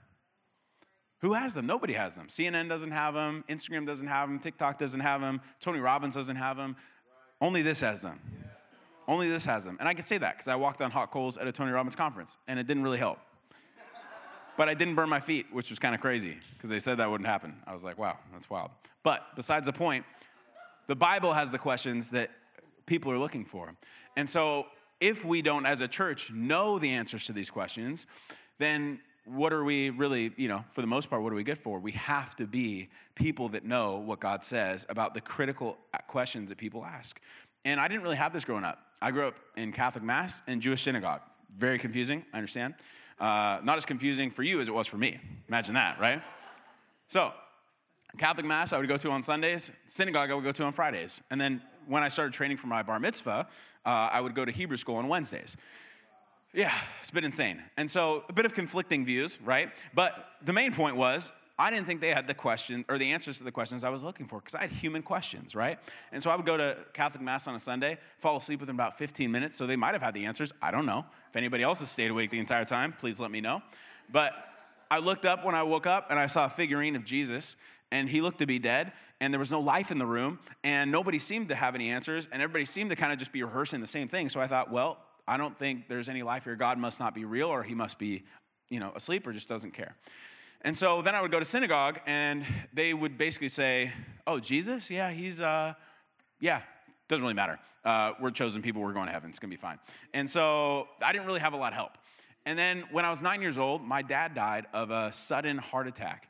Who 1.21 1.33
has 1.33 1.53
them? 1.53 1.65
Nobody 1.65 1.93
has 1.93 2.15
them. 2.15 2.27
CNN 2.27 2.69
doesn't 2.69 2.91
have 2.91 3.13
them. 3.13 3.43
Instagram 3.49 3.85
doesn't 3.85 4.07
have 4.07 4.29
them. 4.29 4.39
TikTok 4.39 4.79
doesn't 4.79 5.01
have 5.01 5.21
them. 5.21 5.41
Tony 5.59 5.79
Robbins 5.79 6.15
doesn't 6.15 6.37
have 6.37 6.57
them. 6.57 6.77
Only 7.41 7.61
this 7.61 7.81
has 7.81 8.01
them. 8.01 8.19
Only 9.07 9.29
this 9.29 9.45
has 9.45 9.65
them. 9.65 9.77
And 9.79 9.89
I 9.89 9.93
can 9.93 10.05
say 10.05 10.17
that 10.17 10.37
because 10.37 10.47
I 10.47 10.55
walked 10.55 10.81
on 10.81 10.91
hot 10.91 11.11
coals 11.11 11.37
at 11.37 11.47
a 11.47 11.51
Tony 11.51 11.71
Robbins 11.71 11.95
conference 11.95 12.37
and 12.47 12.59
it 12.59 12.67
didn't 12.67 12.83
really 12.83 12.97
help. 12.97 13.19
But 14.55 14.69
I 14.69 14.73
didn't 14.73 14.95
burn 14.95 15.09
my 15.09 15.19
feet, 15.19 15.47
which 15.51 15.69
was 15.69 15.79
kind 15.79 15.95
of 15.95 16.01
crazy 16.01 16.37
because 16.53 16.69
they 16.69 16.79
said 16.79 16.97
that 16.97 17.09
wouldn't 17.09 17.27
happen. 17.27 17.55
I 17.65 17.73
was 17.73 17.83
like, 17.83 17.97
wow, 17.97 18.17
that's 18.31 18.49
wild. 18.49 18.71
But 19.03 19.25
besides 19.35 19.65
the 19.65 19.73
point, 19.73 20.05
the 20.87 20.95
Bible 20.95 21.33
has 21.33 21.51
the 21.51 21.57
questions 21.57 22.09
that 22.11 22.29
people 22.85 23.11
are 23.11 23.17
looking 23.17 23.45
for. 23.45 23.73
And 24.17 24.29
so 24.29 24.65
if 24.99 25.23
we 25.23 25.41
don't, 25.41 25.65
as 25.65 25.81
a 25.81 25.87
church, 25.87 26.31
know 26.31 26.77
the 26.77 26.89
answers 26.91 27.25
to 27.27 27.33
these 27.33 27.49
questions, 27.49 28.05
then 28.57 28.99
what 29.35 29.53
are 29.53 29.63
we 29.63 29.89
really, 29.91 30.31
you 30.37 30.47
know, 30.47 30.63
for 30.71 30.81
the 30.81 30.87
most 30.87 31.09
part, 31.09 31.21
what 31.21 31.31
are 31.31 31.35
we 31.35 31.43
good 31.43 31.59
for? 31.59 31.79
We 31.79 31.91
have 31.93 32.35
to 32.37 32.47
be 32.47 32.89
people 33.15 33.49
that 33.49 33.63
know 33.63 33.97
what 33.97 34.19
God 34.19 34.43
says 34.43 34.85
about 34.89 35.13
the 35.13 35.21
critical 35.21 35.77
questions 36.07 36.49
that 36.49 36.57
people 36.57 36.83
ask. 36.83 37.19
And 37.65 37.79
I 37.79 37.87
didn't 37.87 38.03
really 38.03 38.15
have 38.15 38.33
this 38.33 38.45
growing 38.45 38.63
up. 38.63 38.79
I 39.01 39.11
grew 39.11 39.27
up 39.27 39.35
in 39.55 39.71
Catholic 39.71 40.03
Mass 40.03 40.41
and 40.47 40.61
Jewish 40.61 40.81
synagogue. 40.81 41.21
Very 41.57 41.77
confusing, 41.77 42.25
I 42.33 42.37
understand. 42.37 42.75
Uh, 43.19 43.59
not 43.63 43.77
as 43.77 43.85
confusing 43.85 44.31
for 44.31 44.43
you 44.43 44.61
as 44.61 44.67
it 44.67 44.73
was 44.73 44.87
for 44.87 44.97
me. 44.97 45.19
Imagine 45.47 45.75
that, 45.75 45.99
right? 45.99 46.21
So, 47.07 47.31
Catholic 48.17 48.45
Mass 48.45 48.73
I 48.73 48.79
would 48.79 48.87
go 48.87 48.97
to 48.97 49.11
on 49.11 49.21
Sundays, 49.21 49.69
synagogue 49.85 50.31
I 50.31 50.33
would 50.33 50.43
go 50.43 50.51
to 50.51 50.63
on 50.63 50.73
Fridays. 50.73 51.21
And 51.29 51.39
then 51.39 51.61
when 51.87 52.01
I 52.01 52.07
started 52.07 52.33
training 52.33 52.57
for 52.57 52.67
my 52.67 52.81
bar 52.81 52.99
mitzvah, 52.99 53.47
uh, 53.85 53.89
I 53.89 54.21
would 54.21 54.35
go 54.35 54.45
to 54.45 54.51
Hebrew 54.51 54.77
school 54.77 54.95
on 54.95 55.07
Wednesdays. 55.07 55.55
Yeah, 56.53 56.73
it's 56.99 57.11
been 57.11 57.23
insane. 57.23 57.61
And 57.77 57.89
so 57.89 58.23
a 58.27 58.33
bit 58.33 58.45
of 58.45 58.53
conflicting 58.53 59.05
views, 59.05 59.37
right? 59.43 59.69
But 59.93 60.13
the 60.43 60.53
main 60.53 60.73
point 60.73 60.95
was 60.95 61.31
I 61.59 61.69
didn't 61.69 61.87
think 61.87 61.99
they 61.99 62.13
had 62.13 62.25
the 62.25 62.33
question 62.33 62.85
or 62.87 62.97
the 62.97 63.11
answers 63.11 63.37
to 63.39 63.43
the 63.43 63.51
questions 63.51 63.83
I 63.83 63.89
was 63.89 64.01
looking 64.01 64.27
for 64.27 64.39
because 64.39 64.55
I 64.55 64.61
had 64.61 64.71
human 64.71 65.03
questions, 65.03 65.53
right? 65.53 65.77
And 66.13 66.23
so 66.23 66.29
I 66.29 66.35
would 66.37 66.45
go 66.45 66.55
to 66.55 66.77
Catholic 66.93 67.21
Mass 67.21 67.47
on 67.47 67.55
a 67.55 67.59
Sunday, 67.59 67.97
fall 68.19 68.37
asleep 68.37 68.61
within 68.61 68.75
about 68.75 68.97
15 68.97 69.29
minutes. 69.29 69.57
So 69.57 69.67
they 69.67 69.75
might 69.75 69.93
have 69.93 70.01
had 70.01 70.13
the 70.13 70.25
answers. 70.25 70.53
I 70.61 70.71
don't 70.71 70.85
know. 70.85 71.05
If 71.29 71.35
anybody 71.35 71.61
else 71.61 71.81
has 71.81 71.91
stayed 71.91 72.11
awake 72.11 72.31
the 72.31 72.39
entire 72.39 72.65
time, 72.65 72.93
please 72.97 73.19
let 73.19 73.29
me 73.29 73.41
know. 73.41 73.61
But 74.11 74.33
I 74.89 74.99
looked 74.99 75.25
up 75.25 75.45
when 75.45 75.53
I 75.53 75.63
woke 75.63 75.85
up 75.85 76.07
and 76.09 76.17
I 76.17 76.27
saw 76.27 76.45
a 76.45 76.49
figurine 76.49 76.95
of 76.95 77.03
Jesus 77.03 77.57
and 77.91 78.09
he 78.09 78.21
looked 78.21 78.39
to 78.39 78.45
be 78.45 78.59
dead, 78.59 78.93
and 79.19 79.33
there 79.33 79.39
was 79.39 79.51
no 79.51 79.59
life 79.59 79.89
in 79.89 79.97
the 79.97 80.05
room, 80.05 80.39
and 80.63 80.91
nobody 80.91 81.17
seemed 81.17 81.49
to 81.49 81.55
have 81.55 81.73
any 81.73 81.89
answers, 81.89 82.27
and 82.31 82.39
everybody 82.39 82.65
seemed 82.65 82.91
to 82.91 82.95
kind 82.95 83.11
of 83.11 83.17
just 83.17 83.31
be 83.31 83.41
rehearsing 83.41 83.81
the 83.81 83.87
same 83.87 84.07
thing. 84.07 84.29
So 84.29 84.39
I 84.39 84.47
thought, 84.47 84.71
well, 84.71 84.99
I 85.29 85.37
don't 85.37 85.55
think 85.55 85.87
there's 85.87 86.09
any 86.09 86.23
life 86.23 86.45
here. 86.45 86.55
God 86.55 86.79
must 86.79 86.99
not 86.99 87.13
be 87.13 87.23
real, 87.23 87.49
or 87.49 87.61
he 87.61 87.75
must 87.75 87.99
be, 87.99 88.23
you 88.69 88.79
know, 88.79 88.91
asleep, 88.95 89.27
or 89.27 89.31
just 89.31 89.47
doesn't 89.47 89.75
care. 89.75 89.95
And 90.61 90.75
so 90.75 91.03
then 91.03 91.13
I 91.13 91.21
would 91.21 91.29
go 91.29 91.37
to 91.37 91.45
synagogue, 91.45 91.99
and 92.07 92.43
they 92.73 92.95
would 92.95 93.15
basically 93.15 93.49
say, 93.49 93.93
"Oh, 94.25 94.39
Jesus? 94.39 94.89
Yeah, 94.89 95.11
he's, 95.11 95.39
uh, 95.39 95.75
yeah, 96.39 96.63
doesn't 97.07 97.21
really 97.21 97.35
matter. 97.35 97.59
Uh, 97.85 98.13
we're 98.19 98.31
chosen 98.31 98.63
people. 98.63 98.81
We're 98.81 98.93
going 98.93 99.05
to 99.05 99.13
heaven. 99.13 99.29
It's 99.29 99.37
gonna 99.37 99.51
be 99.51 99.55
fine." 99.55 99.77
And 100.15 100.27
so 100.27 100.87
I 101.01 101.11
didn't 101.11 101.27
really 101.27 101.41
have 101.41 101.53
a 101.53 101.57
lot 101.57 101.73
of 101.73 101.75
help. 101.75 101.91
And 102.47 102.57
then 102.57 102.85
when 102.91 103.05
I 103.05 103.11
was 103.11 103.21
nine 103.21 103.39
years 103.39 103.59
old, 103.59 103.83
my 103.83 104.01
dad 104.01 104.33
died 104.33 104.65
of 104.73 104.89
a 104.89 105.11
sudden 105.13 105.59
heart 105.59 105.87
attack. 105.87 106.27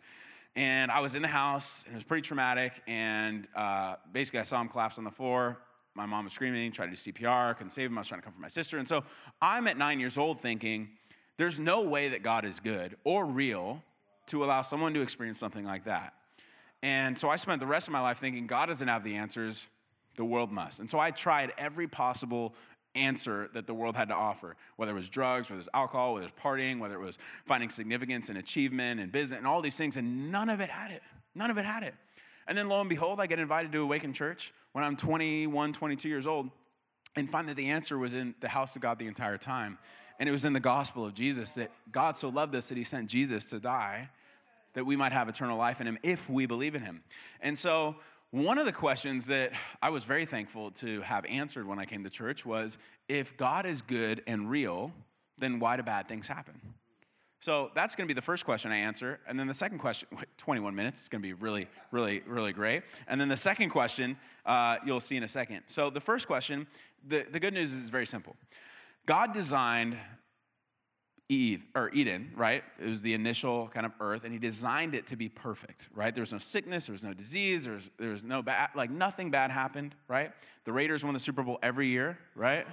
And 0.57 0.91
I 0.91 0.99
was 0.99 1.15
in 1.15 1.21
the 1.21 1.29
house, 1.29 1.83
and 1.85 1.93
it 1.95 1.97
was 1.97 2.03
pretty 2.03 2.23
traumatic. 2.23 2.73
And 2.85 3.47
uh, 3.55 3.95
basically, 4.11 4.41
I 4.41 4.43
saw 4.43 4.59
him 4.59 4.67
collapse 4.67 4.97
on 4.97 5.05
the 5.05 5.11
floor. 5.11 5.57
My 5.99 6.05
mom 6.05 6.23
was 6.23 6.31
screaming, 6.31 6.71
tried 6.71 6.95
to 6.95 7.11
do 7.11 7.11
CPR, 7.11 7.57
couldn't 7.57 7.71
save 7.71 7.89
him. 7.89 7.97
I 7.97 8.01
was 8.01 8.07
trying 8.07 8.21
to 8.21 8.23
comfort 8.23 8.39
my 8.39 8.47
sister. 8.47 8.77
And 8.77 8.87
so 8.87 9.03
I'm 9.41 9.67
at 9.67 9.77
nine 9.77 9.99
years 9.99 10.17
old 10.17 10.39
thinking, 10.39 10.91
there's 11.35 11.59
no 11.59 11.81
way 11.81 12.07
that 12.07 12.23
God 12.23 12.45
is 12.45 12.61
good 12.61 12.95
or 13.03 13.25
real 13.25 13.83
to 14.27 14.45
allow 14.45 14.61
someone 14.61 14.93
to 14.93 15.01
experience 15.01 15.39
something 15.39 15.65
like 15.65 15.83
that. 15.83 16.13
And 16.81 17.19
so 17.19 17.29
I 17.29 17.35
spent 17.35 17.59
the 17.59 17.67
rest 17.67 17.89
of 17.89 17.91
my 17.91 17.99
life 17.99 18.17
thinking, 18.17 18.47
God 18.47 18.67
doesn't 18.67 18.87
have 18.87 19.03
the 19.03 19.17
answers, 19.17 19.65
the 20.15 20.23
world 20.23 20.53
must. 20.53 20.79
And 20.79 20.89
so 20.89 20.99
I 20.99 21.11
tried 21.11 21.51
every 21.57 21.89
possible 21.89 22.55
answer 22.95 23.49
that 23.53 23.67
the 23.67 23.73
world 23.73 23.97
had 23.97 24.07
to 24.07 24.15
offer, 24.15 24.55
whether 24.77 24.93
it 24.93 24.95
was 24.95 25.09
drugs, 25.09 25.49
whether 25.49 25.57
it 25.57 25.65
was 25.65 25.69
alcohol, 25.73 26.13
whether 26.13 26.27
it 26.27 26.31
was 26.33 26.41
partying, 26.41 26.79
whether 26.79 26.95
it 26.95 27.05
was 27.05 27.17
finding 27.45 27.69
significance 27.69 28.29
and 28.29 28.37
achievement 28.37 29.01
and 29.01 29.11
business 29.11 29.37
and 29.37 29.45
all 29.45 29.61
these 29.61 29.75
things, 29.75 29.97
and 29.97 30.31
none 30.31 30.47
of 30.47 30.61
it 30.61 30.69
had 30.69 30.91
it. 30.91 31.03
None 31.35 31.51
of 31.51 31.57
it 31.57 31.65
had 31.65 31.83
it. 31.83 31.93
And 32.49 32.57
then 32.57 32.67
lo 32.67 32.81
and 32.81 32.89
behold, 32.89 33.21
I 33.21 33.27
get 33.27 33.37
invited 33.37 33.71
to 33.73 33.81
Awaken 33.83 34.11
Church 34.11 34.51
when 34.71 34.83
I'm 34.83 34.97
21, 34.97 35.71
22 35.71 36.09
years 36.09 36.25
old, 36.25 36.49
and 37.15 37.29
find 37.29 37.47
that 37.47 37.55
the 37.55 37.69
answer 37.69 37.97
was 37.97 38.15
in 38.15 38.33
the 38.41 38.47
house 38.49 38.75
of 38.75 38.81
God 38.81 38.97
the 38.97 39.05
entire 39.05 39.37
time. 39.37 39.77
And 40.19 40.27
it 40.27 40.31
was 40.31 40.43
in 40.43 40.53
the 40.53 40.59
gospel 40.59 41.05
of 41.05 41.13
Jesus 41.13 41.53
that 41.53 41.71
God 41.91 42.17
so 42.17 42.27
loved 42.27 42.55
us 42.55 42.67
that 42.69 42.77
he 42.77 42.83
sent 42.83 43.07
Jesus 43.07 43.45
to 43.45 43.59
die 43.59 44.09
that 44.73 44.83
we 44.85 44.95
might 44.95 45.11
have 45.11 45.29
eternal 45.29 45.57
life 45.57 45.79
in 45.79 45.87
him 45.87 45.99
if 46.03 46.29
we 46.29 46.47
believe 46.47 46.73
in 46.73 46.81
him. 46.81 47.03
And 47.39 47.57
so 47.57 47.95
one 48.31 48.57
of 48.57 48.65
the 48.65 48.71
questions 48.71 49.27
that 49.27 49.51
I 49.81 49.89
was 49.89 50.03
very 50.03 50.25
thankful 50.25 50.71
to 50.71 51.01
have 51.01 51.25
answered 51.25 51.67
when 51.67 51.79
I 51.79 51.85
came 51.85 52.03
to 52.03 52.09
church 52.09 52.45
was 52.45 52.77
if 53.07 53.37
God 53.37 53.65
is 53.65 53.81
good 53.81 54.23
and 54.25 54.49
real, 54.49 54.91
then 55.37 55.59
why 55.59 55.77
do 55.77 55.83
bad 55.83 56.07
things 56.07 56.27
happen? 56.27 56.59
So 57.41 57.71
that's 57.73 57.95
going 57.95 58.07
to 58.07 58.13
be 58.13 58.17
the 58.17 58.21
first 58.21 58.43
question 58.43 58.71
I 58.71 58.77
answer. 58.77 59.19
And 59.27 59.39
then 59.39 59.47
the 59.47 59.53
second 59.53 59.79
question, 59.79 60.09
21 60.37 60.75
minutes, 60.75 60.99
it's 60.99 61.09
going 61.09 61.21
to 61.21 61.27
be 61.27 61.33
really, 61.33 61.67
really, 61.91 62.21
really 62.27 62.51
great. 62.51 62.83
And 63.07 63.19
then 63.19 63.29
the 63.29 63.37
second 63.37 63.69
question, 63.69 64.17
uh, 64.45 64.77
you'll 64.85 64.99
see 64.99 65.15
in 65.15 65.23
a 65.23 65.27
second. 65.27 65.61
So 65.67 65.89
the 65.89 66.01
first 66.01 66.27
question, 66.27 66.67
the, 67.07 67.25
the 67.31 67.39
good 67.39 67.53
news 67.53 67.73
is 67.73 67.79
it's 67.79 67.89
very 67.89 68.05
simple. 68.05 68.35
God 69.05 69.33
designed 69.33 69.97
Eve 71.29 71.63
or 71.75 71.91
Eden, 71.91 72.31
right? 72.35 72.63
It 72.81 72.89
was 72.89 73.03
the 73.03 73.13
initial 73.13 73.69
kind 73.69 73.85
of 73.85 73.91
earth, 73.99 74.23
and 74.23 74.33
he 74.33 74.39
designed 74.39 74.95
it 74.95 75.07
to 75.07 75.15
be 75.15 75.29
perfect, 75.29 75.87
right? 75.93 76.13
There 76.13 76.23
was 76.23 76.31
no 76.31 76.39
sickness, 76.39 76.87
there 76.87 76.93
was 76.93 77.03
no 77.03 77.13
disease, 77.13 77.65
there 77.65 77.73
was, 77.73 77.89
there 77.99 78.09
was 78.09 78.23
no 78.23 78.41
bad, 78.41 78.71
like 78.75 78.89
nothing 78.89 79.29
bad 79.29 79.51
happened, 79.51 79.93
right? 80.07 80.31
The 80.65 80.73
Raiders 80.73 81.03
won 81.03 81.13
the 81.13 81.19
Super 81.19 81.43
Bowl 81.43 81.59
every 81.61 81.87
year, 81.87 82.17
right? 82.35 82.65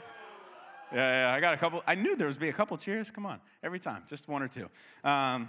Yeah, 0.92 1.30
yeah, 1.30 1.34
I 1.34 1.40
got 1.40 1.54
a 1.54 1.56
couple. 1.56 1.82
I 1.86 1.94
knew 1.94 2.16
there 2.16 2.26
was 2.26 2.36
be 2.36 2.48
a 2.48 2.52
couple 2.52 2.76
cheers. 2.76 3.10
Come 3.10 3.26
on, 3.26 3.40
every 3.62 3.80
time, 3.80 4.04
just 4.08 4.28
one 4.28 4.42
or 4.42 4.48
two. 4.48 4.68
Um, 5.02 5.48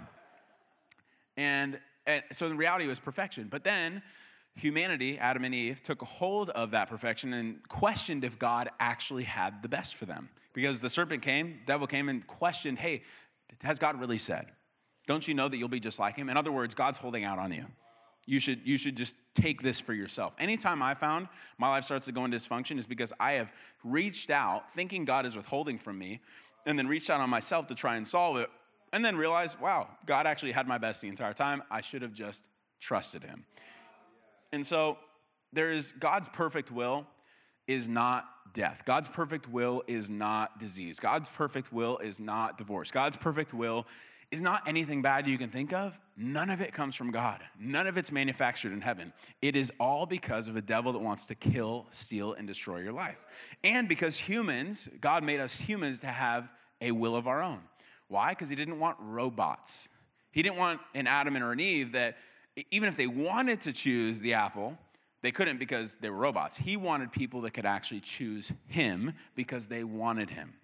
and, 1.36 1.78
and 2.06 2.22
so 2.32 2.48
the 2.48 2.54
reality 2.54 2.86
was 2.86 2.98
perfection. 2.98 3.48
But 3.48 3.62
then 3.62 4.02
humanity, 4.54 5.18
Adam 5.18 5.44
and 5.44 5.54
Eve, 5.54 5.82
took 5.82 6.02
hold 6.02 6.50
of 6.50 6.72
that 6.72 6.88
perfection 6.88 7.32
and 7.32 7.66
questioned 7.68 8.24
if 8.24 8.38
God 8.38 8.68
actually 8.80 9.24
had 9.24 9.62
the 9.62 9.68
best 9.68 9.94
for 9.94 10.06
them. 10.06 10.28
Because 10.52 10.80
the 10.80 10.88
serpent 10.88 11.22
came, 11.22 11.60
devil 11.66 11.86
came 11.86 12.08
and 12.08 12.26
questioned, 12.26 12.78
hey, 12.78 13.02
has 13.60 13.78
God 13.78 14.00
really 14.00 14.18
said? 14.18 14.46
Don't 15.06 15.26
you 15.26 15.34
know 15.34 15.48
that 15.48 15.56
you'll 15.56 15.68
be 15.68 15.80
just 15.80 15.98
like 15.98 16.16
him? 16.16 16.28
In 16.28 16.36
other 16.36 16.52
words, 16.52 16.74
God's 16.74 16.98
holding 16.98 17.24
out 17.24 17.38
on 17.38 17.52
you. 17.52 17.66
You 18.28 18.40
should, 18.40 18.60
you 18.64 18.76
should 18.76 18.94
just 18.94 19.16
take 19.34 19.62
this 19.62 19.80
for 19.80 19.94
yourself. 19.94 20.34
Anytime 20.38 20.82
I 20.82 20.92
found 20.92 21.28
my 21.56 21.70
life 21.70 21.84
starts 21.84 22.04
to 22.06 22.12
go 22.12 22.26
into 22.26 22.36
dysfunction 22.36 22.78
is 22.78 22.86
because 22.86 23.10
I 23.18 23.32
have 23.32 23.50
reached 23.82 24.28
out 24.28 24.70
thinking 24.72 25.06
God 25.06 25.24
is 25.24 25.34
withholding 25.34 25.78
from 25.78 25.98
me, 25.98 26.20
and 26.66 26.78
then 26.78 26.86
reached 26.86 27.08
out 27.08 27.22
on 27.22 27.30
myself 27.30 27.68
to 27.68 27.74
try 27.74 27.96
and 27.96 28.06
solve 28.06 28.36
it, 28.36 28.50
and 28.92 29.02
then 29.02 29.16
realized, 29.16 29.58
wow, 29.58 29.88
God 30.04 30.26
actually 30.26 30.52
had 30.52 30.68
my 30.68 30.76
best 30.76 31.00
the 31.00 31.08
entire 31.08 31.32
time. 31.32 31.62
I 31.70 31.80
should 31.80 32.02
have 32.02 32.12
just 32.12 32.42
trusted 32.80 33.22
him. 33.22 33.46
And 34.52 34.66
so 34.66 34.98
there 35.54 35.72
is 35.72 35.92
God's 35.98 36.28
perfect 36.28 36.70
will 36.70 37.06
is 37.66 37.88
not 37.88 38.26
death. 38.52 38.82
God's 38.84 39.08
perfect 39.08 39.48
will 39.48 39.82
is 39.86 40.10
not 40.10 40.60
disease. 40.60 41.00
God's 41.00 41.30
perfect 41.34 41.72
will 41.72 41.96
is 41.98 42.20
not 42.20 42.58
divorce. 42.58 42.90
God's 42.90 43.16
perfect 43.16 43.54
will 43.54 43.86
is 44.30 44.42
not 44.42 44.62
anything 44.66 45.00
bad 45.00 45.26
you 45.26 45.38
can 45.38 45.50
think 45.50 45.72
of. 45.72 45.98
None 46.16 46.50
of 46.50 46.60
it 46.60 46.72
comes 46.72 46.94
from 46.94 47.10
God. 47.10 47.40
None 47.58 47.86
of 47.86 47.96
it's 47.96 48.12
manufactured 48.12 48.72
in 48.72 48.80
heaven. 48.80 49.12
It 49.40 49.56
is 49.56 49.72
all 49.80 50.04
because 50.04 50.48
of 50.48 50.56
a 50.56 50.60
devil 50.60 50.92
that 50.92 50.98
wants 50.98 51.24
to 51.26 51.34
kill, 51.34 51.86
steal, 51.90 52.34
and 52.34 52.46
destroy 52.46 52.78
your 52.80 52.92
life. 52.92 53.24
And 53.64 53.88
because 53.88 54.16
humans, 54.16 54.88
God 55.00 55.22
made 55.22 55.40
us 55.40 55.54
humans 55.54 56.00
to 56.00 56.08
have 56.08 56.50
a 56.80 56.92
will 56.92 57.16
of 57.16 57.26
our 57.26 57.42
own. 57.42 57.60
Why? 58.08 58.30
Because 58.30 58.48
He 58.48 58.56
didn't 58.56 58.78
want 58.78 58.96
robots. 59.00 59.88
He 60.30 60.42
didn't 60.42 60.58
want 60.58 60.80
an 60.94 61.06
Adam 61.06 61.36
and 61.36 61.44
an 61.44 61.60
Eve 61.60 61.92
that 61.92 62.16
even 62.70 62.88
if 62.88 62.96
they 62.96 63.06
wanted 63.06 63.60
to 63.62 63.72
choose 63.72 64.20
the 64.20 64.34
apple, 64.34 64.76
they 65.22 65.30
couldn't 65.30 65.58
because 65.58 65.96
they 66.00 66.10
were 66.10 66.16
robots. 66.16 66.56
He 66.56 66.76
wanted 66.76 67.12
people 67.12 67.40
that 67.42 67.52
could 67.52 67.66
actually 67.66 68.00
choose 68.00 68.52
him 68.66 69.14
because 69.34 69.66
they 69.66 69.84
wanted 69.84 70.30
him. 70.30 70.54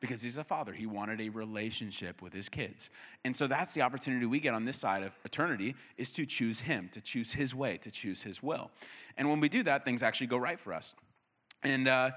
Because 0.00 0.22
he's 0.22 0.38
a 0.38 0.44
father, 0.44 0.72
he 0.72 0.86
wanted 0.86 1.20
a 1.20 1.28
relationship 1.28 2.22
with 2.22 2.32
his 2.32 2.48
kids. 2.48 2.88
And 3.24 3.36
so 3.36 3.46
that's 3.46 3.74
the 3.74 3.82
opportunity 3.82 4.24
we 4.24 4.40
get 4.40 4.54
on 4.54 4.64
this 4.64 4.78
side 4.78 5.02
of 5.02 5.12
eternity 5.24 5.74
is 5.98 6.10
to 6.12 6.24
choose 6.24 6.60
him, 6.60 6.88
to 6.92 7.00
choose 7.00 7.34
his 7.34 7.54
way, 7.54 7.76
to 7.78 7.90
choose 7.90 8.22
his 8.22 8.42
will. 8.42 8.70
And 9.18 9.28
when 9.28 9.40
we 9.40 9.50
do 9.50 9.62
that, 9.64 9.84
things 9.84 10.02
actually 10.02 10.28
go 10.28 10.38
right 10.38 10.58
for 10.58 10.72
us. 10.72 10.94
And 11.62 11.86
uh, 11.86 12.12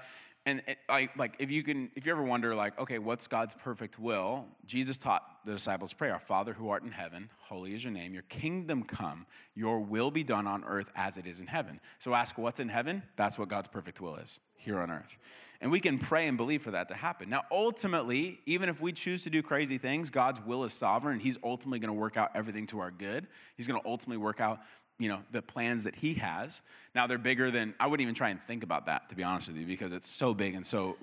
and 0.46 0.62
it, 0.66 0.78
I, 0.88 1.08
like 1.16 1.36
if 1.38 1.50
you 1.50 1.62
can 1.62 1.90
if 1.94 2.04
you 2.04 2.12
ever 2.12 2.22
wonder 2.22 2.54
like 2.54 2.78
okay 2.78 2.98
what's 2.98 3.26
god's 3.26 3.54
perfect 3.54 3.98
will? 3.98 4.46
Jesus 4.66 4.98
taught 4.98 5.22
the 5.44 5.52
disciples 5.52 5.92
pray 5.92 6.10
our 6.10 6.18
father 6.18 6.52
who 6.52 6.68
art 6.68 6.82
in 6.82 6.90
heaven 6.90 7.30
holy 7.40 7.74
is 7.74 7.84
your 7.84 7.92
name. 7.92 8.12
Your 8.12 8.24
kingdom 8.24 8.82
come. 8.82 9.26
Your 9.54 9.80
will 9.80 10.10
be 10.10 10.24
done 10.24 10.46
on 10.46 10.64
earth 10.64 10.90
as 10.96 11.16
it 11.16 11.26
is 11.26 11.40
in 11.40 11.46
heaven. 11.46 11.80
So 11.98 12.14
ask 12.14 12.36
what's 12.36 12.60
in 12.60 12.68
heaven? 12.68 13.02
That's 13.16 13.38
what 13.38 13.48
god's 13.48 13.68
perfect 13.68 14.00
will 14.00 14.16
is 14.16 14.40
here 14.56 14.80
on 14.80 14.90
earth 14.90 15.18
and 15.60 15.70
we 15.70 15.80
can 15.80 15.98
pray 15.98 16.26
and 16.26 16.36
believe 16.36 16.62
for 16.62 16.72
that 16.72 16.88
to 16.88 16.94
happen. 16.94 17.30
Now 17.30 17.42
ultimately 17.50 18.40
even 18.46 18.68
if 18.68 18.80
we 18.80 18.92
choose 18.92 19.22
to 19.24 19.30
do 19.30 19.42
crazy 19.42 19.78
things 19.78 20.10
god's 20.10 20.40
will 20.40 20.64
is 20.64 20.72
sovereign. 20.72 21.20
He's 21.20 21.38
ultimately 21.42 21.78
going 21.78 21.94
to 21.94 22.00
work 22.00 22.16
out 22.16 22.30
everything 22.34 22.66
to 22.68 22.80
our 22.80 22.90
good. 22.90 23.26
He's 23.56 23.66
going 23.66 23.80
to 23.80 23.88
ultimately 23.88 24.18
work 24.18 24.40
out 24.40 24.60
you 24.98 25.08
know 25.08 25.20
the 25.32 25.42
plans 25.42 25.84
that 25.84 25.96
he 25.96 26.14
has. 26.14 26.60
Now 26.94 27.06
they're 27.06 27.18
bigger 27.18 27.50
than 27.50 27.74
i 27.80 27.86
wouldn't 27.86 28.02
even 28.02 28.14
try 28.14 28.30
and 28.30 28.40
think 28.42 28.62
about 28.62 28.86
that 28.86 29.08
to 29.10 29.16
be 29.16 29.22
honest 29.22 29.48
with 29.48 29.56
you 29.56 29.66
because 29.66 29.92
it's 29.92 30.08
so 30.08 30.34
big 30.34 30.54
and 30.54 30.66
so 30.66 30.96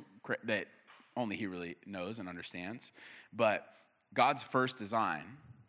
that 0.44 0.68
only 1.18 1.36
he 1.36 1.48
really 1.48 1.76
knows 1.86 2.20
and 2.20 2.30
understands. 2.30 2.92
But 3.34 3.68
god's 4.14 4.44
first 4.44 4.78
design 4.78 5.24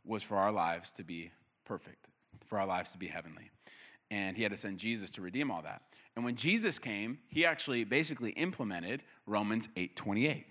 was 0.05 0.23
for 0.23 0.37
our 0.37 0.53
lives 0.53 0.91
to 0.93 1.05
be 1.05 1.31
perfect 1.65 2.07
for 2.47 2.59
our 2.59 2.67
lives 2.67 2.93
to 2.93 2.99
be 2.99 3.07
heavenly. 3.07 3.51
And 4.11 4.37
he 4.37 4.43
had 4.43 4.53
to 4.53 4.59
send 4.59 4.79
jesus 4.79 5.11
to 5.13 5.23
redeem 5.23 5.51
all 5.51 5.63
that 5.63 5.83
and 6.17 6.25
when 6.25 6.35
jesus 6.37 6.79
came 6.79 7.19
he 7.29 7.45
actually 7.45 7.85
basically 7.85 8.31
implemented 8.31 9.03
romans 9.27 9.69
8 9.77 9.97
28 9.97 10.47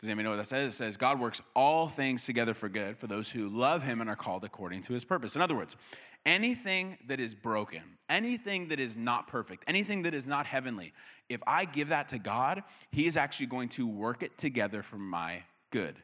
does 0.00 0.06
anybody 0.06 0.24
know 0.24 0.30
what 0.30 0.36
that 0.36 0.46
says? 0.46 0.74
It 0.74 0.76
says, 0.76 0.96
God 0.96 1.18
works 1.18 1.42
all 1.56 1.88
things 1.88 2.24
together 2.24 2.54
for 2.54 2.68
good 2.68 2.96
for 2.96 3.08
those 3.08 3.30
who 3.30 3.48
love 3.48 3.82
him 3.82 4.00
and 4.00 4.08
are 4.08 4.14
called 4.14 4.44
according 4.44 4.82
to 4.82 4.92
his 4.92 5.02
purpose. 5.02 5.34
In 5.34 5.42
other 5.42 5.56
words, 5.56 5.76
anything 6.24 6.98
that 7.08 7.18
is 7.18 7.34
broken, 7.34 7.82
anything 8.08 8.68
that 8.68 8.78
is 8.78 8.96
not 8.96 9.26
perfect, 9.26 9.64
anything 9.66 10.02
that 10.02 10.14
is 10.14 10.26
not 10.26 10.46
heavenly, 10.46 10.92
if 11.28 11.40
I 11.48 11.64
give 11.64 11.88
that 11.88 12.10
to 12.10 12.18
God, 12.18 12.62
he 12.92 13.06
is 13.06 13.16
actually 13.16 13.46
going 13.46 13.70
to 13.70 13.88
work 13.88 14.22
it 14.22 14.38
together 14.38 14.84
for 14.84 14.98
my 14.98 15.42
good. 15.72 15.96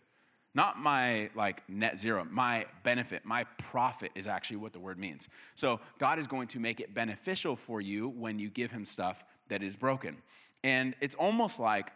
Not 0.54 0.78
my 0.78 1.30
like 1.34 1.68
net 1.68 1.98
zero, 1.98 2.26
my 2.30 2.66
benefit, 2.84 3.24
my 3.24 3.44
profit 3.58 4.12
is 4.14 4.26
actually 4.26 4.58
what 4.58 4.72
the 4.72 4.78
word 4.78 4.98
means. 4.98 5.28
So 5.56 5.80
God 5.98 6.18
is 6.18 6.26
going 6.26 6.48
to 6.48 6.60
make 6.60 6.78
it 6.80 6.94
beneficial 6.94 7.56
for 7.56 7.80
you 7.80 8.08
when 8.08 8.38
you 8.38 8.50
give 8.50 8.70
him 8.70 8.84
stuff 8.84 9.24
that 9.48 9.62
is 9.62 9.74
broken. 9.74 10.18
And 10.62 10.94
it's 11.00 11.16
almost 11.16 11.58
like 11.58 11.90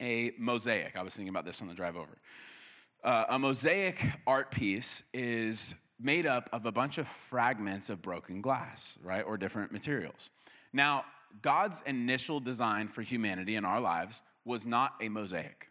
a 0.00 0.32
mosaic. 0.38 0.96
I 0.96 1.02
was 1.02 1.14
thinking 1.14 1.30
about 1.30 1.44
this 1.44 1.62
on 1.62 1.68
the 1.68 1.74
drive 1.74 1.96
over. 1.96 2.18
Uh, 3.04 3.24
a 3.28 3.38
mosaic 3.38 4.04
art 4.26 4.50
piece 4.50 5.02
is 5.14 5.74
made 5.98 6.26
up 6.26 6.48
of 6.52 6.66
a 6.66 6.72
bunch 6.72 6.98
of 6.98 7.06
fragments 7.30 7.88
of 7.88 8.02
broken 8.02 8.42
glass, 8.42 8.98
right, 9.02 9.22
or 9.22 9.36
different 9.36 9.72
materials. 9.72 10.30
Now, 10.72 11.04
God's 11.40 11.82
initial 11.86 12.40
design 12.40 12.88
for 12.88 13.02
humanity 13.02 13.56
in 13.56 13.64
our 13.64 13.80
lives 13.80 14.22
was 14.44 14.66
not 14.66 14.94
a 15.00 15.08
mosaic. 15.08 15.68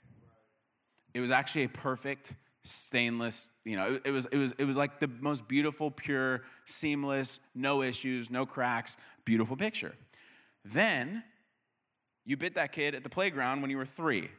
It 1.15 1.21
was 1.21 1.31
actually 1.31 1.63
a 1.63 1.69
perfect 1.69 2.33
stainless. 2.65 3.47
You 3.63 3.77
know, 3.77 3.99
it, 4.03 4.11
was, 4.11 4.27
it, 4.33 4.37
was, 4.37 4.53
it 4.57 4.65
was 4.65 4.75
like 4.75 4.99
the 4.99 5.07
most 5.07 5.47
beautiful, 5.47 5.89
pure, 5.89 6.41
seamless, 6.65 7.39
no 7.55 7.81
issues, 7.81 8.29
no 8.29 8.45
cracks, 8.45 8.97
beautiful 9.23 9.55
picture. 9.55 9.95
Then 10.65 11.23
you 12.25 12.35
bit 12.35 12.55
that 12.55 12.73
kid 12.73 12.95
at 12.95 13.03
the 13.03 13.09
playground 13.09 13.61
when 13.61 13.71
you 13.71 13.77
were 13.77 13.85
three, 13.85 14.29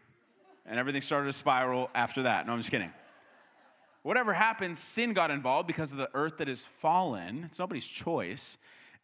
and 0.66 0.78
everything 0.78 1.00
started 1.00 1.26
to 1.26 1.32
spiral 1.32 1.88
after 1.94 2.24
that. 2.24 2.46
No, 2.46 2.52
I'm 2.52 2.58
just 2.58 2.70
kidding. 2.70 2.92
Whatever 4.02 4.34
happened, 4.34 4.76
sin 4.76 5.14
got 5.14 5.30
involved 5.30 5.66
because 5.66 5.92
of 5.92 5.98
the 5.98 6.10
earth 6.12 6.36
that 6.38 6.48
is 6.48 6.66
fallen. 6.66 7.44
It's 7.44 7.58
nobody's 7.58 7.86
choice. 7.86 8.58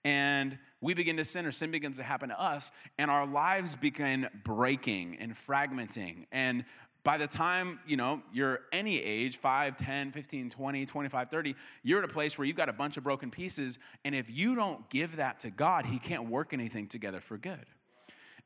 And 0.04 0.58
we 0.82 0.92
begin 0.92 1.16
to 1.16 1.24
sin, 1.24 1.46
or 1.46 1.52
sin 1.52 1.70
begins 1.70 1.96
to 1.96 2.02
happen 2.02 2.28
to 2.28 2.38
us, 2.38 2.70
and 2.98 3.10
our 3.10 3.26
lives 3.26 3.76
begin 3.76 4.28
breaking 4.44 5.16
and 5.20 5.34
fragmenting. 5.34 6.26
And 6.32 6.64
by 7.04 7.18
the 7.18 7.26
time 7.26 7.80
you 7.86 7.96
know 7.96 8.22
you're 8.32 8.60
any 8.72 9.00
age 9.02 9.36
5 9.36 9.76
10 9.76 10.12
15 10.12 10.50
20 10.50 10.86
25 10.86 11.30
30 11.30 11.54
you're 11.82 11.98
at 11.98 12.04
a 12.04 12.12
place 12.12 12.38
where 12.38 12.46
you've 12.46 12.56
got 12.56 12.68
a 12.68 12.72
bunch 12.72 12.96
of 12.96 13.04
broken 13.04 13.30
pieces 13.30 13.78
and 14.04 14.14
if 14.14 14.30
you 14.30 14.54
don't 14.54 14.88
give 14.90 15.16
that 15.16 15.40
to 15.40 15.50
god 15.50 15.86
he 15.86 15.98
can't 15.98 16.28
work 16.28 16.52
anything 16.52 16.86
together 16.86 17.20
for 17.20 17.36
good 17.36 17.66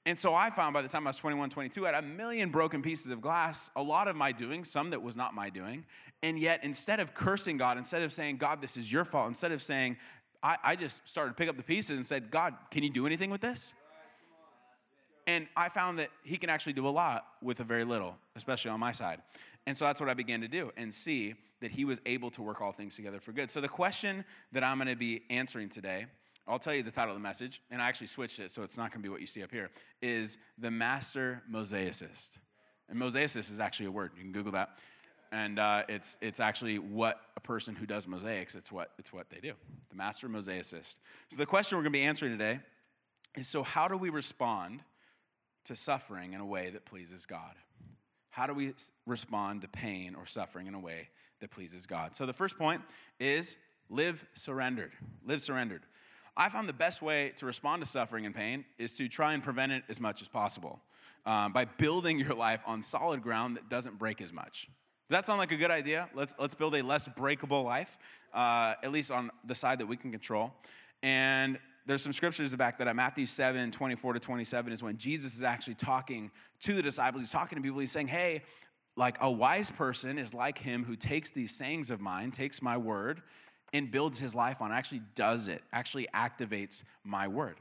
and 0.07 0.17
so 0.17 0.37
I 0.37 0.51
found 0.51 0.73
by 0.73 0.83
the 0.83 0.89
time 0.89 1.05
I 1.05 1.11
was 1.11 1.17
21, 1.17 1.51
22, 1.51 1.85
I 1.85 1.93
had 1.93 2.05
a 2.05 2.07
million 2.07 2.51
broken 2.51 2.81
pieces 2.81 3.11
of 3.11 3.21
glass, 3.21 3.73
a 3.75 3.83
lot 3.83 4.07
of 4.07 4.15
my 4.15 4.31
doing, 4.31 4.65
some 4.65 4.91
that 4.91 5.03
was 5.03 5.17
not 5.17 5.35
my 5.35 5.51
doing. 5.51 5.85
And 6.23 6.39
yet, 6.39 6.61
instead 6.63 7.01
of 7.01 7.13
cursing 7.13 7.57
God, 7.57 7.77
instead 7.77 8.03
of 8.03 8.13
saying, 8.13 8.37
God, 8.37 8.63
this 8.63 8.77
is 8.77 8.91
your 8.91 9.05
fault, 9.05 9.27
instead 9.27 9.51
of 9.51 9.61
saying, 9.61 9.97
I, 10.45 10.59
I 10.63 10.77
just 10.77 11.07
started 11.09 11.31
to 11.31 11.35
pick 11.35 11.49
up 11.49 11.57
the 11.57 11.65
pieces 11.65 11.97
and 11.97 12.07
said, 12.07 12.31
God, 12.31 12.55
can 12.71 12.85
you 12.85 12.91
do 12.91 13.05
anything 13.05 13.31
with 13.31 13.41
this? 13.41 13.75
And 15.27 15.49
I 15.57 15.69
found 15.69 15.99
that 15.99 16.11
he 16.23 16.37
can 16.37 16.51
actually 16.51 16.75
do 16.75 16.87
a 16.87 16.91
lot 16.91 17.27
with 17.43 17.61
a 17.61 17.65
very 17.65 17.85
little, 17.85 18.17
especially 18.37 18.71
on 18.71 18.81
my 18.81 18.93
side. 18.93 19.21
And 19.67 19.77
so 19.77 19.85
that's 19.85 20.01
what 20.01 20.09
I 20.09 20.15
began 20.15 20.41
to 20.43 20.49
do 20.49 20.73
and 20.77 20.95
see 20.95 21.35
that 21.61 21.73
he 21.73 21.85
was 21.85 22.01
able 22.07 22.31
to 22.33 22.43
work 22.43 22.61
all 22.61 22.71
things 22.71 22.95
together 22.95 23.19
for 23.19 23.33
good. 23.33 23.51
So 23.51 23.61
the 23.61 23.69
question 23.69 24.25
that 24.53 24.63
I'm 24.63 24.79
going 24.79 24.89
to 24.89 24.97
be 24.97 25.23
answering 25.31 25.69
today 25.69 26.07
I'll 26.49 26.61
tell 26.61 26.75
you 26.75 26.85
the 26.85 26.93
title 26.93 27.11
of 27.11 27.17
the 27.17 27.23
message, 27.23 27.61
and 27.73 27.83
I 27.83 27.89
actually 27.89 28.07
switched 28.07 28.39
it, 28.39 28.53
so 28.53 28.63
it's 28.63 28.77
not 28.77 28.93
going 28.93 29.03
to 29.03 29.07
be 29.07 29.09
what 29.09 29.21
you 29.21 29.27
see 29.27 29.43
up 29.43 29.51
here, 29.51 29.71
is 30.01 30.39
The 30.59 30.71
Master 30.71 31.43
Mosaicist. 31.51 32.39
And 32.89 33.01
mosaicist 33.01 33.51
is 33.51 33.59
actually 33.59 33.87
a 33.87 33.91
word. 33.91 34.13
You 34.17 34.23
can 34.23 34.31
Google 34.31 34.53
that. 34.53 34.79
And 35.33 35.59
uh, 35.59 35.83
it's, 35.89 36.17
it's 36.21 36.39
actually 36.39 36.79
what 36.79 37.21
a 37.37 37.41
person 37.41 37.75
who 37.75 37.85
does 37.85 38.07
mosaics, 38.07 38.55
it's 38.55 38.71
what, 38.71 38.93
it's 38.97 39.13
what 39.13 39.29
they 39.29 39.41
do. 39.41 39.55
The 39.91 39.97
Master 39.97 40.29
Mosaicist. 40.29 40.99
So 41.33 41.37
the 41.37 41.47
question 41.47 41.77
we're 41.77 41.83
going 41.83 41.93
to 41.93 41.99
be 41.99 42.05
answering 42.05 42.31
today 42.31 42.61
is 43.37 43.49
so 43.49 43.65
how 43.65 43.89
do 43.89 43.97
we 43.97 44.11
respond 44.11 44.83
to 45.67 45.77
suffering 45.77 46.33
in 46.33 46.41
a 46.41 46.47
way 46.47 46.71
that 46.71 46.85
pleases 46.85 47.27
God? 47.27 47.55
How 48.31 48.47
do 48.47 48.55
we 48.55 48.75
respond 49.07 49.63
to 49.63 49.69
pain 49.69 50.15
or 50.15 50.27
suffering 50.27 50.67
in 50.67 50.75
a 50.75 50.81
way 50.81 51.09
that 51.41 51.51
pleases 51.51 51.87
God? 51.87 52.15
So 52.15 52.27
the 52.27 52.33
first 52.33 52.59
point 52.59 52.83
is 53.19 53.57
live 53.89 54.25
surrendered. 54.35 54.93
Live 55.25 55.43
surrendered. 55.43 55.83
I 56.37 56.51
found 56.51 56.69
the 56.69 56.75
best 56.75 57.01
way 57.01 57.33
to 57.37 57.47
respond 57.47 57.83
to 57.83 57.89
suffering 57.89 58.27
and 58.27 58.35
pain 58.35 58.65
is 58.79 58.93
to 58.95 59.09
try 59.09 59.33
and 59.33 59.43
prevent 59.43 59.73
it 59.73 59.85
as 59.89 59.99
much 59.99 60.21
as 60.21 60.29
possible 60.29 60.81
um, 61.25 61.53
by 61.53 61.65
building 61.65 62.19
your 62.21 62.35
life 62.35 62.61
on 62.67 62.83
solid 62.83 63.23
ground 63.23 63.57
that 63.57 63.69
doesn't 63.69 63.99
break 63.99 64.21
as 64.21 64.33
much. 64.33 64.69
Does 65.09 65.19
that 65.19 65.27
sound 65.27 65.39
like 65.39 65.53
a 65.53 65.57
good 65.57 65.71
idea? 65.71 66.11
Let's, 66.15 66.35
let's 66.39 66.55
build 66.55 66.75
a 66.75 66.83
less 66.83 67.09
breakable 67.09 67.63
life, 67.63 67.97
uh, 68.35 68.75
at 68.83 68.91
least 68.93 69.11
on 69.11 69.31
the 69.45 69.55
side 69.55 69.79
that 69.79 69.87
we 69.87 69.97
can 69.97 70.11
control. 70.11 70.53
And 71.03 71.59
there's 71.87 72.03
some 72.03 72.13
scriptures 72.13 72.55
back 72.55 72.79
that. 72.79 72.95
Matthew 72.97 73.27
7, 73.27 73.71
24 73.71 74.13
to 74.15 74.21
27 74.21 74.73
is 74.73 74.83
when 74.83 74.97
Jesus 74.97 75.35
is 75.37 75.43
actually 75.43 75.75
talking 75.75 76.31
to 76.61 76.75
the 76.75 76.83
disciples. 76.83 77.23
He's 77.23 77.31
talking 77.31 77.57
to 77.57 77.63
people. 77.63 77.79
He's 77.79 77.93
saying, 77.93 78.09
hey, 78.09 78.43
like 78.97 79.17
a 79.21 79.31
wise 79.31 79.71
person 79.71 80.19
is 80.19 80.35
like 80.35 80.59
him 80.59 80.85
who 80.85 80.97
takes 80.97 81.31
these 81.31 81.55
sayings 81.55 81.91
of 81.91 82.01
mine, 82.01 82.33
takes 82.33 82.61
my 82.61 82.77
word, 82.77 83.23
and 83.73 83.91
builds 83.91 84.19
his 84.19 84.35
life 84.35 84.61
on, 84.61 84.73
actually 84.73 85.03
does 85.15 85.49
it, 85.49 85.63
actually 85.73 86.09
activates 86.15 86.83
my 87.05 87.29
word 87.29 87.57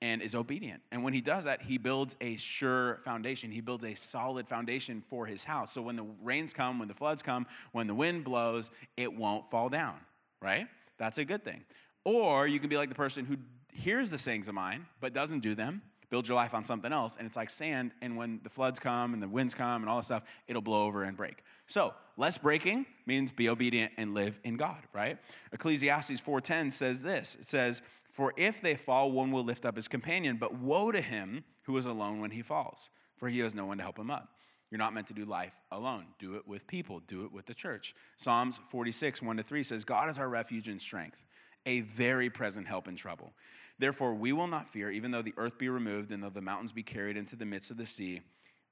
and 0.00 0.20
is 0.20 0.34
obedient. 0.34 0.82
And 0.90 1.04
when 1.04 1.12
he 1.12 1.20
does 1.20 1.44
that, 1.44 1.62
he 1.62 1.78
builds 1.78 2.16
a 2.20 2.36
sure 2.36 2.98
foundation. 3.04 3.52
He 3.52 3.60
builds 3.60 3.84
a 3.84 3.94
solid 3.94 4.48
foundation 4.48 5.02
for 5.08 5.26
his 5.26 5.44
house. 5.44 5.72
So 5.72 5.80
when 5.80 5.94
the 5.94 6.06
rains 6.20 6.52
come, 6.52 6.80
when 6.80 6.88
the 6.88 6.94
floods 6.94 7.22
come, 7.22 7.46
when 7.70 7.86
the 7.86 7.94
wind 7.94 8.24
blows, 8.24 8.70
it 8.96 9.14
won't 9.14 9.48
fall 9.48 9.68
down, 9.68 9.94
right? 10.40 10.66
That's 10.98 11.18
a 11.18 11.24
good 11.24 11.44
thing. 11.44 11.62
Or 12.04 12.48
you 12.48 12.58
can 12.58 12.68
be 12.68 12.76
like 12.76 12.88
the 12.88 12.96
person 12.96 13.24
who 13.24 13.36
hears 13.72 14.10
the 14.10 14.18
sayings 14.18 14.48
of 14.48 14.54
mine, 14.54 14.86
but 15.00 15.12
doesn't 15.12 15.40
do 15.40 15.54
them 15.54 15.82
build 16.12 16.28
your 16.28 16.36
life 16.36 16.52
on 16.52 16.62
something 16.62 16.92
else, 16.92 17.16
and 17.16 17.26
it's 17.26 17.38
like 17.38 17.48
sand, 17.48 17.90
and 18.02 18.18
when 18.18 18.38
the 18.42 18.50
floods 18.50 18.78
come 18.78 19.14
and 19.14 19.22
the 19.22 19.26
winds 19.26 19.54
come 19.54 19.80
and 19.80 19.88
all 19.88 19.96
this 19.96 20.04
stuff, 20.04 20.22
it'll 20.46 20.60
blow 20.60 20.84
over 20.84 21.04
and 21.04 21.16
break. 21.16 21.42
So, 21.66 21.94
less 22.18 22.36
breaking 22.36 22.84
means 23.06 23.32
be 23.32 23.48
obedient 23.48 23.92
and 23.96 24.12
live 24.12 24.38
in 24.44 24.58
God, 24.58 24.76
right? 24.92 25.16
Ecclesiastes 25.54 26.20
4:10 26.20 26.70
says 26.70 27.00
this. 27.00 27.34
It 27.36 27.46
says, 27.46 27.80
"For 28.10 28.34
if 28.36 28.60
they 28.60 28.76
fall, 28.76 29.10
one 29.10 29.32
will 29.32 29.42
lift 29.42 29.64
up 29.64 29.74
his 29.74 29.88
companion, 29.88 30.36
but 30.36 30.54
woe 30.54 30.92
to 30.92 31.00
him 31.00 31.44
who 31.62 31.74
is 31.78 31.86
alone 31.86 32.20
when 32.20 32.32
he 32.32 32.42
falls, 32.42 32.90
for 33.16 33.30
he 33.30 33.38
has 33.38 33.54
no 33.54 33.64
one 33.64 33.78
to 33.78 33.82
help 33.82 33.98
him 33.98 34.10
up." 34.10 34.38
You're 34.70 34.78
not 34.78 34.92
meant 34.92 35.06
to 35.06 35.14
do 35.14 35.24
life 35.24 35.62
alone. 35.70 36.08
Do 36.18 36.34
it 36.34 36.46
with 36.46 36.66
people. 36.66 37.00
Do 37.00 37.24
it 37.24 37.32
with 37.32 37.46
the 37.46 37.54
church. 37.54 37.94
Psalms 38.18 38.60
46, 38.68 39.22
1 39.22 39.38
to 39.38 39.42
3 39.42 39.62
says, 39.62 39.84
God 39.84 40.10
is 40.10 40.18
our 40.18 40.28
refuge 40.28 40.68
and 40.68 40.80
strength, 40.80 41.26
a 41.64 41.80
very 41.80 42.28
present 42.28 42.66
help 42.66 42.88
in 42.88 42.96
trouble. 42.96 43.34
Therefore, 43.82 44.14
we 44.14 44.32
will 44.32 44.46
not 44.46 44.68
fear, 44.68 44.92
even 44.92 45.10
though 45.10 45.22
the 45.22 45.34
earth 45.36 45.58
be 45.58 45.68
removed, 45.68 46.12
and 46.12 46.22
though 46.22 46.30
the 46.30 46.40
mountains 46.40 46.70
be 46.70 46.84
carried 46.84 47.16
into 47.16 47.34
the 47.34 47.44
midst 47.44 47.72
of 47.72 47.76
the 47.76 47.84
sea, 47.84 48.20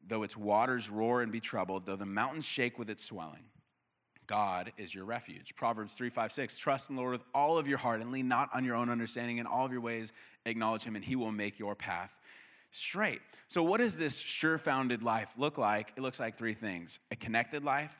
though 0.06 0.22
its 0.22 0.36
waters 0.36 0.88
roar 0.88 1.20
and 1.20 1.32
be 1.32 1.40
troubled, 1.40 1.84
though 1.84 1.96
the 1.96 2.06
mountains 2.06 2.44
shake 2.44 2.78
with 2.78 2.88
its 2.88 3.02
swelling. 3.02 3.42
God 4.28 4.70
is 4.78 4.94
your 4.94 5.04
refuge. 5.04 5.56
Proverbs 5.56 5.94
3, 5.94 6.10
5, 6.10 6.30
6. 6.30 6.58
Trust 6.58 6.90
in 6.90 6.94
the 6.94 7.02
Lord 7.02 7.14
with 7.14 7.24
all 7.34 7.58
of 7.58 7.66
your 7.66 7.78
heart 7.78 8.00
and 8.00 8.12
lean 8.12 8.28
not 8.28 8.50
on 8.54 8.64
your 8.64 8.76
own 8.76 8.88
understanding. 8.88 9.38
In 9.38 9.46
all 9.46 9.66
of 9.66 9.72
your 9.72 9.80
ways, 9.80 10.12
acknowledge 10.46 10.84
him, 10.84 10.94
and 10.94 11.04
he 11.04 11.16
will 11.16 11.32
make 11.32 11.58
your 11.58 11.74
path 11.74 12.16
straight. 12.70 13.20
So, 13.48 13.64
what 13.64 13.78
does 13.78 13.96
this 13.96 14.16
sure 14.16 14.58
founded 14.58 15.02
life 15.02 15.32
look 15.36 15.58
like? 15.58 15.92
It 15.96 16.02
looks 16.02 16.20
like 16.20 16.38
three 16.38 16.54
things 16.54 17.00
a 17.10 17.16
connected 17.16 17.64
life, 17.64 17.96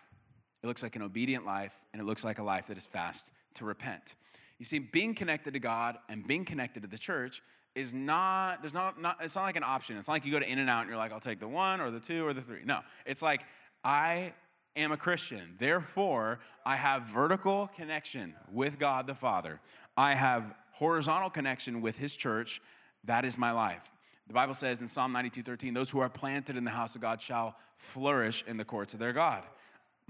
it 0.63 0.69
looks 0.69 0.85
like 0.85 0.95
an 0.95 1.03
obedient 1.03 1.45
life, 1.45 1.75
and 1.93 2.01
it 2.01 2.05
looks 2.05 2.23
like 2.23 2.39
a 2.39 2.45
life 2.45 2.69
that 2.69 2.79
is 2.79 2.87
fast 2.87 3.27
to 3.55 3.65
repent. 3.65 4.15
You 4.61 4.67
see, 4.67 4.79
being 4.79 5.15
connected 5.15 5.55
to 5.55 5.59
God 5.59 5.97
and 6.11 6.25
being 6.25 6.45
connected 6.45 6.83
to 6.83 6.89
the 6.89 6.99
church 6.99 7.43
is 7.75 7.95
not, 7.95 8.61
there's 8.61 8.75
not, 8.75 9.01
not, 9.01 9.17
it's 9.23 9.35
not 9.35 9.45
like 9.45 9.57
an 9.57 9.65
option. 9.65 9.97
It's 9.97 10.07
not 10.07 10.13
like 10.15 10.27
you 10.27 10.33
go 10.33 10.39
to 10.39 10.49
In 10.49 10.59
and 10.59 10.69
Out 10.69 10.83
and 10.83 10.91
you're 10.91 10.99
like, 10.99 11.13
I'll 11.13 11.19
take 11.19 11.41
the 11.41 11.49
one 11.49 11.81
or 11.81 11.91
the 11.91 11.99
two 11.99 12.27
or 12.27 12.35
the 12.35 12.43
three. 12.43 12.61
No, 12.65 12.81
it's 13.07 13.23
like, 13.23 13.41
I 13.83 14.35
am 14.77 14.93
a 14.93 14.99
Christian. 14.99 15.57
Therefore, 15.59 16.41
I 16.67 16.77
have 16.77 17.05
vertical 17.05 17.71
connection 17.75 18.35
with 18.53 18.79
God 18.79 19.07
the 19.07 19.15
Father. 19.15 19.61
I 19.97 20.15
have 20.15 20.55
horizontal 20.73 21.31
connection 21.31 21.81
with 21.81 21.97
His 21.97 22.15
church. 22.15 22.61
That 23.05 23.25
is 23.25 23.39
my 23.39 23.53
life. 23.53 23.91
The 24.27 24.35
Bible 24.35 24.55
says 24.55 24.83
in 24.83 24.89
Psalm 24.89 25.13
92 25.13 25.43
13, 25.43 25.73
those 25.73 25.89
who 25.89 26.01
are 26.01 26.11
planted 26.11 26.59
in 26.59 26.65
the 26.65 26.71
house 26.71 26.95
of 26.95 27.01
God 27.01 27.23
shall 27.23 27.57
flourish 27.79 28.45
in 28.47 28.59
the 28.59 28.65
courts 28.67 28.93
of 28.93 29.01
their 29.01 29.15
God. 29.15 29.43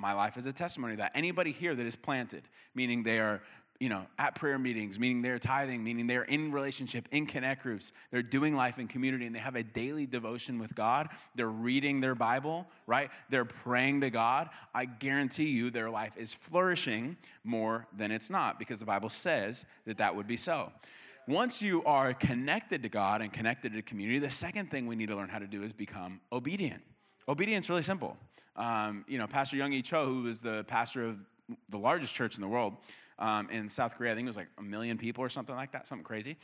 My 0.01 0.15
life 0.15 0.39
is 0.39 0.47
a 0.47 0.53
testimony 0.53 0.97
that 0.97 1.13
anybody 1.15 1.53
here 1.53 1.75
that 1.75 1.85
is 1.85 1.95
planted, 1.95 2.45
meaning 2.75 3.03
they 3.03 3.19
are 3.19 3.43
you 3.81 3.89
know, 3.89 4.05
at 4.19 4.35
prayer 4.35 4.59
meetings, 4.59 4.99
meaning 4.99 5.23
they're 5.23 5.39
tithing, 5.39 5.83
meaning 5.83 6.07
they're 6.07 6.23
in 6.23 6.53
relationship, 6.53 7.09
in 7.13 7.25
connect 7.25 7.63
groups, 7.63 7.93
they're 8.11 8.23
doing 8.23 8.55
life 8.55 8.79
in 8.79 8.87
community, 8.87 9.25
and 9.25 9.35
they 9.35 9.41
have 9.41 9.57
a 9.57 9.63
daily 9.63 10.05
devotion 10.05 10.59
with 10.59 10.75
God. 10.75 11.09
They're 11.35 11.49
reading 11.49 12.03
their 12.03 12.15
Bible, 12.15 12.67
right? 12.87 13.11
They're 13.31 13.47
praying 13.47 14.03
to 14.03 14.11
God. 14.11 14.51
I 14.75 14.85
guarantee 14.85 15.49
you 15.49 15.71
their 15.71 15.89
life 15.89 16.13
is 16.19 16.35
flourishing 16.35 17.17
more 17.43 17.87
than 17.97 18.13
it's 18.13 18.29
not 18.29 18.59
because 18.59 18.81
the 18.81 18.85
Bible 18.85 19.09
says 19.09 19.65
that 19.87 19.97
that 19.97 20.15
would 20.15 20.27
be 20.27 20.37
so. 20.37 20.71
Once 21.27 21.63
you 21.63 21.83
are 21.85 22.13
connected 22.13 22.83
to 22.83 22.91
God 22.91 23.23
and 23.23 23.33
connected 23.33 23.73
to 23.73 23.81
community, 23.81 24.19
the 24.19 24.31
second 24.31 24.71
thing 24.71 24.87
we 24.87 24.97
need 24.97 25.09
to 25.09 25.17
learn 25.17 25.31
how 25.31 25.39
to 25.39 25.47
do 25.47 25.63
is 25.63 25.73
become 25.73 26.21
obedient. 26.31 26.83
Obedience 27.29 27.71
really 27.71 27.83
simple. 27.83 28.19
Um, 28.57 29.07
you 29.09 29.17
know, 29.17 29.27
Pastor 29.27 29.57
Young 29.57 29.73
E. 29.73 29.81
Cho, 29.81 30.05
who 30.05 30.25
was 30.25 30.41
the 30.41 30.65
pastor 30.65 31.07
of 31.07 31.17
the 31.71 31.79
largest 31.79 32.15
church 32.15 32.35
in 32.35 32.43
the 32.43 32.49
world, 32.49 32.77
um, 33.21 33.49
in 33.51 33.69
South 33.69 33.97
Korea. 33.97 34.13
I 34.13 34.15
think 34.15 34.27
it 34.27 34.31
was 34.31 34.37
like 34.37 34.49
a 34.59 34.63
million 34.63 34.99
people 34.99 35.23
or 35.23 35.29
something 35.29 35.55
like 35.55 35.73
that, 35.73 35.87
something 35.87 36.05
crazy. 36.05 36.37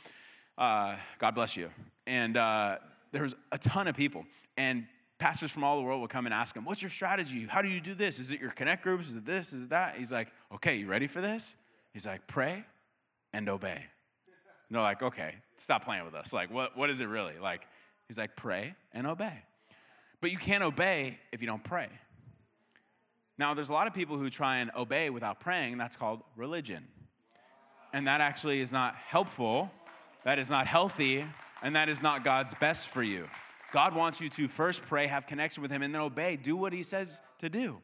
Uh, 0.57 0.95
God 1.19 1.35
bless 1.35 1.57
you. 1.57 1.69
And 2.05 2.37
uh, 2.37 2.77
there 3.11 3.23
was 3.23 3.35
a 3.51 3.57
ton 3.57 3.87
of 3.87 3.95
people. 3.95 4.25
And 4.55 4.85
pastors 5.19 5.51
from 5.51 5.63
all 5.63 5.77
the 5.77 5.83
world 5.83 6.01
would 6.01 6.09
come 6.09 6.25
and 6.25 6.33
ask 6.33 6.55
him, 6.55 6.65
What's 6.65 6.81
your 6.81 6.91
strategy? 6.91 7.45
How 7.47 7.61
do 7.61 7.67
you 7.67 7.81
do 7.81 7.93
this? 7.93 8.19
Is 8.19 8.31
it 8.31 8.39
your 8.39 8.51
connect 8.51 8.83
groups? 8.83 9.09
Is 9.09 9.15
it 9.15 9.25
this? 9.25 9.53
Is 9.53 9.63
it 9.63 9.69
that? 9.69 9.97
He's 9.97 10.11
like, 10.11 10.29
Okay, 10.55 10.75
you 10.75 10.87
ready 10.87 11.07
for 11.07 11.21
this? 11.21 11.55
He's 11.93 12.05
like, 12.05 12.27
Pray 12.27 12.63
and 13.33 13.49
obey. 13.49 13.83
And 14.69 14.75
they're 14.75 14.81
like, 14.81 15.01
Okay, 15.01 15.35
stop 15.57 15.85
playing 15.85 16.05
with 16.05 16.15
us. 16.15 16.33
Like, 16.33 16.51
what, 16.51 16.77
what 16.77 16.89
is 16.89 17.01
it 17.01 17.07
really? 17.07 17.33
Like, 17.41 17.61
he's 18.07 18.17
like, 18.17 18.35
Pray 18.35 18.75
and 18.93 19.05
obey. 19.05 19.43
But 20.21 20.31
you 20.31 20.37
can't 20.37 20.63
obey 20.63 21.19
if 21.31 21.41
you 21.41 21.47
don't 21.47 21.63
pray. 21.63 21.89
Now, 23.37 23.53
there's 23.53 23.69
a 23.69 23.73
lot 23.73 23.87
of 23.87 23.93
people 23.93 24.17
who 24.17 24.29
try 24.29 24.57
and 24.57 24.71
obey 24.75 25.09
without 25.09 25.39
praying. 25.39 25.77
That's 25.77 25.95
called 25.95 26.21
religion. 26.35 26.85
And 27.93 28.07
that 28.07 28.19
actually 28.19 28.61
is 28.61 28.71
not 28.71 28.95
helpful, 28.95 29.71
that 30.25 30.39
is 30.39 30.49
not 30.49 30.67
healthy, 30.67 31.25
and 31.61 31.75
that 31.75 31.89
is 31.89 32.01
not 32.01 32.23
God's 32.23 32.53
best 32.55 32.87
for 32.87 33.03
you. 33.03 33.27
God 33.71 33.95
wants 33.95 34.19
you 34.19 34.29
to 34.29 34.47
first 34.47 34.83
pray, 34.83 35.07
have 35.07 35.27
connection 35.27 35.61
with 35.61 35.71
Him, 35.71 35.81
and 35.81 35.93
then 35.93 36.01
obey. 36.01 36.35
Do 36.35 36.55
what 36.55 36.73
He 36.73 36.83
says 36.83 37.21
to 37.39 37.49
do. 37.49 37.77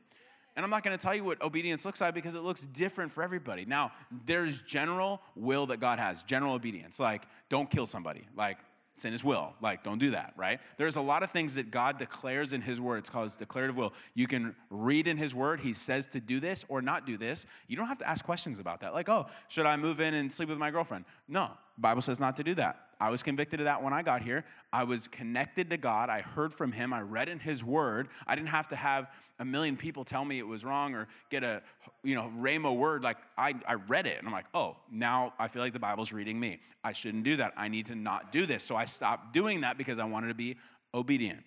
And 0.56 0.64
I'm 0.64 0.70
not 0.70 0.84
going 0.84 0.96
to 0.96 1.02
tell 1.02 1.16
you 1.16 1.24
what 1.24 1.42
obedience 1.42 1.84
looks 1.84 2.00
like 2.00 2.14
because 2.14 2.36
it 2.36 2.42
looks 2.42 2.68
different 2.68 3.12
for 3.12 3.24
everybody. 3.24 3.66
Now, 3.66 3.92
there's 4.26 4.62
general 4.62 5.20
will 5.36 5.68
that 5.68 5.80
God 5.80 6.00
has, 6.00 6.22
general 6.24 6.54
obedience, 6.54 7.00
like 7.00 7.24
don't 7.50 7.70
kill 7.70 7.86
somebody, 7.86 8.28
like 8.38 8.58
it's 8.96 9.06
in 9.06 9.12
his 9.12 9.24
will. 9.24 9.54
Like, 9.62 9.84
don't 9.84 9.98
do 9.98 10.12
that, 10.12 10.34
right? 10.38 10.60
There's 10.78 10.96
a 10.96 11.02
lot 11.02 11.24
of 11.24 11.32
things 11.32 11.56
that 11.56 11.72
God 11.72 11.98
declares 11.98 12.54
in 12.54 12.62
his 12.62 12.80
word. 12.80 12.98
It's 12.98 13.10
called 13.10 13.26
his 13.26 13.36
declarative 13.36 13.76
will. 13.76 13.94
You 14.14 14.28
can 14.28 14.56
read 14.70 15.08
in 15.08 15.18
his 15.18 15.34
word, 15.34 15.62
he 15.62 15.74
says 15.74 16.06
to 16.08 16.20
do 16.20 16.40
this 16.40 16.64
or 16.68 16.82
not 16.82 17.08
do 17.08 17.18
this. 17.18 17.46
You 17.68 17.76
don't 17.76 17.88
have 17.88 17.98
to 18.00 18.08
ask 18.08 18.24
questions 18.24 18.60
about 18.60 18.82
that. 18.82 18.94
Like, 18.94 19.10
oh, 19.10 19.28
should 19.48 19.66
I 19.66 19.78
move 19.78 20.00
in 20.00 20.14
and 20.14 20.32
sleep 20.32 20.50
with 20.50 20.60
my 20.60 20.70
girlfriend? 20.70 21.06
No, 21.28 21.52
Bible 21.78 22.02
says 22.02 22.20
not 22.20 22.36
to 22.38 22.44
do 22.44 22.56
that. 22.56 22.80
I 23.00 23.10
was 23.10 23.24
convicted 23.24 23.60
of 23.60 23.66
that 23.66 23.84
when 23.84 23.92
I 23.92 24.02
got 24.02 24.22
here. 24.22 24.46
I 24.72 24.84
was 24.86 25.08
connected 25.08 25.72
to 25.72 25.78
God. 25.78 26.10
I 26.10 26.22
heard 26.22 26.54
from 26.54 26.72
Him. 26.72 26.94
I 26.94 27.02
read 27.02 27.28
in 27.28 27.40
His 27.40 27.64
Word. 27.64 28.08
I 28.26 28.36
didn't 28.36 28.50
have 28.50 28.70
to 28.70 28.76
have 28.76 29.08
a 29.40 29.46
million 29.46 29.76
people 29.76 30.06
tell 30.06 30.24
me 30.24 30.40
it 30.40 30.48
was 30.48 30.64
wrong 30.64 30.94
or 30.94 31.08
get 31.30 31.44
a, 31.44 31.62
you 32.04 32.16
know, 32.16 32.32
rhema 32.40 32.74
word. 32.74 33.04
Like 33.04 33.18
I, 33.38 33.56
I 33.68 33.74
read 33.74 34.06
it 34.06 34.20
and 34.20 34.28
I'm 34.28 34.34
like, 34.34 34.46
oh, 34.54 34.78
now 34.92 35.34
I 35.38 35.48
feel 35.48 35.62
like 35.62 35.74
the 35.74 35.80
Bible's 35.80 36.14
reading 36.14 36.40
me. 36.40 36.60
I 36.84 36.94
shouldn't 36.94 37.24
do 37.24 37.38
that. 37.38 37.54
I 37.58 37.68
need 37.68 37.88
to 37.88 37.96
not 37.96 38.32
do 38.32 38.46
this. 38.46 38.64
So 38.64 38.76
I 38.76 38.86
stopped 38.86 39.34
doing 39.34 39.62
that 39.62 39.78
because 39.78 40.00
I 40.00 40.06
wanted 40.06 40.28
to 40.28 40.36
be 40.36 40.58
obedient. 40.94 41.44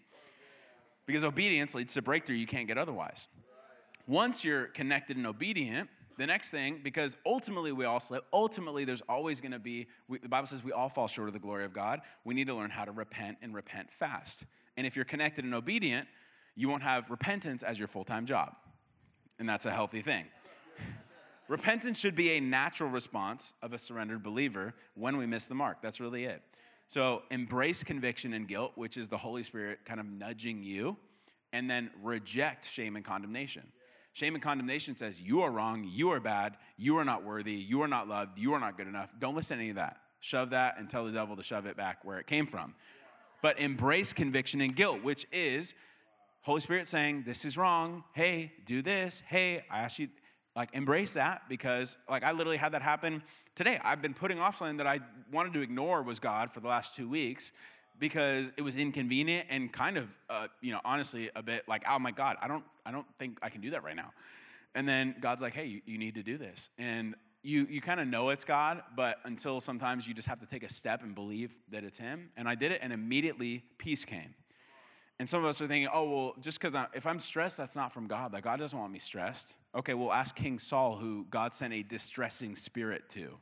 Because 1.06 1.24
obedience 1.24 1.74
leads 1.74 1.94
to 1.94 2.02
breakthrough 2.02 2.36
you 2.36 2.46
can't 2.46 2.66
get 2.66 2.76
otherwise. 2.76 3.28
Once 4.06 4.44
you're 4.44 4.66
connected 4.66 5.16
and 5.16 5.26
obedient, 5.26 5.88
the 6.18 6.26
next 6.26 6.50
thing, 6.50 6.80
because 6.82 7.16
ultimately 7.26 7.72
we 7.72 7.84
all 7.84 8.00
slip, 8.00 8.24
ultimately 8.32 8.84
there's 8.84 9.02
always 9.08 9.40
going 9.40 9.52
to 9.52 9.58
be, 9.58 9.86
we, 10.08 10.18
the 10.18 10.28
Bible 10.28 10.46
says 10.46 10.64
we 10.64 10.72
all 10.72 10.88
fall 10.88 11.08
short 11.08 11.28
of 11.28 11.34
the 11.34 11.40
glory 11.40 11.64
of 11.64 11.72
God. 11.72 12.00
We 12.24 12.34
need 12.34 12.46
to 12.46 12.54
learn 12.54 12.70
how 12.70 12.84
to 12.84 12.92
repent 12.92 13.38
and 13.42 13.54
repent 13.54 13.92
fast. 13.92 14.44
And 14.76 14.86
if 14.86 14.96
you're 14.96 15.04
connected 15.04 15.44
and 15.44 15.54
obedient, 15.54 16.08
you 16.54 16.68
won't 16.68 16.82
have 16.82 17.10
repentance 17.10 17.62
as 17.62 17.78
your 17.78 17.88
full 17.88 18.04
time 18.04 18.26
job. 18.26 18.54
And 19.38 19.48
that's 19.48 19.66
a 19.66 19.70
healthy 19.70 20.00
thing. 20.00 20.24
repentance 21.48 21.98
should 21.98 22.14
be 22.14 22.30
a 22.32 22.40
natural 22.40 22.88
response 22.88 23.52
of 23.62 23.72
a 23.72 23.78
surrendered 23.78 24.22
believer 24.22 24.74
when 24.94 25.18
we 25.18 25.26
miss 25.26 25.46
the 25.46 25.54
mark. 25.54 25.82
That's 25.82 26.00
really 26.00 26.24
it. 26.24 26.42
So 26.88 27.22
embrace 27.30 27.82
conviction 27.82 28.32
and 28.32 28.46
guilt, 28.46 28.72
which 28.76 28.96
is 28.96 29.08
the 29.08 29.18
Holy 29.18 29.42
Spirit 29.42 29.80
kind 29.84 30.00
of 30.00 30.06
nudging 30.06 30.62
you, 30.62 30.96
and 31.52 31.68
then 31.68 31.90
reject 32.02 32.68
shame 32.68 32.96
and 32.96 33.04
condemnation. 33.04 33.72
Shame 34.16 34.34
and 34.34 34.42
condemnation 34.42 34.96
says, 34.96 35.20
You 35.20 35.42
are 35.42 35.50
wrong, 35.50 35.84
you 35.84 36.10
are 36.10 36.20
bad, 36.20 36.56
you 36.78 36.96
are 36.96 37.04
not 37.04 37.22
worthy, 37.22 37.52
you 37.52 37.82
are 37.82 37.88
not 37.88 38.08
loved, 38.08 38.38
you 38.38 38.54
are 38.54 38.58
not 38.58 38.78
good 38.78 38.88
enough. 38.88 39.10
Don't 39.18 39.36
listen 39.36 39.58
to 39.58 39.62
any 39.62 39.68
of 39.68 39.76
that. 39.76 39.98
Shove 40.20 40.48
that 40.50 40.76
and 40.78 40.88
tell 40.88 41.04
the 41.04 41.12
devil 41.12 41.36
to 41.36 41.42
shove 41.42 41.66
it 41.66 41.76
back 41.76 42.02
where 42.02 42.18
it 42.18 42.26
came 42.26 42.46
from. 42.46 42.74
But 43.42 43.60
embrace 43.60 44.14
conviction 44.14 44.62
and 44.62 44.74
guilt, 44.74 45.02
which 45.02 45.26
is 45.32 45.74
Holy 46.40 46.62
Spirit 46.62 46.88
saying, 46.88 47.24
This 47.26 47.44
is 47.44 47.58
wrong. 47.58 48.04
Hey, 48.14 48.52
do 48.64 48.80
this. 48.80 49.20
Hey, 49.26 49.66
I 49.70 49.80
ask 49.80 49.98
you, 49.98 50.08
like, 50.56 50.70
embrace 50.72 51.12
that 51.12 51.42
because, 51.50 51.98
like, 52.08 52.22
I 52.22 52.32
literally 52.32 52.56
had 52.56 52.72
that 52.72 52.80
happen 52.80 53.22
today. 53.54 53.78
I've 53.84 54.00
been 54.00 54.14
putting 54.14 54.38
off 54.38 54.56
something 54.56 54.78
that 54.78 54.86
I 54.86 55.00
wanted 55.30 55.52
to 55.52 55.60
ignore 55.60 56.02
was 56.02 56.20
God 56.20 56.54
for 56.54 56.60
the 56.60 56.68
last 56.68 56.94
two 56.94 57.06
weeks 57.06 57.52
because 57.98 58.50
it 58.56 58.62
was 58.62 58.76
inconvenient 58.76 59.46
and 59.50 59.72
kind 59.72 59.96
of, 59.96 60.08
uh, 60.28 60.48
you 60.60 60.72
know, 60.72 60.80
honestly, 60.84 61.30
a 61.34 61.42
bit 61.42 61.64
like, 61.68 61.82
oh 61.88 61.98
my 61.98 62.10
God, 62.10 62.36
I 62.40 62.48
don't, 62.48 62.64
I 62.84 62.90
don't 62.90 63.06
think 63.18 63.38
I 63.42 63.48
can 63.48 63.60
do 63.60 63.70
that 63.70 63.82
right 63.82 63.96
now. 63.96 64.12
And 64.74 64.88
then 64.88 65.14
God's 65.20 65.42
like, 65.42 65.54
hey, 65.54 65.66
you, 65.66 65.80
you 65.86 65.98
need 65.98 66.14
to 66.16 66.22
do 66.22 66.36
this. 66.36 66.68
And 66.78 67.14
you, 67.42 67.66
you 67.70 67.80
kind 67.80 68.00
of 68.00 68.08
know 68.08 68.30
it's 68.30 68.44
God, 68.44 68.82
but 68.96 69.18
until 69.24 69.60
sometimes 69.60 70.06
you 70.06 70.14
just 70.14 70.28
have 70.28 70.40
to 70.40 70.46
take 70.46 70.62
a 70.62 70.72
step 70.72 71.02
and 71.02 71.14
believe 71.14 71.52
that 71.70 71.84
it's 71.84 71.96
Him. 71.96 72.30
And 72.36 72.48
I 72.48 72.56
did 72.56 72.72
it, 72.72 72.80
and 72.82 72.92
immediately 72.92 73.62
peace 73.78 74.04
came. 74.04 74.34
And 75.18 75.28
some 75.28 75.40
of 75.40 75.46
us 75.46 75.60
are 75.60 75.66
thinking, 75.66 75.88
oh, 75.92 76.10
well, 76.10 76.34
just 76.40 76.60
because 76.60 76.76
if 76.92 77.06
I'm 77.06 77.20
stressed, 77.20 77.56
that's 77.56 77.76
not 77.76 77.92
from 77.92 78.06
God. 78.06 78.32
Like, 78.32 78.44
God 78.44 78.58
doesn't 78.58 78.78
want 78.78 78.92
me 78.92 78.98
stressed. 78.98 79.54
Okay, 79.74 79.94
well, 79.94 80.12
ask 80.12 80.34
King 80.34 80.58
Saul, 80.58 80.96
who 80.96 81.24
God 81.30 81.54
sent 81.54 81.72
a 81.72 81.82
distressing 81.82 82.56
spirit 82.56 83.08
to. 83.10 83.38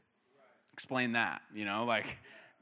Explain 0.72 1.12
that, 1.12 1.42
you 1.54 1.64
know, 1.64 1.84
like 1.84 2.06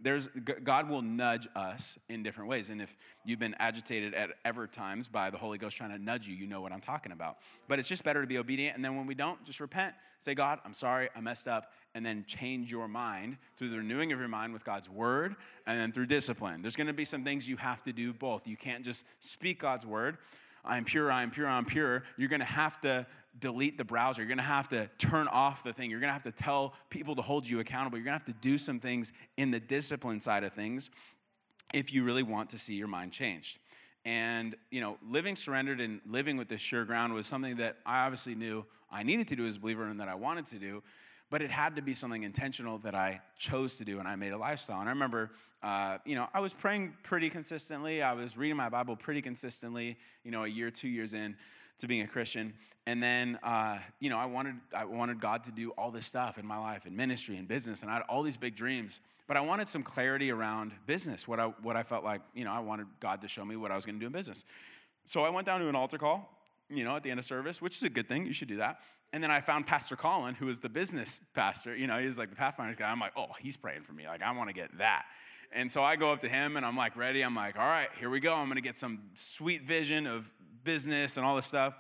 there's 0.03 0.29
God 0.65 0.89
will 0.89 1.03
nudge 1.03 1.49
us 1.55 1.99
in 2.09 2.23
different 2.23 2.49
ways. 2.49 2.71
And 2.71 2.83
if 2.83 2.97
you've 3.25 3.39
been 3.39 3.55
agitated 3.59 4.15
at 4.15 4.31
ever 4.45 4.67
times 4.67 5.09
by 5.09 5.31
the 5.31 5.39
Holy 5.39 5.59
Ghost 5.59 5.77
trying 5.77 5.91
to 5.91 5.99
nudge 5.99 6.27
you, 6.27 6.35
you 6.35 6.47
know 6.47 6.61
what 6.61 6.73
I'm 6.73 6.81
talking 6.81 7.13
about. 7.13 7.39
But 7.69 7.79
it's 7.79 7.89
just 7.89 8.03
better 8.05 8.21
to 8.21 8.27
be 8.27 8.39
obedient. 8.39 8.77
And 8.77 8.85
then 8.85 8.97
when 8.97 9.07
we 9.07 9.15
don't, 9.15 9.43
just 9.45 9.61
repent. 9.61 9.95
Say, 10.19 10.35
God, 10.35 10.61
I'm 10.65 10.75
sorry, 10.75 11.09
I 11.17 11.21
messed 11.21 11.49
up. 11.49 11.73
And 11.95 12.05
then 12.05 12.25
change 12.27 12.71
your 12.71 12.89
mind 12.89 13.37
through 13.57 13.71
the 13.71 13.79
renewing 13.79 14.13
of 14.13 14.19
your 14.19 14.29
mind 14.29 14.53
with 14.53 14.65
God's 14.65 14.89
word 14.89 15.37
and 15.67 15.79
then 15.79 15.93
through 15.93 16.07
discipline. 16.07 16.63
There's 16.63 16.77
gonna 16.77 16.93
be 16.93 17.05
some 17.05 17.25
things 17.25 17.47
you 17.47 17.57
have 17.57 17.83
to 17.85 17.93
do 17.93 18.13
both. 18.13 18.47
You 18.47 18.57
can't 18.57 18.85
just 18.85 19.05
speak 19.21 19.61
God's 19.61 19.87
word. 19.87 20.19
I'm 20.65 20.85
pure, 20.85 21.11
I'm 21.11 21.31
pure, 21.31 21.49
I'm 21.49 21.65
pure. 21.65 22.05
You're 22.17 22.29
gonna 22.29 22.45
have 22.45 22.81
to 22.83 23.07
delete 23.39 23.79
the 23.79 23.85
browser. 23.85 24.23
You're 24.23 24.29
going 24.29 24.39
to 24.39 24.45
have 24.45 24.69
to 24.71 24.89
turn 24.99 25.29
off 25.29 25.65
the 25.65 25.73
thing. 25.73 25.91
You're 25.91 26.01
going 26.01 26.11
to 26.11 26.15
have 26.15 26.23
to 26.25 26.33
tell 26.33 26.75
people 26.91 27.17
to 27.17 27.23
hold 27.23 27.49
you 27.49 27.61
accountable. 27.61 27.97
You're 27.97 28.05
going 28.05 28.19
to 28.19 28.25
have 28.25 28.35
to 28.35 28.41
do 28.41 28.59
some 28.59 28.79
things 28.79 29.13
in 29.37 29.51
the 29.51 29.61
discipline 29.61 30.21
side 30.21 30.45
of 30.45 30.53
things 30.53 30.91
if 31.73 31.93
you 31.93 32.05
really 32.05 32.23
want 32.23 32.51
to 32.51 32.59
see 32.59 32.75
your 32.75 32.89
mind 32.89 33.13
changed. 33.13 33.59
And, 34.05 34.57
you 34.71 34.81
know, 34.81 34.99
living 35.09 35.37
surrendered 35.37 35.81
and 35.81 36.01
living 36.07 36.37
with 36.37 36.49
this 36.49 36.61
sure 36.61 36.85
ground 36.85 37.15
was 37.15 37.27
something 37.27 37.57
that 37.57 37.79
I 37.87 38.05
obviously 38.05 38.35
knew 38.35 38.65
I 38.91 39.03
needed 39.03 39.29
to 39.29 39.37
do 39.37 39.47
as 39.47 39.57
a 39.57 39.61
believer 39.61 39.87
and 39.87 40.01
that 40.01 40.09
I 40.09 40.15
wanted 40.15 40.49
to 40.49 40.59
do, 40.59 40.83
but 41.33 41.41
it 41.41 41.51
had 41.51 41.77
to 41.77 41.83
be 41.83 41.95
something 41.95 42.25
intentional 42.25 42.77
that 42.81 42.95
I 42.95 43.23
chose 43.39 43.79
to 43.79 43.87
do 43.87 43.99
and 43.99 44.07
I 44.07 44.17
made 44.17 44.33
a 44.33 44.37
lifestyle. 44.37 44.81
And 44.81 44.89
I 44.89 44.93
remember, 44.93 45.31
uh, 45.63 45.97
you 46.05 46.15
know, 46.15 46.29
I 46.35 46.41
was 46.41 46.53
praying 46.53 46.93
pretty 47.05 47.31
consistently. 47.31 48.03
I 48.03 48.13
was 48.13 48.37
reading 48.37 48.59
my 48.59 48.69
Bible 48.69 48.97
pretty 48.97 49.23
consistently, 49.23 49.97
you 50.25 50.31
know, 50.31 50.45
a 50.45 50.47
year, 50.47 50.71
two 50.71 50.89
years 50.89 51.15
in 51.15 51.35
to 51.79 51.89
being 51.89 52.03
a 52.03 52.07
Christian. 52.07 52.53
And 52.87 53.03
then, 53.03 53.39
uh, 53.43 53.79
you 53.99 54.11
know, 54.11 54.19
I 54.19 54.27
wanted, 54.27 54.57
I 54.77 54.85
wanted 54.85 55.23
God 55.23 55.45
to 55.45 55.51
do 55.51 55.71
all 55.71 55.91
this 55.91 56.05
stuff 56.05 56.37
in 56.37 56.47
my 56.47 56.59
life, 56.59 56.85
in 56.85 56.95
ministry, 56.95 57.39
and 57.39 57.49
business, 57.49 57.81
and 57.81 57.91
I 57.91 57.95
had 57.95 58.03
all 58.11 58.23
these 58.23 58.37
big 58.37 58.55
dreams. 58.55 59.01
But 59.27 59.39
I 59.39 59.41
wanted 59.41 59.71
some 59.71 59.83
clarity 59.83 60.31
around 60.31 60.73
business, 60.85 61.27
what 61.27 61.41
I, 61.41 61.47
what 61.63 61.77
I 61.77 61.83
felt 61.83 62.05
like, 62.05 62.21
you 62.35 62.45
know, 62.45 62.53
I 62.53 62.61
wanted 62.61 62.89
God 63.01 63.23
to 63.23 63.29
show 63.29 63.45
me 63.47 63.57
what 63.57 63.71
I 63.71 63.77
was 63.77 63.87
going 63.87 63.95
to 63.95 64.01
do 64.01 64.07
in 64.07 64.13
business. 64.13 64.45
So 65.07 65.25
I 65.25 65.31
went 65.31 65.47
down 65.47 65.61
to 65.61 65.69
an 65.71 65.77
altar 65.77 65.97
call, 65.97 66.29
you 66.69 66.85
know, 66.85 66.95
at 66.97 67.03
the 67.03 67.11
end 67.11 67.21
of 67.21 67.25
service, 67.25 67.63
which 67.63 67.79
is 67.79 67.85
a 67.85 67.89
good 67.89 68.07
thing. 68.07 68.27
You 68.27 68.35
should 68.35 68.49
do 68.49 68.59
that. 68.59 68.81
And 69.13 69.23
then 69.23 69.31
I 69.31 69.41
found 69.41 69.67
Pastor 69.67 69.95
Colin, 69.95 70.35
who 70.35 70.47
was 70.47 70.61
the 70.61 70.69
business 70.69 71.21
pastor. 71.35 71.77
You 71.77 71.87
know, 71.87 71.99
he's 71.99 72.17
like 72.17 72.31
the 72.31 72.37
Pathfinder 72.37 72.75
guy. 72.75 72.91
I'm 72.91 73.01
like, 73.01 73.13
oh, 73.17 73.29
he's 73.41 73.57
praying 73.57 73.83
for 73.83 73.93
me. 73.93 74.07
Like, 74.07 74.23
I 74.23 74.33
want 74.33 74.49
to 74.49 74.55
get 74.55 74.79
that. 74.79 75.05
And 75.53 75.71
so 75.71 75.83
I 75.83 75.97
go 75.97 76.13
up 76.13 76.21
to 76.21 76.29
him 76.29 76.57
and 76.57 76.65
I'm 76.65 76.77
like, 76.77 76.97
ready. 76.97 77.23
I'm 77.23 77.37
like, 77.37 77.59
all 77.59 77.67
right, 77.67 77.89
here 77.99 78.09
we 78.09 78.21
go. 78.21 78.33
I'm 78.33 78.47
going 78.47 78.57
to 78.57 78.63
get 78.63 78.77
some 78.77 79.11
sweet 79.15 79.65
vision 79.65 80.07
of 80.07 80.33
business 80.65 81.19
and 81.19 81.27
all 81.27 81.37
this 81.37 81.45
stuff. 81.45 81.75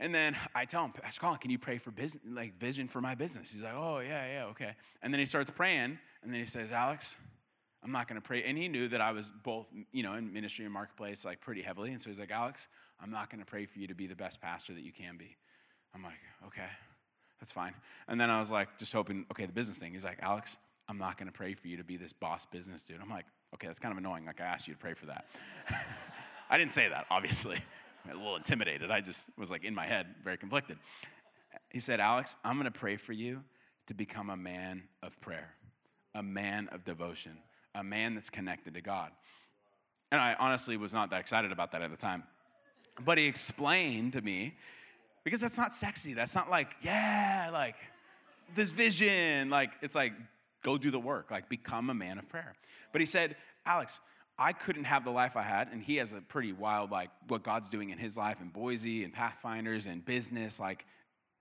And 0.00 0.14
then 0.14 0.34
I 0.54 0.64
tell 0.64 0.84
him, 0.84 0.92
Pastor 0.92 1.20
Colin, 1.20 1.38
can 1.38 1.50
you 1.50 1.58
pray 1.58 1.78
for 1.78 1.90
business, 1.90 2.22
like 2.26 2.58
vision 2.58 2.88
for 2.88 3.00
my 3.00 3.14
business? 3.14 3.50
He's 3.52 3.62
like, 3.62 3.74
oh, 3.74 4.00
yeah, 4.00 4.26
yeah, 4.32 4.44
okay. 4.46 4.72
And 5.02 5.12
then 5.12 5.20
he 5.20 5.26
starts 5.26 5.50
praying, 5.50 5.98
and 6.22 6.32
then 6.32 6.40
he 6.40 6.46
says, 6.46 6.72
Alex, 6.72 7.14
I'm 7.84 7.92
not 7.92 8.08
going 8.08 8.20
to 8.20 8.26
pray. 8.26 8.42
And 8.42 8.58
he 8.58 8.66
knew 8.66 8.88
that 8.88 9.00
I 9.00 9.12
was 9.12 9.30
both, 9.44 9.66
you 9.92 10.02
know, 10.02 10.14
in 10.14 10.32
ministry 10.32 10.64
and 10.64 10.74
marketplace, 10.74 11.24
like 11.24 11.40
pretty 11.40 11.62
heavily. 11.62 11.92
And 11.92 12.00
so 12.00 12.10
he's 12.10 12.18
like, 12.18 12.32
Alex, 12.32 12.66
I'm 13.00 13.10
not 13.10 13.30
going 13.30 13.40
to 13.40 13.46
pray 13.46 13.66
for 13.66 13.78
you 13.78 13.86
to 13.88 13.94
be 13.94 14.06
the 14.06 14.16
best 14.16 14.40
pastor 14.40 14.72
that 14.74 14.82
you 14.82 14.92
can 14.92 15.16
be. 15.16 15.36
I'm 15.94 16.02
like, 16.02 16.20
okay, 16.46 16.68
that's 17.40 17.52
fine. 17.52 17.74
And 18.08 18.20
then 18.20 18.30
I 18.30 18.38
was 18.38 18.50
like, 18.50 18.78
just 18.78 18.92
hoping, 18.92 19.26
okay, 19.30 19.46
the 19.46 19.52
business 19.52 19.78
thing. 19.78 19.92
He's 19.92 20.04
like, 20.04 20.18
Alex, 20.20 20.56
I'm 20.88 20.98
not 20.98 21.18
going 21.18 21.26
to 21.26 21.32
pray 21.32 21.54
for 21.54 21.68
you 21.68 21.76
to 21.76 21.84
be 21.84 21.96
this 21.96 22.12
boss 22.12 22.46
business 22.46 22.84
dude. 22.84 23.00
I'm 23.00 23.10
like, 23.10 23.26
okay, 23.54 23.66
that's 23.66 23.78
kind 23.78 23.92
of 23.92 23.98
annoying. 23.98 24.24
Like, 24.26 24.40
I 24.40 24.44
asked 24.44 24.66
you 24.66 24.74
to 24.74 24.80
pray 24.80 24.94
for 24.94 25.06
that. 25.06 25.26
I 26.50 26.58
didn't 26.58 26.72
say 26.72 26.88
that, 26.88 27.06
obviously 27.10 27.62
a 28.10 28.14
little 28.14 28.36
intimidated. 28.36 28.90
I 28.90 29.00
just 29.00 29.24
was 29.38 29.50
like 29.50 29.64
in 29.64 29.74
my 29.74 29.86
head, 29.86 30.06
very 30.24 30.36
conflicted. 30.36 30.78
He 31.70 31.80
said, 31.80 32.00
Alex, 32.00 32.36
I'm 32.44 32.56
going 32.56 32.70
to 32.70 32.78
pray 32.78 32.96
for 32.96 33.12
you 33.12 33.42
to 33.86 33.94
become 33.94 34.30
a 34.30 34.36
man 34.36 34.84
of 35.02 35.20
prayer, 35.20 35.54
a 36.14 36.22
man 36.22 36.68
of 36.72 36.84
devotion, 36.84 37.32
a 37.74 37.82
man 37.82 38.14
that's 38.14 38.30
connected 38.30 38.74
to 38.74 38.80
God. 38.80 39.10
And 40.10 40.20
I 40.20 40.34
honestly 40.38 40.76
was 40.76 40.92
not 40.92 41.10
that 41.10 41.20
excited 41.20 41.52
about 41.52 41.72
that 41.72 41.82
at 41.82 41.90
the 41.90 41.96
time. 41.96 42.24
But 43.02 43.18
he 43.18 43.26
explained 43.26 44.12
to 44.12 44.20
me, 44.20 44.56
because 45.24 45.40
that's 45.40 45.56
not 45.56 45.74
sexy. 45.74 46.14
That's 46.14 46.34
not 46.34 46.50
like, 46.50 46.68
yeah, 46.82 47.50
like 47.52 47.76
this 48.54 48.70
vision. 48.70 49.50
Like, 49.50 49.70
it's 49.80 49.94
like, 49.94 50.12
go 50.62 50.78
do 50.78 50.90
the 50.90 50.98
work, 50.98 51.30
like 51.30 51.48
become 51.48 51.90
a 51.90 51.94
man 51.94 52.18
of 52.18 52.28
prayer. 52.28 52.54
But 52.92 53.00
he 53.00 53.06
said, 53.06 53.36
Alex, 53.64 54.00
I 54.38 54.52
couldn't 54.52 54.84
have 54.84 55.04
the 55.04 55.10
life 55.10 55.36
I 55.36 55.42
had, 55.42 55.68
and 55.72 55.82
he 55.82 55.96
has 55.96 56.12
a 56.12 56.20
pretty 56.20 56.52
wild, 56.52 56.90
like, 56.90 57.10
what 57.28 57.42
God's 57.42 57.68
doing 57.68 57.90
in 57.90 57.98
his 57.98 58.16
life 58.16 58.40
in 58.40 58.48
Boise 58.48 59.04
and 59.04 59.12
Pathfinders 59.12 59.86
and 59.86 60.04
business, 60.04 60.58
like, 60.58 60.84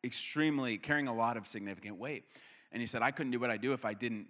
extremely 0.03 0.77
carrying 0.77 1.07
a 1.07 1.15
lot 1.15 1.37
of 1.37 1.47
significant 1.47 1.97
weight. 1.97 2.25
And 2.71 2.81
he 2.81 2.85
said, 2.85 3.01
I 3.01 3.11
couldn't 3.11 3.31
do 3.31 3.39
what 3.39 3.49
I 3.49 3.57
do 3.57 3.73
if 3.73 3.85
I 3.85 3.93
didn't 3.93 4.27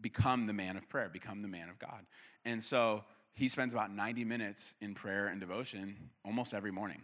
become 0.00 0.46
the 0.46 0.52
man 0.52 0.76
of 0.76 0.88
prayer, 0.88 1.08
become 1.08 1.42
the 1.42 1.48
man 1.48 1.68
of 1.68 1.78
God. 1.78 2.04
And 2.44 2.62
so 2.62 3.04
he 3.34 3.48
spends 3.48 3.72
about 3.72 3.92
90 3.92 4.24
minutes 4.24 4.62
in 4.80 4.94
prayer 4.94 5.28
and 5.28 5.40
devotion 5.40 5.96
almost 6.24 6.54
every 6.54 6.70
morning. 6.70 7.02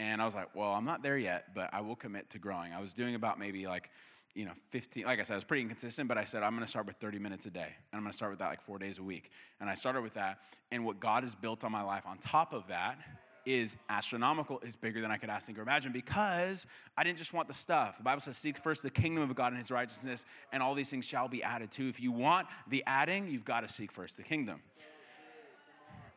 And 0.00 0.22
I 0.22 0.24
was 0.24 0.34
like, 0.34 0.56
well, 0.56 0.70
I'm 0.70 0.86
not 0.86 1.02
there 1.02 1.18
yet, 1.18 1.54
but 1.54 1.68
I 1.74 1.82
will 1.82 1.94
commit 1.94 2.30
to 2.30 2.38
growing. 2.38 2.72
I 2.72 2.80
was 2.80 2.94
doing 2.94 3.14
about 3.14 3.38
maybe 3.38 3.66
like 3.66 3.90
you 4.34 4.44
know, 4.44 4.52
15, 4.70 5.04
like 5.04 5.18
I 5.18 5.24
said, 5.24 5.32
I 5.32 5.36
was 5.36 5.44
pretty 5.44 5.62
inconsistent, 5.62 6.08
but 6.08 6.16
I 6.16 6.24
said, 6.24 6.44
I'm 6.44 6.54
going 6.54 6.64
to 6.64 6.70
start 6.70 6.86
with 6.86 6.96
30 6.96 7.18
minutes 7.18 7.46
a 7.46 7.50
day. 7.50 7.66
And 7.66 7.98
I'm 7.98 8.00
going 8.00 8.12
to 8.12 8.16
start 8.16 8.30
with 8.30 8.38
that 8.38 8.46
like 8.46 8.62
four 8.62 8.78
days 8.78 8.98
a 8.98 9.02
week. 9.02 9.30
And 9.60 9.68
I 9.68 9.74
started 9.74 10.02
with 10.02 10.14
that. 10.14 10.38
And 10.70 10.84
what 10.84 11.00
God 11.00 11.24
has 11.24 11.34
built 11.34 11.64
on 11.64 11.72
my 11.72 11.82
life 11.82 12.04
on 12.06 12.16
top 12.18 12.52
of 12.54 12.68
that 12.68 12.96
is 13.44 13.76
astronomical, 13.88 14.60
is 14.60 14.76
bigger 14.76 15.00
than 15.00 15.10
I 15.10 15.16
could 15.16 15.30
ask, 15.30 15.46
think, 15.46 15.58
or 15.58 15.62
imagine 15.62 15.90
because 15.90 16.64
I 16.96 17.02
didn't 17.02 17.18
just 17.18 17.32
want 17.32 17.48
the 17.48 17.54
stuff. 17.54 17.98
The 17.98 18.04
Bible 18.04 18.20
says, 18.20 18.36
Seek 18.36 18.56
first 18.56 18.84
the 18.84 18.90
kingdom 18.90 19.28
of 19.28 19.34
God 19.34 19.48
and 19.48 19.58
his 19.58 19.70
righteousness, 19.70 20.24
and 20.52 20.62
all 20.62 20.74
these 20.74 20.88
things 20.88 21.04
shall 21.04 21.26
be 21.26 21.42
added 21.42 21.72
to. 21.72 21.88
If 21.88 22.00
you 22.00 22.12
want 22.12 22.46
the 22.68 22.84
adding, 22.86 23.28
you've 23.28 23.44
got 23.44 23.60
to 23.60 23.68
seek 23.68 23.90
first 23.90 24.16
the 24.16 24.22
kingdom. 24.22 24.60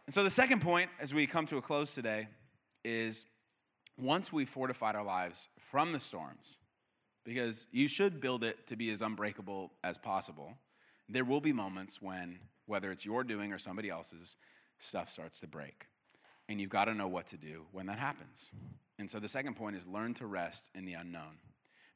And 0.06 0.14
so 0.14 0.24
the 0.24 0.30
second 0.30 0.62
point, 0.62 0.92
as 1.00 1.14
we 1.14 1.26
come 1.26 1.48
to 1.48 1.58
a 1.58 1.62
close 1.62 1.96
today, 1.96 2.28
is 2.84 3.26
once 3.98 4.34
we've 4.34 4.50
fortified 4.50 4.96
our 4.96 5.04
lives 5.04 5.50
from 5.58 5.92
the 5.92 6.00
storms, 6.00 6.58
because 7.24 7.66
you 7.72 7.88
should 7.88 8.20
build 8.20 8.44
it 8.44 8.68
to 8.68 8.76
be 8.76 8.92
as 8.92 9.02
unbreakable 9.02 9.72
as 9.84 9.98
possible, 9.98 10.58
there 11.08 11.26
will 11.26 11.42
be 11.42 11.54
moments 11.54 12.02
when, 12.02 12.40
whether 12.66 12.92
it's 12.92 13.06
your 13.06 13.24
doing 13.24 13.54
or 13.54 13.60
somebody 13.60 13.90
else's, 13.90 14.36
stuff 14.80 15.12
starts 15.12 15.40
to 15.40 15.48
break. 15.48 15.86
And 16.50 16.60
you've 16.60 16.70
got 16.70 16.86
to 16.86 16.94
know 16.94 17.08
what 17.08 17.28
to 17.28 17.38
do 17.38 17.64
when 17.72 17.86
that 17.86 18.00
happens. 18.00 18.52
And 19.00 19.10
so 19.10 19.20
the 19.20 19.30
second 19.30 19.56
point 19.56 19.76
is 19.76 19.88
learn 19.88 20.14
to 20.16 20.26
rest 20.26 20.70
in 20.76 20.86
the 20.86 20.94
unknown. 20.94 21.38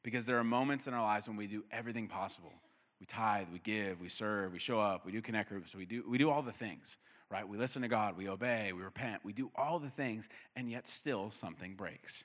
Because 0.02 0.26
there 0.26 0.38
are 0.38 0.44
moments 0.44 0.86
in 0.86 0.94
our 0.94 1.02
lives 1.02 1.28
when 1.28 1.36
we 1.36 1.46
do 1.46 1.64
everything 1.70 2.08
possible. 2.08 2.54
We 3.00 3.06
tithe, 3.06 3.46
we 3.52 3.60
give, 3.60 4.00
we 4.00 4.08
serve, 4.08 4.52
we 4.52 4.58
show 4.58 4.80
up, 4.80 5.06
we 5.06 5.12
do 5.12 5.22
connect 5.22 5.50
groups, 5.50 5.74
we 5.74 5.86
do, 5.86 6.04
we 6.08 6.18
do 6.18 6.30
all 6.30 6.42
the 6.42 6.52
things, 6.52 6.96
right? 7.30 7.48
We 7.48 7.56
listen 7.56 7.82
to 7.82 7.88
God, 7.88 8.16
we 8.16 8.28
obey, 8.28 8.72
we 8.72 8.82
repent, 8.82 9.24
we 9.24 9.32
do 9.32 9.50
all 9.54 9.78
the 9.78 9.90
things, 9.90 10.28
and 10.56 10.70
yet 10.70 10.88
still 10.88 11.30
something 11.30 11.74
breaks. 11.74 12.24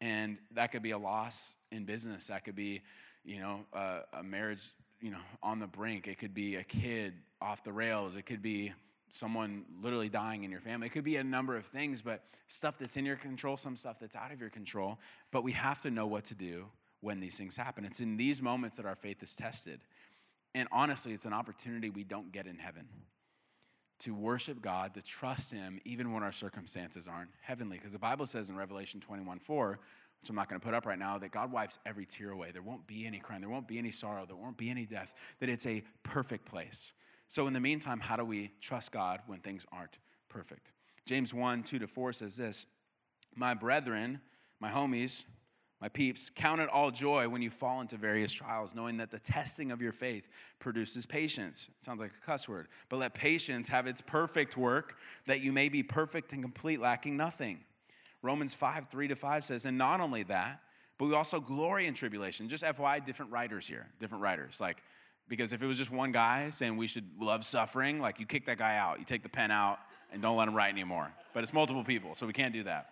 And 0.00 0.38
that 0.54 0.72
could 0.72 0.82
be 0.82 0.92
a 0.92 0.98
loss 0.98 1.54
in 1.70 1.84
business. 1.84 2.28
That 2.28 2.44
could 2.44 2.54
be, 2.54 2.82
you 3.24 3.40
know, 3.40 3.60
a, 3.72 4.00
a 4.14 4.22
marriage, 4.22 4.62
you 5.00 5.10
know, 5.10 5.18
on 5.42 5.58
the 5.58 5.66
brink. 5.66 6.06
It 6.06 6.18
could 6.18 6.32
be 6.32 6.56
a 6.56 6.64
kid 6.64 7.14
off 7.40 7.64
the 7.64 7.72
rails. 7.72 8.16
It 8.16 8.24
could 8.24 8.40
be 8.40 8.72
someone 9.10 9.64
literally 9.82 10.08
dying 10.08 10.44
in 10.44 10.50
your 10.50 10.60
family. 10.60 10.86
It 10.86 10.90
could 10.90 11.04
be 11.04 11.16
a 11.16 11.24
number 11.24 11.56
of 11.56 11.66
things, 11.66 12.00
but 12.00 12.22
stuff 12.48 12.78
that's 12.78 12.96
in 12.96 13.04
your 13.04 13.16
control, 13.16 13.56
some 13.56 13.76
stuff 13.76 13.96
that's 14.00 14.16
out 14.16 14.32
of 14.32 14.40
your 14.40 14.50
control. 14.50 14.98
But 15.32 15.42
we 15.44 15.52
have 15.52 15.82
to 15.82 15.90
know 15.90 16.06
what 16.06 16.24
to 16.26 16.34
do 16.34 16.66
when 17.00 17.20
these 17.20 17.36
things 17.36 17.56
happen. 17.56 17.84
It's 17.84 18.00
in 18.00 18.16
these 18.16 18.42
moments 18.42 18.76
that 18.76 18.86
our 18.86 18.96
faith 18.96 19.22
is 19.22 19.34
tested. 19.34 19.80
And 20.54 20.68
honestly, 20.72 21.12
it's 21.12 21.24
an 21.24 21.32
opportunity 21.32 21.90
we 21.90 22.04
don't 22.04 22.32
get 22.32 22.46
in 22.46 22.58
heaven 22.58 22.88
to 24.00 24.14
worship 24.14 24.62
God, 24.62 24.94
to 24.94 25.02
trust 25.02 25.52
Him, 25.52 25.78
even 25.84 26.12
when 26.12 26.22
our 26.22 26.32
circumstances 26.32 27.06
aren't 27.06 27.30
heavenly. 27.42 27.76
Because 27.76 27.92
the 27.92 27.98
Bible 27.98 28.26
says 28.26 28.48
in 28.48 28.56
Revelation 28.56 29.00
21 29.00 29.38
4, 29.38 29.78
which 30.20 30.30
I'm 30.30 30.36
not 30.36 30.48
going 30.48 30.60
to 30.60 30.64
put 30.64 30.74
up 30.74 30.86
right 30.86 30.98
now, 30.98 31.18
that 31.18 31.30
God 31.30 31.52
wipes 31.52 31.78
every 31.86 32.06
tear 32.06 32.30
away. 32.30 32.50
There 32.50 32.62
won't 32.62 32.86
be 32.86 33.06
any 33.06 33.18
crime, 33.18 33.40
there 33.40 33.50
won't 33.50 33.68
be 33.68 33.78
any 33.78 33.90
sorrow, 33.90 34.24
there 34.26 34.36
won't 34.36 34.56
be 34.56 34.70
any 34.70 34.86
death, 34.86 35.14
that 35.38 35.48
it's 35.48 35.66
a 35.66 35.82
perfect 36.02 36.46
place. 36.46 36.92
So, 37.28 37.46
in 37.46 37.52
the 37.52 37.60
meantime, 37.60 38.00
how 38.00 38.16
do 38.16 38.24
we 38.24 38.52
trust 38.60 38.90
God 38.90 39.20
when 39.26 39.40
things 39.40 39.64
aren't 39.70 39.98
perfect? 40.28 40.72
James 41.06 41.32
1 41.32 41.62
2 41.62 41.78
to 41.78 41.86
4 41.86 42.12
says 42.12 42.36
this 42.36 42.66
My 43.34 43.54
brethren, 43.54 44.20
my 44.60 44.70
homies, 44.70 45.24
my 45.80 45.88
peeps, 45.88 46.30
count 46.34 46.60
it 46.60 46.68
all 46.68 46.90
joy 46.90 47.28
when 47.28 47.40
you 47.40 47.50
fall 47.50 47.80
into 47.80 47.96
various 47.96 48.32
trials, 48.32 48.74
knowing 48.74 48.98
that 48.98 49.10
the 49.10 49.18
testing 49.18 49.70
of 49.70 49.80
your 49.80 49.92
faith 49.92 50.28
produces 50.58 51.06
patience. 51.06 51.68
It 51.78 51.84
sounds 51.84 52.00
like 52.00 52.10
a 52.10 52.26
cuss 52.26 52.46
word. 52.46 52.68
But 52.90 52.98
let 52.98 53.14
patience 53.14 53.68
have 53.68 53.86
its 53.86 54.02
perfect 54.02 54.58
work, 54.58 54.96
that 55.26 55.40
you 55.40 55.52
may 55.52 55.70
be 55.70 55.82
perfect 55.82 56.32
and 56.34 56.42
complete, 56.42 56.80
lacking 56.80 57.16
nothing. 57.16 57.60
Romans 58.20 58.52
5 58.52 58.88
3 58.90 59.08
to 59.08 59.16
5 59.16 59.44
says, 59.44 59.64
And 59.64 59.78
not 59.78 60.00
only 60.00 60.22
that, 60.24 60.60
but 60.98 61.06
we 61.06 61.14
also 61.14 61.40
glory 61.40 61.86
in 61.86 61.94
tribulation. 61.94 62.46
Just 62.46 62.62
FYI, 62.62 63.04
different 63.06 63.32
writers 63.32 63.66
here, 63.66 63.86
different 64.00 64.22
writers. 64.22 64.58
Like, 64.60 64.82
because 65.28 65.54
if 65.54 65.62
it 65.62 65.66
was 65.66 65.78
just 65.78 65.90
one 65.90 66.12
guy 66.12 66.50
saying 66.50 66.76
we 66.76 66.88
should 66.88 67.08
love 67.18 67.46
suffering, 67.46 68.00
like 68.00 68.20
you 68.20 68.26
kick 68.26 68.44
that 68.46 68.58
guy 68.58 68.76
out, 68.76 68.98
you 68.98 69.06
take 69.06 69.22
the 69.22 69.30
pen 69.30 69.50
out, 69.50 69.78
and 70.12 70.20
don't 70.20 70.36
let 70.36 70.46
him 70.46 70.54
write 70.54 70.72
anymore. 70.74 71.10
But 71.32 71.42
it's 71.42 71.54
multiple 71.54 71.84
people, 71.84 72.14
so 72.14 72.26
we 72.26 72.34
can't 72.34 72.52
do 72.52 72.64
that. 72.64 72.90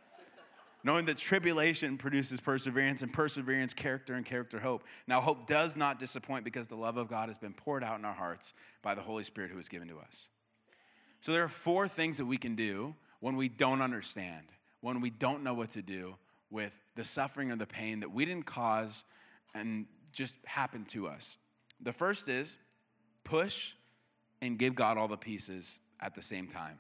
Knowing 0.85 1.07
that 1.07 1.17
tribulation 1.17 1.99
produces 1.99 2.41
perseverance, 2.41 3.03
and 3.03 3.13
perseverance, 3.13 3.75
character, 3.75 4.15
and 4.15 4.25
character, 4.25 4.61
hope. 4.61 4.85
Now, 5.07 5.21
hope 5.21 5.47
does 5.49 5.77
not 5.77 5.99
disappoint 5.99 6.45
because 6.45 6.69
the 6.69 6.77
love 6.77 6.97
of 6.97 7.09
God 7.09 7.29
has 7.29 7.39
been 7.39 7.53
poured 7.53 7.83
out 7.83 7.99
in 7.99 8.05
our 8.05 8.15
hearts 8.15 8.55
by 8.81 8.95
the 8.95 9.01
Holy 9.01 9.25
Spirit 9.25 9.51
who 9.51 9.59
is 9.59 9.69
given 9.69 9.89
to 9.89 9.99
us. 9.99 10.29
So, 11.21 11.33
there 11.33 11.43
are 11.43 11.49
four 11.49 11.89
things 11.89 12.19
that 12.19 12.27
we 12.27 12.37
can 12.37 12.55
do 12.55 12.95
when 13.21 13.37
we 13.37 13.49
don't 13.49 13.83
understand, 13.83 14.47
when 14.81 15.01
we 15.01 15.11
don't 15.11 15.43
know 15.43 15.55
what 15.55 15.71
to 15.71 15.83
do 15.83 16.15
with 16.51 16.81
the 16.95 17.05
suffering 17.05 17.51
or 17.51 17.57
the 17.57 17.67
pain 17.67 18.01
that 18.01 18.13
we 18.13 18.25
didn't 18.25 18.47
cause 18.47 19.05
and 19.55 19.87
just 20.13 20.37
happened 20.45 20.89
to 20.91 21.09
us. 21.09 21.37
The 21.81 21.93
first 21.93 22.29
is 22.29 22.57
push 23.25 23.73
and 24.41 24.59
give 24.59 24.75
God 24.75 24.97
all 24.97 25.09
the 25.09 25.17
pieces 25.17 25.81
at 26.01 26.15
the 26.15 26.23
same 26.23 26.49
time. 26.49 26.79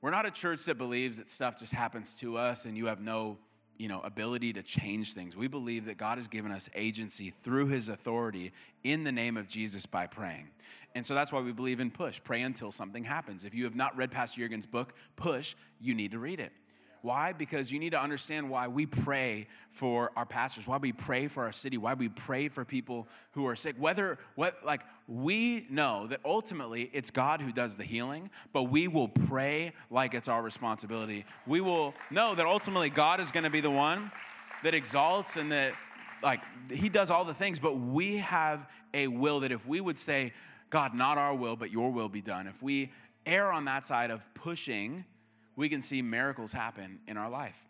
We're 0.00 0.10
not 0.10 0.26
a 0.26 0.30
church 0.30 0.64
that 0.66 0.78
believes 0.78 1.18
that 1.18 1.30
stuff 1.30 1.58
just 1.58 1.72
happens 1.72 2.14
to 2.16 2.38
us 2.38 2.64
and 2.64 2.76
you 2.76 2.86
have 2.86 3.00
no 3.00 3.38
you 3.78 3.86
know, 3.86 4.00
ability 4.00 4.52
to 4.52 4.62
change 4.62 5.14
things. 5.14 5.36
We 5.36 5.46
believe 5.46 5.86
that 5.86 5.96
God 5.96 6.18
has 6.18 6.26
given 6.26 6.50
us 6.50 6.68
agency 6.74 7.30
through 7.30 7.68
his 7.68 7.88
authority 7.88 8.52
in 8.82 9.04
the 9.04 9.12
name 9.12 9.36
of 9.36 9.48
Jesus 9.48 9.86
by 9.86 10.08
praying. 10.08 10.48
And 10.96 11.06
so 11.06 11.14
that's 11.14 11.30
why 11.30 11.40
we 11.40 11.52
believe 11.52 11.78
in 11.78 11.92
push. 11.92 12.20
Pray 12.22 12.42
until 12.42 12.72
something 12.72 13.04
happens. 13.04 13.44
If 13.44 13.54
you 13.54 13.64
have 13.64 13.76
not 13.76 13.96
read 13.96 14.10
Pastor 14.10 14.40
Jurgen's 14.40 14.66
book, 14.66 14.94
Push, 15.14 15.54
you 15.80 15.94
need 15.94 16.10
to 16.10 16.18
read 16.18 16.40
it. 16.40 16.52
Why? 17.08 17.32
Because 17.32 17.72
you 17.72 17.78
need 17.78 17.92
to 17.92 18.02
understand 18.02 18.50
why 18.50 18.68
we 18.68 18.84
pray 18.84 19.46
for 19.70 20.12
our 20.14 20.26
pastors, 20.26 20.66
why 20.66 20.76
we 20.76 20.92
pray 20.92 21.26
for 21.26 21.42
our 21.44 21.52
city, 21.52 21.78
why 21.78 21.94
we 21.94 22.10
pray 22.10 22.50
for 22.50 22.66
people 22.66 23.08
who 23.30 23.46
are 23.46 23.56
sick. 23.56 23.76
Whether 23.78 24.18
what 24.34 24.58
like 24.62 24.82
we 25.06 25.66
know 25.70 26.06
that 26.08 26.20
ultimately 26.22 26.90
it's 26.92 27.10
God 27.10 27.40
who 27.40 27.50
does 27.50 27.78
the 27.78 27.82
healing, 27.82 28.28
but 28.52 28.64
we 28.64 28.88
will 28.88 29.08
pray 29.08 29.72
like 29.90 30.12
it's 30.12 30.28
our 30.28 30.42
responsibility. 30.42 31.24
We 31.46 31.62
will 31.62 31.94
know 32.10 32.34
that 32.34 32.44
ultimately 32.44 32.90
God 32.90 33.20
is 33.20 33.32
going 33.32 33.44
to 33.44 33.50
be 33.50 33.62
the 33.62 33.70
one 33.70 34.12
that 34.62 34.74
exalts 34.74 35.36
and 35.36 35.50
that 35.50 35.72
like 36.22 36.40
he 36.70 36.90
does 36.90 37.10
all 37.10 37.24
the 37.24 37.32
things, 37.32 37.58
but 37.58 37.78
we 37.78 38.18
have 38.18 38.66
a 38.92 39.06
will 39.06 39.40
that 39.40 39.50
if 39.50 39.66
we 39.66 39.80
would 39.80 39.96
say, 39.96 40.34
God, 40.68 40.92
not 40.92 41.16
our 41.16 41.34
will, 41.34 41.56
but 41.56 41.70
your 41.70 41.90
will 41.90 42.10
be 42.10 42.20
done. 42.20 42.46
If 42.46 42.62
we 42.62 42.92
err 43.24 43.50
on 43.50 43.64
that 43.64 43.86
side 43.86 44.10
of 44.10 44.28
pushing 44.34 45.06
we 45.58 45.68
can 45.68 45.82
see 45.82 46.00
miracles 46.00 46.52
happen 46.52 47.00
in 47.08 47.16
our 47.16 47.28
life. 47.28 47.66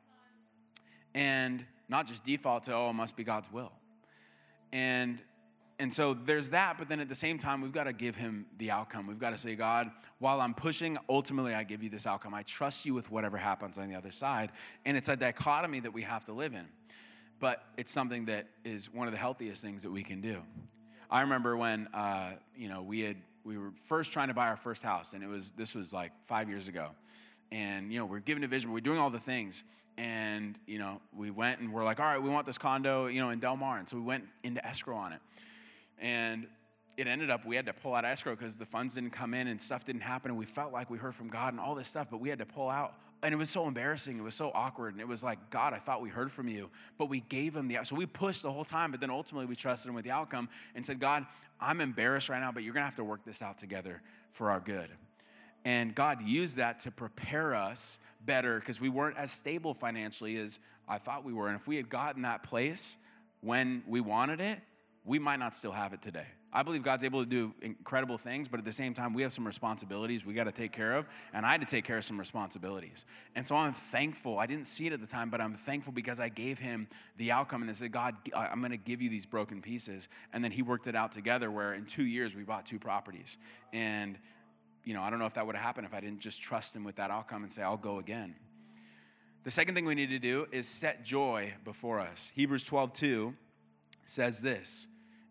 And 1.14 1.64
not 1.88 2.07
just 2.07 2.22
default 2.22 2.64
to, 2.64 2.74
oh, 2.74 2.90
it 2.90 2.92
must 2.92 3.16
be 3.16 3.24
God's 3.24 3.51
will. 3.51 3.72
And 4.72 5.20
and 5.81 5.94
so 5.94 6.12
there's 6.12 6.51
that, 6.51 6.77
but 6.77 6.88
then 6.88 6.98
at 6.98 7.09
the 7.09 7.14
same 7.14 7.38
time, 7.38 7.61
we've 7.61 7.72
got 7.72 7.85
to 7.85 7.92
give 7.92 8.16
him 8.16 8.46
the 8.59 8.72
outcome. 8.72 9.07
We've 9.07 9.18
got 9.20 9.31
to 9.31 9.38
say, 9.38 9.55
God, 9.55 9.92
while 10.18 10.40
I'm 10.40 10.53
pushing, 10.53 10.98
ultimately 11.09 11.55
I 11.55 11.62
give 11.62 11.85
you 11.85 11.88
this 11.88 12.05
outcome. 12.05 12.35
I 12.35 12.42
trust 12.42 12.85
you 12.85 12.94
with 12.94 13.12
whatever 13.12 13.37
happens 13.37 13.79
on 13.79 13.88
the 13.88 13.94
other 13.94 14.11
side. 14.11 14.51
And 14.85 14.96
it's 14.96 15.09
a 15.09 15.14
dichotomy 15.14 15.79
that 15.79 15.92
we 15.92 16.03
have 16.03 16.24
to 16.24 16.33
live 16.33 16.53
in. 16.55 16.66
But 17.38 17.62
it's 17.77 17.92
something 17.92 18.24
that 18.24 18.48
is 18.64 18.92
one 18.92 19.07
of 19.07 19.12
the 19.12 19.20
healthiest 19.20 19.62
things 19.62 19.85
that 19.85 19.90
we 19.92 20.03
can 20.03 20.20
do. 20.20 20.42
I 21.09 21.20
remember 21.20 21.57
when 21.57 21.87
uh, 21.94 22.33
you 22.57 22.68
know 22.68 22.83
we 22.83 23.01
had 23.03 23.18
we 23.44 23.57
were 23.57 23.70
first 23.87 24.12
trying 24.12 24.29
to 24.29 24.35
buy 24.35 24.48
our 24.48 24.57
first 24.57 24.83
house, 24.83 25.12
and 25.12 25.22
it 25.22 25.29
was 25.29 25.53
this 25.57 25.77
was 25.77 25.92
like 25.92 26.11
five 26.27 26.48
years 26.48 26.66
ago 26.66 26.90
and 27.50 27.92
you 27.92 27.98
know 27.98 28.06
we're 28.06 28.20
given 28.20 28.44
a 28.44 28.48
vision 28.48 28.72
we're 28.72 28.80
doing 28.80 28.98
all 28.98 29.11
the 29.11 29.20
things. 29.20 29.62
And 29.96 30.56
you 30.66 30.78
know 30.78 31.00
we 31.16 31.30
went 31.30 31.61
and 31.61 31.72
we're 31.72 31.84
like 31.84 31.98
all 31.98 32.06
right 32.06 32.22
we 32.22 32.30
want 32.30 32.46
this 32.46 32.58
condo 32.58 33.06
you 33.06 33.20
know 33.20 33.30
in 33.30 33.40
del 33.40 33.56
mar. 33.56 33.78
And 33.78 33.88
so 33.88 33.96
we 33.96 34.02
went 34.02 34.24
into 34.42 34.64
escrow 34.66 34.96
on 34.96 35.12
it. 35.12 35.20
And 35.98 36.46
it 36.96 37.06
ended 37.06 37.30
up 37.30 37.44
we 37.44 37.56
had 37.56 37.66
to 37.66 37.72
pull 37.72 37.94
out 37.94 38.04
escrow 38.04 38.34
because 38.34 38.56
the 38.56 38.66
funds 38.66 38.94
didn't 38.94 39.11
come 39.11 39.34
in 39.34 39.48
and 39.48 39.61
stuff 39.61 39.84
didn't 39.84 40.02
happen. 40.02 40.30
And 40.30 40.38
we 40.38 40.46
felt 40.46 40.72
like 40.72 40.90
we 40.90 40.98
heard 40.98 41.14
from 41.14 41.28
god 41.28 41.52
and 41.52 41.61
all 41.61 41.74
this 41.74 41.88
stuff 41.88 42.08
but 42.11 42.20
we 42.20 42.28
had 42.28 42.38
to 42.38 42.46
pull 42.46 42.68
out. 42.68 42.94
And 43.20 43.34
it 43.34 43.37
was 43.37 43.50
so 43.50 43.66
embarrassing. 43.66 44.16
It 44.16 44.22
was 44.22 44.37
so 44.37 44.52
awkward. 44.54 44.94
And 44.94 45.00
it 45.00 45.08
was 45.08 45.22
like 45.22 45.50
god 45.50 45.72
i 45.72 45.78
thought 45.78 46.00
we 46.00 46.11
heard 46.11 46.30
from 46.30 46.48
you. 46.48 46.70
But 46.96 47.06
we 47.08 47.20
gave 47.20 47.56
him 47.56 47.66
the 47.68 47.78
so 47.84 47.96
we 47.96 48.06
pushed 48.06 48.42
the 48.42 48.52
whole 48.52 48.64
time 48.64 48.92
but 48.92 49.00
then 49.00 49.11
ultimately 49.11 49.46
we 49.46 49.56
trusted 49.56 49.88
him 49.88 49.94
with 49.94 50.04
the 50.04 50.12
outcome 50.12 50.48
and 50.74 50.87
said 50.87 51.00
god 51.00 51.26
i'm 51.61 51.80
embarrassed 51.80 52.28
right 52.28 52.40
now 52.40 52.52
but 52.52 52.62
you're 52.62 52.74
going 52.74 52.82
to 52.82 52.88
have 52.88 52.96
to 52.96 53.04
work 53.04 53.24
this 53.24 53.42
out 53.42 53.58
together 53.58 54.00
for 54.32 54.52
our 54.52 54.61
good 54.61 54.90
and 55.68 55.94
God 55.94 56.22
used 56.22 56.57
that 56.57 56.81
to 56.81 56.90
prepare 56.90 57.54
us 57.54 57.98
better 58.24 58.59
because 58.59 58.81
we 58.81 58.88
weren't 58.88 59.18
as 59.18 59.31
stable 59.31 59.74
financially 59.74 60.38
as 60.38 60.59
I 60.88 60.97
thought 60.97 61.26
we 61.26 61.34
were. 61.34 61.49
And 61.49 61.61
if 61.61 61.68
we 61.68 61.76
had 61.76 61.90
gotten 61.90 62.22
that 62.22 62.43
place 62.43 62.97
when 63.43 63.82
we 63.86 64.01
wanted 64.01 64.40
it, 64.40 64.61
we 65.05 65.18
might 65.18 65.38
not 65.38 65.55
still 65.55 65.72
have 65.72 65.93
it 65.93 66.01
today. 66.01 66.24
I 66.55 66.62
believe 66.62 66.82
God's 66.82 67.05
able 67.05 67.22
to 67.22 67.28
do 67.28 67.53
incredible 67.61 68.16
things, 68.16 68.49
but 68.49 68.59
at 68.59 68.64
the 68.64 68.72
same 68.72 68.95
time, 68.95 69.12
we 69.12 69.20
have 69.20 69.34
some 69.34 69.47
responsibilities 69.47 70.24
we 70.24 70.32
got 70.32 70.45
to 70.45 70.53
take 70.53 70.72
care 70.72 70.97
of, 70.97 71.05
and 71.34 71.45
I 71.45 71.53
had 71.53 71.61
to 71.61 71.66
take 71.66 71.84
care 71.84 71.99
of 71.99 72.05
some 72.07 72.18
responsibilities. 72.18 73.05
And 73.36 73.47
so 73.47 73.55
I'm 73.55 73.74
thankful. 73.74 74.38
I 74.38 74.47
didn't 74.47 74.68
see 74.68 74.86
it 74.86 74.95
at 74.95 75.03
the 75.03 75.07
time, 75.07 75.28
but 75.28 75.43
I'm 75.43 75.55
thankful 75.55 75.93
because 75.93 76.18
I 76.18 76.30
gave 76.30 76.59
him 76.59 76.88
the 77.18 77.30
outcome 77.32 77.61
and 77.61 77.70
I 77.70 77.74
said, 77.74 77.93
God, 77.93 78.14
I'm 78.34 78.61
going 78.61 78.70
to 78.70 78.78
give 78.78 79.03
you 79.03 79.11
these 79.11 79.26
broken 79.26 79.61
pieces. 79.61 80.09
And 80.32 80.43
then 80.43 80.51
he 80.51 80.62
worked 80.62 80.86
it 80.86 80.97
out 80.97 81.12
together 81.12 81.51
where 81.51 81.74
in 81.74 81.84
two 81.84 82.05
years 82.05 82.34
we 82.34 82.45
bought 82.45 82.64
two 82.64 82.78
properties. 82.78 83.36
And 83.74 84.18
you 84.89 84.95
know, 84.95 85.03
I 85.03 85.11
don't 85.11 85.18
know 85.18 85.26
if 85.26 85.34
that 85.34 85.47
would 85.47 85.55
have 85.55 85.62
happened 85.62 85.86
if 85.86 85.93
I 85.93 86.01
didn't 86.01 86.20
just 86.20 86.41
trust 86.41 86.74
him 86.74 86.82
with 86.82 86.97
that 86.97 87.11
outcome 87.11 87.43
and 87.43 87.53
say, 87.53 87.61
I'll 87.61 87.76
go 87.76 87.99
again. 87.99 88.34
The 89.45 89.51
second 89.51 89.74
thing 89.74 89.84
we 89.84 89.95
need 89.95 90.09
to 90.09 90.18
do 90.18 90.47
is 90.51 90.66
set 90.66 91.05
joy 91.05 91.53
before 91.62 92.01
us. 92.01 92.32
Hebrews 92.34 92.64
12, 92.64 92.95
2 92.95 93.34
says 94.07 94.41
this 94.41 94.86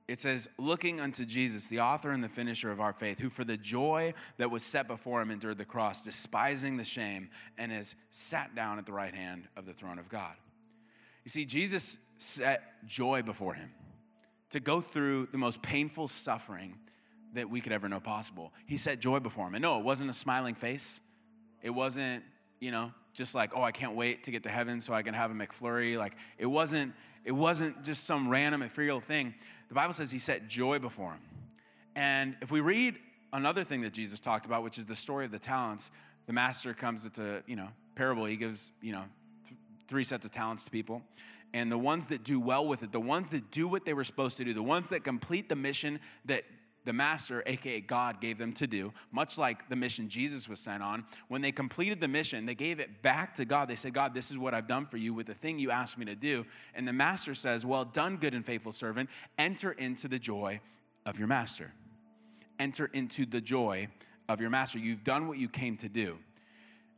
it 0.08 0.20
says, 0.20 0.47
looking 0.60 1.01
unto 1.01 1.26
Jesus, 1.26 1.66
the 1.66 1.80
author 1.80 2.12
and 2.12 2.24
the 2.24 2.30
finisher 2.30 2.72
of 2.72 2.80
our 2.80 2.93
faith, 2.93 3.18
who 3.18 3.30
for 3.30 3.43
the 3.43 3.58
joy 3.58 4.14
that 4.38 4.51
was 4.51 4.62
set 4.62 4.88
before 4.88 5.24
him 5.24 5.32
endured 5.32 5.58
the 5.58 5.66
cross, 5.66 6.03
despising 6.03 6.78
the 6.78 6.86
shame, 6.86 7.28
and 7.58 7.72
has 7.72 7.95
sat 8.12 8.53
down 8.53 8.78
at 8.78 8.86
the 8.86 8.93
right 8.93 9.16
hand 9.16 9.47
of 9.58 9.66
the 9.66 9.74
throne 9.74 9.97
of 9.97 10.08
God. 10.08 10.36
You 11.26 11.30
see, 11.30 11.45
Jesus 11.45 11.97
set 12.20 12.86
joy 12.86 13.24
before 13.24 13.55
him 13.55 13.72
to 14.51 14.60
go 14.60 14.82
through 14.82 15.30
the 15.32 15.39
most 15.39 15.64
painful 15.64 16.08
suffering 16.08 16.76
that 17.34 17.49
we 17.49 17.61
could 17.61 17.71
ever 17.71 17.89
know 17.89 17.99
possible. 17.99 18.53
He 18.65 18.78
set 18.78 18.99
joy 18.99 19.19
before 19.19 19.47
him. 19.47 19.55
And 19.55 19.61
no, 19.61 19.80
it 19.80 19.84
wasn't 19.84 20.09
a 20.09 20.13
smiling 20.13 20.55
face. 20.55 20.99
It 21.61 21.69
wasn't, 21.69 22.23
you 22.59 22.71
know, 22.71 22.91
just 23.13 23.36
like, 23.36 23.51
oh, 23.55 23.63
I 23.63 23.71
can't 23.71 23.95
wait 23.95 24.23
to 24.25 24.32
get 24.32 24.43
to 24.43 24.49
heaven 24.49 24.80
so 24.80 24.93
I 24.93 25.01
can 25.01 25.13
have 25.13 25.32
a 25.32 25.34
McFlurry. 25.34 25.97
Like, 25.97 26.13
it 26.38 26.45
wasn't, 26.45 26.93
it 27.25 27.32
wasn't 27.32 27.84
just 27.84 28.05
some 28.05 28.30
random 28.30 28.61
ethereal 28.61 29.01
thing. 29.01 29.34
The 29.69 29.75
Bible 29.75 29.93
says 29.93 30.11
he 30.11 30.19
set 30.19 30.47
joy 30.47 30.80
before 30.80 31.11
him. 31.11 31.21
And 31.95 32.38
if 32.41 32.51
we 32.51 32.61
read 32.61 32.95
another 33.34 33.63
thing 33.63 33.82
that 33.82 33.93
Jesus 33.93 34.19
talked 34.19 34.45
about, 34.45 34.63
which 34.63 34.78
is 34.78 34.86
the 34.86 34.95
story 34.95 35.25
of 35.25 35.32
the 35.32 35.39
talents, 35.39 35.89
the 36.28 36.34
master 36.34 36.73
comes 36.73 37.09
to, 37.09 37.43
you 37.47 37.55
know, 37.55 37.69
parable. 37.95 38.25
He 38.25 38.38
gives, 38.38 38.71
you 38.82 38.91
know, 38.91 39.03
th- 39.47 39.59
three 39.88 40.03
sets 40.03 40.25
of 40.25 40.32
talents 40.32 40.63
to 40.65 40.71
people. 40.71 41.01
And 41.53 41.71
the 41.71 41.78
ones 41.78 42.07
that 42.07 42.23
do 42.23 42.39
well 42.39 42.67
with 42.67 42.84
it, 42.84 42.91
the 42.91 42.99
ones 42.99 43.32
that 43.32 43.51
do 43.51 43.67
what 43.67 43.86
they 43.86 43.93
were 43.93 44.03
supposed 44.03 44.38
to 44.38 44.43
do, 44.43 44.53
the 44.53 44.61
ones 44.61 44.89
that 44.89 45.03
complete 45.03 45.49
the 45.49 45.55
mission 45.55 45.99
that 46.25 46.43
the 46.88 46.94
master, 46.94 47.44
aka 47.46 47.82
God, 47.82 48.22
gave 48.22 48.38
them 48.38 48.54
to 48.54 48.66
do, 48.66 48.94
much 49.12 49.38
like 49.38 49.68
the 49.68 49.76
mission 49.76 50.08
Jesus 50.08 50.48
was 50.48 50.60
sent 50.62 50.82
on. 50.82 51.04
When 51.28 51.42
they 51.42 51.52
completed 51.52 52.00
the 52.00 52.08
mission, 52.08 52.46
they 52.46 52.56
gave 52.56 52.80
it 52.80 53.02
back 53.02 53.36
to 53.36 53.46
God. 53.46 53.68
They 53.68 53.76
said, 53.76 53.94
God, 53.94 54.14
this 54.14 54.32
is 54.32 54.38
what 54.38 54.54
I've 54.54 54.68
done 54.68 54.86
for 54.86 54.96
you 54.96 55.14
with 55.14 55.28
the 55.28 55.34
thing 55.34 55.60
you 55.60 55.70
asked 55.70 55.98
me 55.98 56.06
to 56.06 56.16
do. 56.16 56.46
And 56.74 56.88
the 56.88 56.94
master 56.94 57.36
says, 57.36 57.66
Well 57.66 57.84
done, 57.84 58.16
good 58.16 58.34
and 58.34 58.46
faithful 58.46 58.72
servant. 58.72 59.10
Enter 59.38 59.74
into 59.74 60.08
the 60.08 60.18
joy 60.18 60.62
of 61.06 61.20
your 61.20 61.28
master. 61.28 61.74
Enter 62.58 62.86
into 62.86 63.26
the 63.26 63.42
joy 63.42 63.90
of 64.30 64.40
your 64.40 64.50
master. 64.50 64.80
You've 64.80 65.04
done 65.04 65.28
what 65.28 65.38
you 65.38 65.50
came 65.50 65.76
to 65.78 65.90
do. 65.90 66.18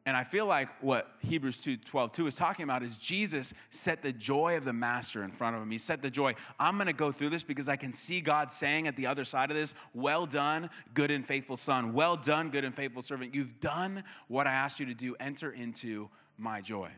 And 0.06 0.16
I 0.16 0.24
feel 0.24 0.46
like 0.46 0.70
what 0.82 1.12
Hebrews 1.20 1.58
2 1.58 1.78
12 1.78 2.12
2 2.14 2.28
is 2.28 2.36
talking 2.36 2.64
about 2.64 2.84
is 2.84 2.98
Jesus 2.98 3.54
set 3.70 4.02
the 4.02 4.12
joy 4.12 4.58
of 4.58 4.66
the 4.66 4.74
master 4.74 5.24
in 5.24 5.32
front 5.32 5.56
of 5.56 5.62
him. 5.62 5.70
He 5.70 5.78
set 5.78 6.02
the 6.02 6.10
joy. 6.10 6.36
I'm 6.60 6.76
going 6.76 6.88
to 6.88 6.94
go 6.94 7.12
through 7.12 7.30
this 7.30 7.44
because 7.44 7.70
I 7.70 7.76
can 7.76 7.94
see 7.94 8.22
God 8.22 8.52
saying 8.52 8.88
at 8.88 8.96
the 8.96 9.08
other 9.08 9.26
side 9.26 9.52
of 9.52 9.58
this, 9.58 9.76
Well 9.94 10.26
done, 10.26 10.70
good 10.94 11.12
and 11.12 11.26
faithful 11.26 11.58
son. 11.58 11.94
Well 11.94 12.16
done, 12.16 12.50
good 12.50 12.64
and 12.64 12.74
faithful 12.74 13.02
servant. 13.02 13.36
You've 13.36 13.60
done 13.60 14.04
what 14.28 14.48
I 14.48 14.54
asked 14.54 14.80
you 14.80 14.86
to 14.88 14.94
do. 14.94 15.16
Enter 15.20 15.52
into 15.52 16.10
my 16.38 16.62
joy. 16.62 16.90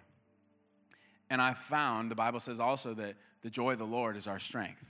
And 1.30 1.42
I 1.42 1.54
found 1.54 2.12
the 2.12 2.16
Bible 2.16 2.40
says 2.40 2.60
also 2.60 2.94
that 2.94 3.16
the 3.42 3.50
joy 3.50 3.74
of 3.74 3.80
the 3.80 3.86
Lord 3.86 4.16
is 4.16 4.28
our 4.28 4.40
strength. 4.40 4.86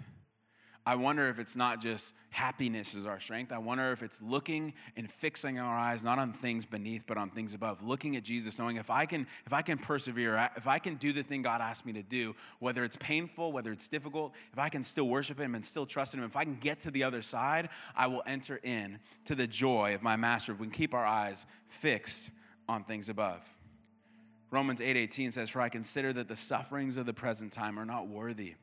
I 0.83 0.95
wonder 0.95 1.29
if 1.29 1.37
it's 1.37 1.55
not 1.55 1.79
just 1.79 2.13
happiness 2.31 2.95
is 2.95 3.05
our 3.05 3.19
strength. 3.19 3.51
I 3.51 3.59
wonder 3.59 3.91
if 3.91 4.01
it's 4.01 4.19
looking 4.19 4.73
and 4.97 5.11
fixing 5.11 5.59
our 5.59 5.77
eyes 5.77 6.03
not 6.03 6.17
on 6.17 6.33
things 6.33 6.65
beneath, 6.65 7.03
but 7.05 7.17
on 7.17 7.29
things 7.29 7.53
above. 7.53 7.83
Looking 7.83 8.15
at 8.15 8.23
Jesus, 8.23 8.57
knowing 8.57 8.77
if 8.77 8.89
I 8.89 9.05
can, 9.05 9.27
if 9.45 9.53
I 9.53 9.61
can 9.61 9.77
persevere, 9.77 10.49
if 10.57 10.65
I 10.65 10.79
can 10.79 10.95
do 10.95 11.13
the 11.13 11.21
thing 11.21 11.43
God 11.43 11.61
asked 11.61 11.85
me 11.85 11.93
to 11.93 12.01
do, 12.01 12.35
whether 12.57 12.83
it's 12.83 12.95
painful, 12.95 13.51
whether 13.51 13.71
it's 13.71 13.87
difficult, 13.87 14.33
if 14.51 14.57
I 14.57 14.69
can 14.69 14.83
still 14.83 15.07
worship 15.07 15.39
Him 15.39 15.53
and 15.53 15.63
still 15.63 15.85
trust 15.85 16.15
in 16.15 16.19
Him, 16.19 16.25
if 16.25 16.35
I 16.35 16.45
can 16.45 16.55
get 16.55 16.81
to 16.81 16.91
the 16.91 17.03
other 17.03 17.21
side, 17.21 17.69
I 17.95 18.07
will 18.07 18.23
enter 18.25 18.59
in 18.63 18.99
to 19.25 19.35
the 19.35 19.45
joy 19.45 19.93
of 19.93 20.01
my 20.01 20.15
Master. 20.15 20.51
If 20.51 20.59
we 20.59 20.65
can 20.65 20.73
keep 20.73 20.95
our 20.95 21.05
eyes 21.05 21.45
fixed 21.67 22.31
on 22.67 22.85
things 22.85 23.07
above. 23.07 23.41
Romans 24.49 24.81
8:18 24.81 25.31
says, 25.31 25.49
"For 25.49 25.61
I 25.61 25.69
consider 25.69 26.11
that 26.13 26.27
the 26.27 26.35
sufferings 26.35 26.97
of 26.97 27.05
the 27.05 27.13
present 27.13 27.53
time 27.53 27.79
are 27.79 27.85
not 27.85 28.07
worthy." 28.07 28.55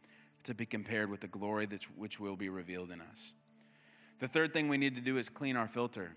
To 0.49 0.55
be 0.55 0.67
compared 0.67 1.11
with 1.11 1.21
the 1.21 1.29
glory 1.29 1.67
that, 1.67 1.85
which 1.97 2.19
will 2.19 2.37
be 2.37 2.49
revealed 2.49 2.91
in 2.91 3.01
us. 3.01 3.35
The 4.19 4.29
third 4.29 4.53
thing 4.53 4.69
we 4.69 4.79
need 4.79 4.95
to 4.97 5.01
do 5.01 5.19
is 5.19 5.29
clean 5.29 5.57
our 5.57 5.69
filter. 5.69 6.17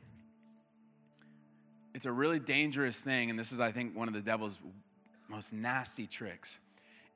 It's 1.94 2.06
a 2.06 2.12
really 2.12 2.40
dangerous 2.40 3.02
thing, 3.02 3.30
and 3.30 3.38
this 3.38 3.52
is, 3.52 3.60
I 3.60 3.74
think, 3.74 3.94
one 3.96 4.08
of 4.08 4.14
the 4.14 4.22
devil's 4.22 4.58
most 5.28 5.52
nasty 5.52 6.08
tricks, 6.08 6.60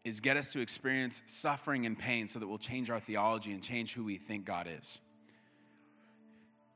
is 0.04 0.20
get 0.20 0.36
us 0.36 0.52
to 0.52 0.60
experience 0.60 1.22
suffering 1.26 1.86
and 1.86 1.98
pain 1.98 2.28
so 2.28 2.38
that 2.40 2.48
we'll 2.48 2.58
change 2.58 2.90
our 2.90 3.00
theology 3.00 3.54
and 3.54 3.64
change 3.64 3.94
who 3.94 4.04
we 4.04 4.18
think 4.18 4.44
God 4.46 4.68
is. 4.70 5.00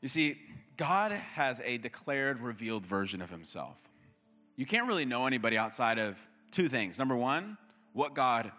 You 0.01 0.07
see, 0.07 0.37
God 0.77 1.11
has 1.11 1.61
a 1.65 1.77
declared, 1.77 2.39
revealed 2.39 2.85
version 2.85 3.21
of 3.21 3.29
himself. 3.29 3.77
You 4.55 4.65
can't 4.65 4.87
really 4.87 5.05
know 5.05 5.27
anybody 5.27 5.57
outside 5.57 5.99
of 5.99 6.17
two 6.51 6.69
things. 6.69 6.97
Number 6.97 7.15
one, 7.17 7.57
what 7.91 8.13
God 8.13 8.51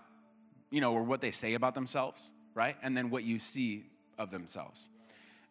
you 0.71 0.81
know, 0.81 0.93
or 0.93 1.03
what 1.03 1.21
they 1.21 1.31
say 1.31 1.55
about 1.55 1.75
themselves, 1.75 2.33
right? 2.55 2.77
And 2.83 2.97
then 2.97 3.11
what 3.11 3.25
you 3.25 3.39
see 3.39 3.85
of 4.19 4.31
themselves. 4.31 4.89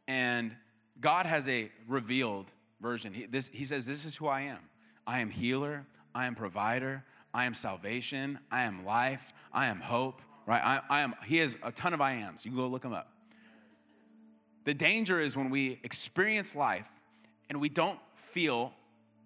And 0.08 0.56
God 1.00 1.26
has 1.26 1.48
a 1.48 1.72
revealed 1.88 2.48
version. 2.82 3.14
He, 3.14 3.26
this, 3.26 3.50
he 3.52 3.66
says, 3.66 3.86
This 3.86 4.06
is 4.06 4.16
who 4.16 4.28
I 4.28 4.42
am. 4.42 4.60
I 5.06 5.20
am 5.20 5.30
healer, 5.30 5.86
I 6.14 6.26
am 6.26 6.36
provider, 6.36 7.04
I 7.34 7.46
am 7.46 7.54
salvation, 7.54 8.40
I 8.52 8.64
am 8.64 8.86
life, 8.86 9.34
I 9.52 9.68
am 9.68 9.80
hope, 9.80 10.22
right? 10.46 10.64
I, 10.64 10.82
I 10.90 11.02
am, 11.02 11.16
he 11.26 11.38
has 11.38 11.56
a 11.64 11.72
ton 11.72 11.94
of 11.94 12.02
I 12.02 12.14
ams. 12.14 12.46
You 12.46 12.52
can 12.52 12.60
go 12.60 12.68
look 12.68 12.84
them 12.84 12.94
up. 12.94 13.12
The 14.66 14.74
danger 14.74 15.20
is 15.20 15.36
when 15.36 15.50
we 15.50 15.80
experience 15.84 16.56
life 16.56 16.90
and 17.50 17.60
we 17.60 17.70
don't 17.70 18.00
feel 18.16 18.74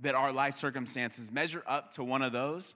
that 0.02 0.16
our 0.16 0.32
life 0.32 0.56
circumstances 0.56 1.32
measure 1.32 1.64
up 1.68 1.94
to 1.96 2.04
one 2.04 2.22
of 2.22 2.32
those, 2.32 2.76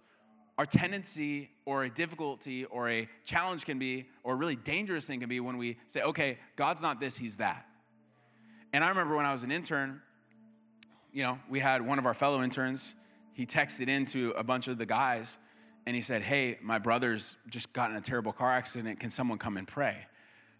our 0.58 0.66
tendency 0.66 1.50
or 1.66 1.84
a 1.84 1.90
difficulty 1.90 2.66
or 2.66 2.90
a 2.90 3.08
challenge 3.26 3.66
can 3.66 3.78
be, 3.78 4.08
or 4.24 4.34
a 4.34 4.36
really 4.36 4.56
dangerous 4.56 5.06
thing 5.06 5.20
can 5.20 5.30
be 5.30 5.40
when 5.40 5.58
we 5.58 5.78
say, 5.88 6.02
okay, 6.02 6.40
God's 6.56 6.82
not 6.82 7.00
this, 7.00 7.16
He's 7.16 7.38
that. 7.38 7.66
And 8.74 8.84
I 8.84 8.90
remember 8.90 9.16
when 9.16 9.26
I 9.26 9.34
was 9.34 9.44
an 9.44 9.52
intern, 9.52 10.02
you 11.14 11.24
know, 11.24 11.40
we 11.50 11.60
had 11.60 11.86
one 11.86 12.00
of 12.00 12.06
our 12.06 12.14
fellow 12.14 12.44
interns, 12.44 12.96
he 13.34 13.46
texted 13.46 13.88
into 13.88 14.32
a 14.32 14.44
bunch 14.44 14.68
of 14.68 14.78
the 14.78 14.86
guys 14.86 15.38
and 15.86 15.96
he 15.96 16.02
said, 16.02 16.22
hey, 16.22 16.58
my 16.62 16.80
brother's 16.80 17.38
just 17.50 17.72
got 17.72 17.92
in 17.92 17.96
a 17.96 18.02
terrible 18.02 18.34
car 18.34 18.52
accident. 18.52 19.00
Can 19.00 19.10
someone 19.10 19.38
come 19.38 19.56
and 19.56 19.68
pray? 19.68 19.96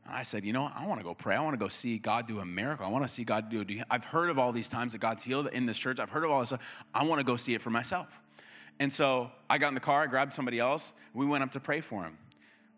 And 0.06 0.16
I 0.16 0.24
said, 0.24 0.46
you 0.46 0.54
know, 0.54 0.72
I 0.74 0.86
want 0.86 1.02
to 1.02 1.04
go 1.04 1.14
pray. 1.14 1.36
I 1.36 1.42
want 1.42 1.54
to 1.54 1.58
go 1.58 1.68
see 1.68 1.98
God 1.98 2.28
do 2.28 2.40
a 2.40 2.46
miracle. 2.46 2.86
I 2.86 2.90
want 2.90 3.06
to 3.06 3.14
see 3.14 3.26
God 3.26 3.50
do. 3.50 3.66
I've 3.90 4.06
heard 4.06 4.30
of 4.30 4.40
all 4.40 4.54
these 4.54 4.70
times 4.70 4.94
that 4.94 5.00
God's 5.00 5.24
healed 5.24 5.48
in 5.48 5.66
this 5.66 5.78
church. 5.78 6.00
I've 6.00 6.12
heard 6.12 6.24
of 6.24 6.32
all 6.32 6.40
this 6.40 6.50
stuff. 6.50 6.62
I 6.94 7.04
want 7.04 7.20
to 7.20 7.26
go 7.26 7.36
see 7.36 7.54
it 7.54 7.62
for 7.62 7.72
myself. 7.72 8.08
And 8.80 8.92
so 8.92 9.32
I 9.50 9.58
got 9.58 9.70
in 9.70 9.74
the 9.74 9.80
car, 9.80 10.04
I 10.04 10.08
grabbed 10.08 10.34
somebody 10.34 10.60
else, 10.60 10.94
we 11.14 11.26
went 11.26 11.44
up 11.44 11.52
to 11.54 11.60
pray 11.60 11.82
for 11.82 12.04
him. 12.04 12.18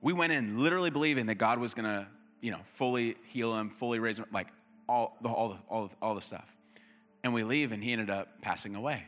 We 0.02 0.14
went 0.14 0.32
in 0.32 0.60
literally 0.60 0.89
believing 0.89 1.26
that 1.26 1.36
God 1.36 1.60
was 1.60 1.74
gonna, 1.74 2.08
you 2.41 2.52
know, 2.52 2.62
fully 2.76 3.18
heal 3.28 3.58
him, 3.58 3.70
fully 3.70 4.00
raise 4.00 4.18
him, 4.18 4.26
like 4.32 4.47
all 4.88 5.18
the, 5.22 5.30
all 5.30 5.50
the, 5.50 5.58
all 5.70 5.88
the, 5.88 5.95
all 6.02 6.16
the 6.16 6.22
stuff. 6.22 6.47
And 7.24 7.34
we 7.34 7.43
leave, 7.43 7.74
and 7.74 7.84
he 7.84 7.91
ended 7.91 8.10
up 8.10 8.41
passing 8.41 8.76
away. 8.76 9.04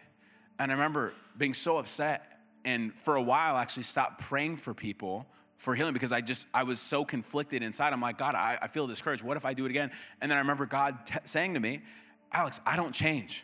And 0.60 0.70
I 0.70 0.76
remember 0.76 1.14
being 1.38 1.54
so 1.54 1.78
upset, 1.78 2.40
and 2.66 2.94
for 2.94 3.16
a 3.16 3.22
while, 3.22 3.56
actually 3.56 3.84
stopped 3.84 4.22
praying 4.22 4.58
for 4.58 4.74
people 4.74 5.26
for 5.58 5.76
healing 5.76 5.94
because 5.94 6.12
I 6.12 6.22
just 6.22 6.48
I 6.54 6.64
was 6.64 6.80
so 6.80 7.06
conflicted 7.06 7.64
inside. 7.64 7.94
I'm 7.94 8.02
like, 8.02 8.18
God, 8.18 8.36
I, 8.36 8.58
I 8.62 8.68
feel 8.68 8.88
discouraged. 8.88 9.24
What 9.24 9.38
if 9.38 9.46
I 9.46 9.54
do 9.54 9.66
it 9.66 9.70
again? 9.70 9.92
And 10.20 10.30
then 10.30 10.38
I 10.38 10.42
remember 10.42 10.66
God 10.66 11.06
t- 11.06 11.20
saying 11.26 11.54
to 11.54 11.60
me, 11.60 11.82
Alex, 12.34 12.60
I 12.66 12.76
don't 12.76 12.94
change. 12.94 13.44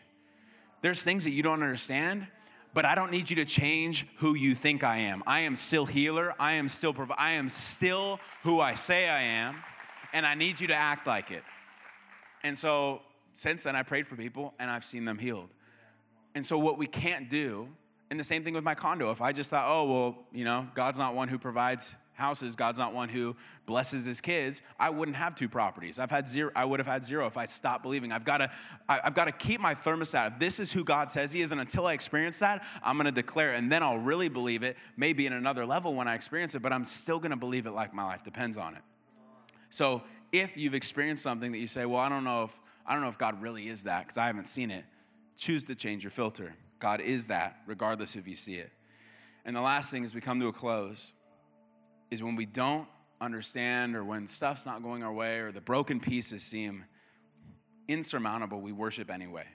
There's 0.81 1.01
things 1.01 1.23
that 1.23 1.31
you 1.31 1.43
don't 1.43 1.61
understand, 1.63 2.27
but 2.77 2.85
I 2.85 2.93
don't 2.93 3.09
need 3.09 3.27
you 3.27 3.37
to 3.37 3.45
change 3.45 4.05
who 4.17 4.35
you 4.35 4.53
think 4.53 4.83
I 4.83 4.97
am. 4.97 5.23
I 5.25 5.39
am 5.39 5.55
still 5.55 5.87
healer. 5.87 6.35
I 6.39 6.53
am 6.53 6.69
still 6.69 6.93
prov- 6.93 7.11
I 7.17 7.31
am 7.31 7.49
still 7.49 8.19
who 8.43 8.61
I 8.61 8.75
say 8.75 9.09
I 9.09 9.23
am, 9.23 9.55
and 10.13 10.27
I 10.27 10.35
need 10.35 10.61
you 10.61 10.67
to 10.67 10.75
act 10.75 11.07
like 11.07 11.31
it. 11.31 11.41
And 12.43 12.55
so 12.55 13.01
since 13.33 13.63
then 13.63 13.75
I 13.75 13.81
prayed 13.81 14.05
for 14.05 14.15
people 14.15 14.53
and 14.59 14.69
I've 14.69 14.85
seen 14.85 15.05
them 15.05 15.17
healed. 15.17 15.49
And 16.35 16.45
so 16.45 16.59
what 16.59 16.77
we 16.77 16.85
can't 16.85 17.31
do, 17.31 17.67
and 18.11 18.19
the 18.19 18.23
same 18.23 18.43
thing 18.43 18.53
with 18.53 18.63
my 18.63 18.75
condo, 18.75 19.09
if 19.09 19.21
I 19.21 19.31
just 19.31 19.49
thought, 19.49 19.65
"Oh, 19.67 19.91
well, 19.91 20.27
you 20.31 20.45
know, 20.45 20.67
God's 20.75 20.99
not 20.99 21.15
one 21.15 21.29
who 21.29 21.39
provides 21.39 21.95
houses, 22.17 22.55
God's 22.55 22.79
not 22.79 22.93
one 22.93 23.09
who 23.09 23.35
blesses 23.65 24.05
his 24.05 24.21
kids, 24.21 24.61
I 24.79 24.89
wouldn't 24.89 25.17
have 25.17 25.35
two 25.35 25.47
properties. 25.47 25.99
I've 25.99 26.11
had 26.11 26.27
zero, 26.27 26.51
I 26.55 26.65
would 26.65 26.79
have 26.79 26.87
had 26.87 27.03
zero 27.03 27.27
if 27.27 27.37
I 27.37 27.45
stopped 27.45 27.83
believing. 27.83 28.11
I've 28.11 28.25
got 28.25 28.37
to, 28.39 28.51
I've 28.89 29.13
got 29.13 29.25
to 29.25 29.31
keep 29.31 29.61
my 29.61 29.75
thermostat. 29.75 30.39
This 30.39 30.59
is 30.59 30.71
who 30.71 30.83
God 30.83 31.11
says 31.11 31.31
he 31.31 31.41
is, 31.41 31.51
and 31.51 31.61
until 31.61 31.85
I 31.85 31.93
experience 31.93 32.39
that, 32.39 32.63
I'm 32.83 32.97
gonna 32.97 33.11
declare 33.11 33.53
it, 33.53 33.57
and 33.57 33.71
then 33.71 33.83
I'll 33.83 33.97
really 33.97 34.29
believe 34.29 34.63
it, 34.63 34.77
maybe 34.97 35.25
in 35.25 35.33
another 35.33 35.65
level 35.65 35.93
when 35.93 36.07
I 36.07 36.15
experience 36.15 36.55
it, 36.55 36.61
but 36.61 36.73
I'm 36.73 36.85
still 36.85 37.19
gonna 37.19 37.37
believe 37.37 37.67
it 37.67 37.71
like 37.71 37.93
my 37.93 38.03
life 38.03 38.23
depends 38.23 38.57
on 38.57 38.75
it. 38.75 38.81
So 39.69 40.01
if 40.31 40.57
you've 40.57 40.73
experienced 40.73 41.23
something 41.23 41.51
that 41.51 41.59
you 41.59 41.67
say, 41.67 41.85
well, 41.85 42.01
I 42.01 42.09
don't 42.09 42.23
know 42.23 42.43
if 42.43 42.59
I 42.85 42.93
don't 42.93 43.01
know 43.01 43.09
if 43.09 43.17
God 43.17 43.41
really 43.41 43.67
is 43.67 43.83
that, 43.83 44.03
because 44.05 44.17
I 44.17 44.27
haven't 44.27 44.47
seen 44.47 44.71
it, 44.71 44.85
choose 45.35 45.65
to 45.65 45.75
change 45.75 46.03
your 46.03 46.11
filter. 46.11 46.55
God 46.79 47.01
is 47.01 47.27
that, 47.27 47.57
regardless 47.65 48.15
if 48.15 48.27
you 48.27 48.35
see 48.35 48.55
it. 48.55 48.71
And 49.43 49.55
the 49.55 49.61
last 49.61 49.91
thing 49.91 50.05
as 50.05 50.15
we 50.15 50.21
come 50.21 50.39
to 50.39 50.47
a 50.47 50.53
close 50.53 51.11
is 52.09 52.23
when 52.23 52.35
we 52.35 52.45
don't 52.45 52.87
understand 53.19 53.95
or 53.95 54.03
when 54.03 54.27
stuff's 54.27 54.65
not 54.65 54.83
going 54.83 55.03
our 55.03 55.13
way 55.13 55.39
or 55.39 55.51
the 55.51 55.61
broken 55.61 55.99
pieces 55.99 56.43
seem 56.43 56.85
insurmountable, 57.87 58.61
we 58.61 58.71
worship 58.71 59.09
anyway. 59.09 59.45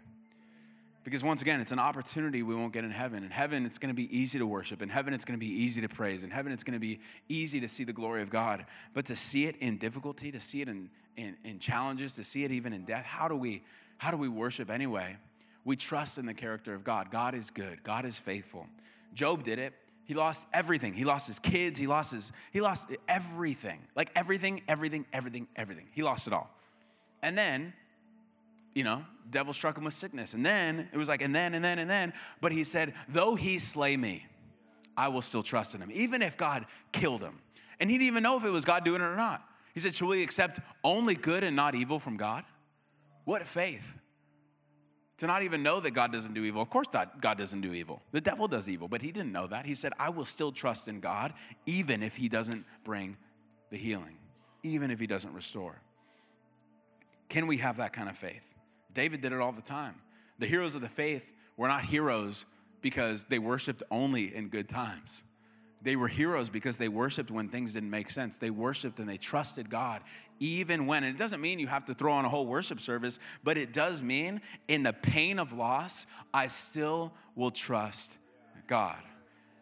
Because 1.05 1.25
once 1.25 1.43
again, 1.43 1.61
it's 1.61 1.73
an 1.73 1.81
opportunity 1.81 2.45
we 2.45 2.55
won't 2.55 2.73
get 2.73 2.85
in 2.85 2.93
heaven. 2.93 3.25
In 3.25 3.31
heaven, 3.31 3.67
it's 3.67 3.79
going 3.79 3.89
to 3.89 3.95
be 3.95 4.17
easy 4.17 4.39
to 4.39 4.47
worship. 4.47 4.83
In 4.83 4.89
heaven, 4.89 5.13
it's 5.13 5.25
going 5.25 5.39
to 5.39 5.45
be 5.45 5.53
easy 5.53 5.81
to 5.81 5.89
praise. 5.89 6.23
In 6.23 6.31
heaven, 6.31 6.53
it's 6.53 6.63
going 6.63 6.75
to 6.75 6.81
be 6.81 7.01
easy 7.29 7.59
to 7.61 7.69
see 7.69 7.83
the 7.83 7.93
glory 7.93 8.23
of 8.23 8.31
God. 8.31 8.67
But 8.95 9.07
to 9.07 9.17
see 9.17 9.47
it 9.47 9.57
in 9.57 9.79
difficulty, 9.79 10.31
to 10.31 10.41
see 10.41 10.63
it 10.63 10.69
in, 10.69 10.91
in, 11.17 11.37
in 11.45 11.59
challenges, 11.59 12.13
to 12.15 12.25
see 12.25 12.45
it 12.45 12.53
even 12.53 12.73
in 12.73 12.85
death, 12.85 13.05
how 13.05 13.27
do 13.27 13.35
we 13.35 13.65
how 13.99 14.11
do 14.11 14.17
we 14.17 14.29
worship 14.29 14.69
anyway? 14.69 15.17
We 15.65 15.77
trust 15.77 16.19
in 16.19 16.27
the 16.27 16.35
character 16.35 16.75
of 16.75 16.83
God. 16.83 17.13
God 17.13 17.37
is 17.37 17.51
good. 17.51 17.85
God 17.85 18.05
is 18.05 18.19
faithful. 18.19 18.67
Job 19.15 19.45
did 19.45 19.61
it. 19.61 19.75
He 20.13 20.19
lost 20.19 20.47
everything. 20.53 20.93
He 20.93 21.05
lost 21.05 21.27
his 21.27 21.39
kids. 21.39 21.79
He 21.79 21.87
lost 21.87 22.13
his, 22.13 22.33
he 22.53 22.61
lost 22.61 22.87
everything. 23.09 23.79
Like 23.97 24.11
everything, 24.15 24.61
everything, 24.69 25.07
everything, 25.11 25.49
everything. 25.57 25.87
He 25.93 26.03
lost 26.03 26.27
it 26.27 26.35
all. 26.35 26.51
And 27.23 27.39
then 27.39 27.73
you 28.75 28.85
know, 28.85 29.07
devil 29.31 29.55
struck 29.55 29.79
him 29.79 29.85
with 29.85 29.95
sickness. 29.95 30.35
And 30.35 30.45
then 30.45 30.91
it 30.93 30.99
was 30.99 31.09
like, 31.09 31.23
and 31.23 31.35
then, 31.35 31.55
and 31.55 31.65
then, 31.65 31.79
and 31.79 31.89
then. 31.89 32.13
But 32.43 32.53
he 32.53 32.63
said, 32.63 32.93
though 33.09 33.37
he 33.37 33.59
slay 33.59 33.97
me, 33.97 34.27
I 34.99 35.09
will 35.09 35.23
still 35.23 35.43
trust 35.43 35.75
in 35.75 35.81
him, 35.81 35.91
even 35.95 36.21
if 36.21 36.37
God 36.37 36.67
killed 36.93 37.23
him. 37.23 37.39
And 37.81 37.89
he 37.89 37.97
didn't 37.97 38.09
even 38.09 38.23
know 38.23 38.37
if 38.37 38.45
it 38.45 38.51
was 38.51 38.67
God 38.67 38.85
doing 38.85 39.01
it 39.01 39.05
or 39.05 39.17
not. 39.17 39.43
He 39.73 39.81
said, 39.81 39.95
Should 39.95 40.09
we 40.09 40.23
accept 40.23 40.61
only 40.85 41.15
good 41.15 41.43
and 41.43 41.57
not 41.57 41.75
evil 41.75 41.99
from 41.99 42.19
God? 42.19 42.45
What 43.25 43.45
faith. 43.45 43.95
To 45.23 45.29
not 45.29 45.45
even 45.45 45.63
know 45.63 45.79
that 45.79 45.93
God 45.93 46.11
doesn't 46.11 46.35
do 46.35 46.43
evil. 46.43 46.61
Of 46.61 46.69
course, 46.69 46.89
God 46.91 47.39
doesn't 47.39 47.61
do 47.61 47.73
evil. 47.73 48.03
The 48.11 48.21
devil 48.21 48.49
does 48.49 48.69
evil, 48.69 48.89
but 48.89 49.03
he 49.03 49.13
didn't 49.13 49.31
know 49.31 49.47
that. 49.47 49.65
He 49.65 49.77
said, 49.77 49.93
I 49.97 50.09
will 50.09 50.25
still 50.25 50.51
trust 50.51 50.89
in 50.89 50.99
God, 50.99 51.33
even 51.65 52.03
if 52.03 52.17
he 52.17 52.29
doesn't 52.29 52.65
bring 52.83 53.17
the 53.71 53.77
healing, 53.77 54.17
even 54.65 54.91
if 54.91 54.99
he 54.99 55.07
doesn't 55.07 55.33
restore. 55.33 55.81
Can 57.29 57.47
we 57.47 57.59
have 57.59 57.77
that 57.77 57.93
kind 57.93 58.09
of 58.09 58.19
faith? 58.19 58.43
David 58.93 59.21
did 59.21 59.33
it 59.33 59.39
all 59.39 59.53
the 59.53 59.63
time. 59.63 59.95
The 60.41 60.49
heroes 60.49 60.75
of 60.75 60.81
the 60.81 60.89
faith 60.89 61.31
were 61.57 61.69
not 61.69 61.85
heroes 61.85 62.45
because 62.81 63.27
they 63.27 63.39
worshiped 63.39 63.85
only 63.93 64.35
in 64.35 64.49
good 64.49 64.69
times. 64.69 65.23
They 65.83 65.97
were 65.97 66.09
heroes 66.09 66.49
because 66.49 66.79
they 66.79 66.89
worshiped 66.89 67.31
when 67.31 67.49
things 67.49 67.73
didn't 67.73 67.91
make 67.91 68.11
sense. 68.11 68.39
They 68.39 68.51
worshiped 68.51 69.01
and 69.01 69.09
they 69.09 69.17
trusted 69.19 69.69
God 69.69 70.03
even 70.43 70.87
when, 70.87 71.05
and 71.05 71.15
it 71.15 71.19
doesn't 71.19 71.41
mean 71.41 71.61
you 71.61 71.69
have 71.69 71.85
to 71.85 71.95
throw 71.95 72.13
on 72.13 72.25
a 72.25 72.29
whole 72.29 72.47
worship 72.47 72.81
service, 72.81 73.21
but 73.45 73.57
it 73.57 73.73
does 73.73 74.03
mean 74.03 74.41
in 74.67 74.83
the 74.83 74.93
pain 74.93 75.39
of 75.39 75.53
loss, 75.53 76.05
I 76.35 76.49
still 76.49 77.13
will 77.37 77.53
trust 77.53 78.11
God. 78.67 78.99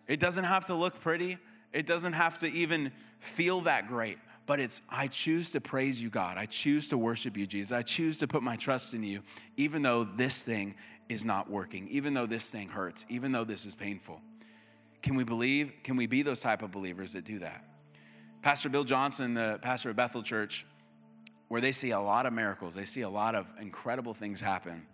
It 0.09 0.21
doesn't 0.21 0.45
have 0.45 0.67
to 0.67 0.75
look 0.75 1.01
pretty, 1.01 1.37
it 1.75 1.87
doesn't 1.87 2.15
have 2.15 2.39
to 2.39 2.47
even 2.47 2.93
feel 3.19 3.61
that 3.63 3.89
great, 3.89 4.17
but 4.47 4.59
it's 4.59 4.81
I 4.89 5.09
choose 5.09 5.53
to 5.53 5.61
praise 5.61 6.01
you, 6.01 6.09
God. 6.09 6.39
I 6.39 6.47
choose 6.47 6.89
to 6.89 6.97
worship 6.97 7.37
you, 7.37 7.47
Jesus. 7.47 7.73
I 7.73 7.83
choose 7.83 8.19
to 8.19 8.27
put 8.27 8.43
my 8.43 8.57
trust 8.57 8.95
in 8.95 9.03
you, 9.03 9.21
even 9.59 9.83
though 9.83 10.05
this 10.05 10.43
thing 10.43 10.77
is 11.11 11.27
not 11.27 11.51
working, 11.51 11.89
even 11.89 12.15
though 12.15 12.27
this 12.27 12.49
thing 12.49 12.71
hurts, 12.71 13.05
even 13.11 13.33
though 13.33 13.45
this 13.45 13.67
is 13.67 13.75
painful. 13.75 14.23
Can 15.03 15.15
we 15.15 15.25
believe? 15.25 15.73
Can 15.83 15.97
we 15.97 16.07
be 16.07 16.23
those 16.23 16.41
type 16.41 16.63
of 16.63 16.71
believers 16.71 17.15
that 17.15 17.25
do 17.25 17.39
that? 17.39 17.65
Pastor 18.43 18.69
Bill 18.69 18.85
Johnson, 18.85 19.35
the 19.35 19.59
pastor 19.63 19.91
of 19.91 19.97
Bethel 19.97 20.23
Church, 20.23 20.67
where 21.49 21.61
they 21.61 21.73
see 21.73 21.91
a 21.91 22.01
lot 22.01 22.27
of 22.27 22.33
miracles, 22.33 22.75
they 22.75 22.85
see 22.85 23.01
a 23.01 23.09
lot 23.09 23.35
of 23.35 23.47
incredible 23.61 24.15
things 24.15 24.41
happen, 24.41 24.87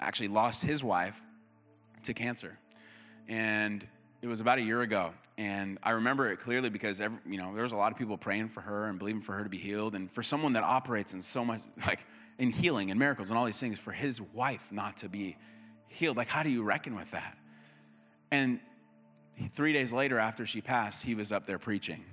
actually 0.00 0.28
lost 0.28 0.62
his 0.62 0.84
wife 0.84 1.22
to 2.02 2.14
cancer. 2.14 2.58
And 3.28 3.86
it 4.22 4.26
was 4.26 4.40
about 4.40 4.58
a 4.58 4.62
year 4.62 4.82
ago. 4.82 5.12
And 5.36 5.78
I 5.82 5.90
remember 5.90 6.30
it 6.30 6.40
clearly 6.40 6.68
because, 6.68 7.00
every, 7.00 7.18
you 7.26 7.38
know, 7.38 7.54
there 7.54 7.64
was 7.64 7.72
a 7.72 7.76
lot 7.76 7.90
of 7.90 7.98
people 7.98 8.16
praying 8.16 8.50
for 8.50 8.60
her 8.60 8.84
and 8.84 8.98
believing 8.98 9.22
for 9.22 9.32
her 9.32 9.42
to 9.42 9.48
be 9.48 9.58
healed. 9.58 9.94
And 9.94 10.10
for 10.12 10.22
someone 10.22 10.52
that 10.52 10.62
operates 10.62 11.12
in 11.12 11.22
so 11.22 11.44
much, 11.44 11.62
like 11.86 12.00
in 12.38 12.50
healing 12.50 12.90
and 12.90 12.98
miracles 12.98 13.30
and 13.30 13.38
all 13.38 13.44
these 13.44 13.58
things, 13.58 13.78
for 13.78 13.92
his 13.92 14.20
wife 14.20 14.70
not 14.70 14.98
to 14.98 15.08
be 15.08 15.36
healed, 15.88 16.16
like, 16.16 16.28
how 16.28 16.42
do 16.42 16.50
you 16.50 16.62
reckon 16.62 16.94
with 16.94 17.10
that? 17.10 17.36
And 18.30 18.60
three 19.50 19.72
days 19.72 19.92
later, 19.92 20.18
after 20.18 20.46
she 20.46 20.60
passed, 20.60 21.02
he 21.02 21.14
was 21.14 21.32
up 21.32 21.46
there 21.46 21.58
preaching. 21.58 22.04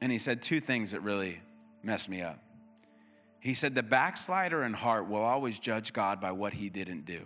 And 0.00 0.10
he 0.10 0.18
said 0.18 0.42
two 0.42 0.60
things 0.60 0.90
that 0.92 1.00
really 1.00 1.40
messed 1.82 2.08
me 2.08 2.22
up. 2.22 2.38
He 3.40 3.54
said, 3.54 3.74
The 3.74 3.82
backslider 3.82 4.62
in 4.62 4.74
heart 4.74 5.08
will 5.08 5.22
always 5.22 5.58
judge 5.58 5.92
God 5.92 6.20
by 6.20 6.32
what 6.32 6.54
he 6.54 6.68
didn't 6.68 7.06
do. 7.06 7.22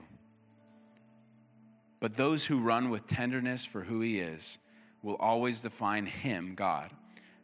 But 2.00 2.16
those 2.16 2.44
who 2.44 2.60
run 2.60 2.90
with 2.90 3.06
tenderness 3.06 3.64
for 3.64 3.82
who 3.82 4.00
he 4.00 4.20
is 4.20 4.58
will 5.02 5.16
always 5.16 5.60
define 5.60 6.06
him, 6.06 6.54
God, 6.54 6.90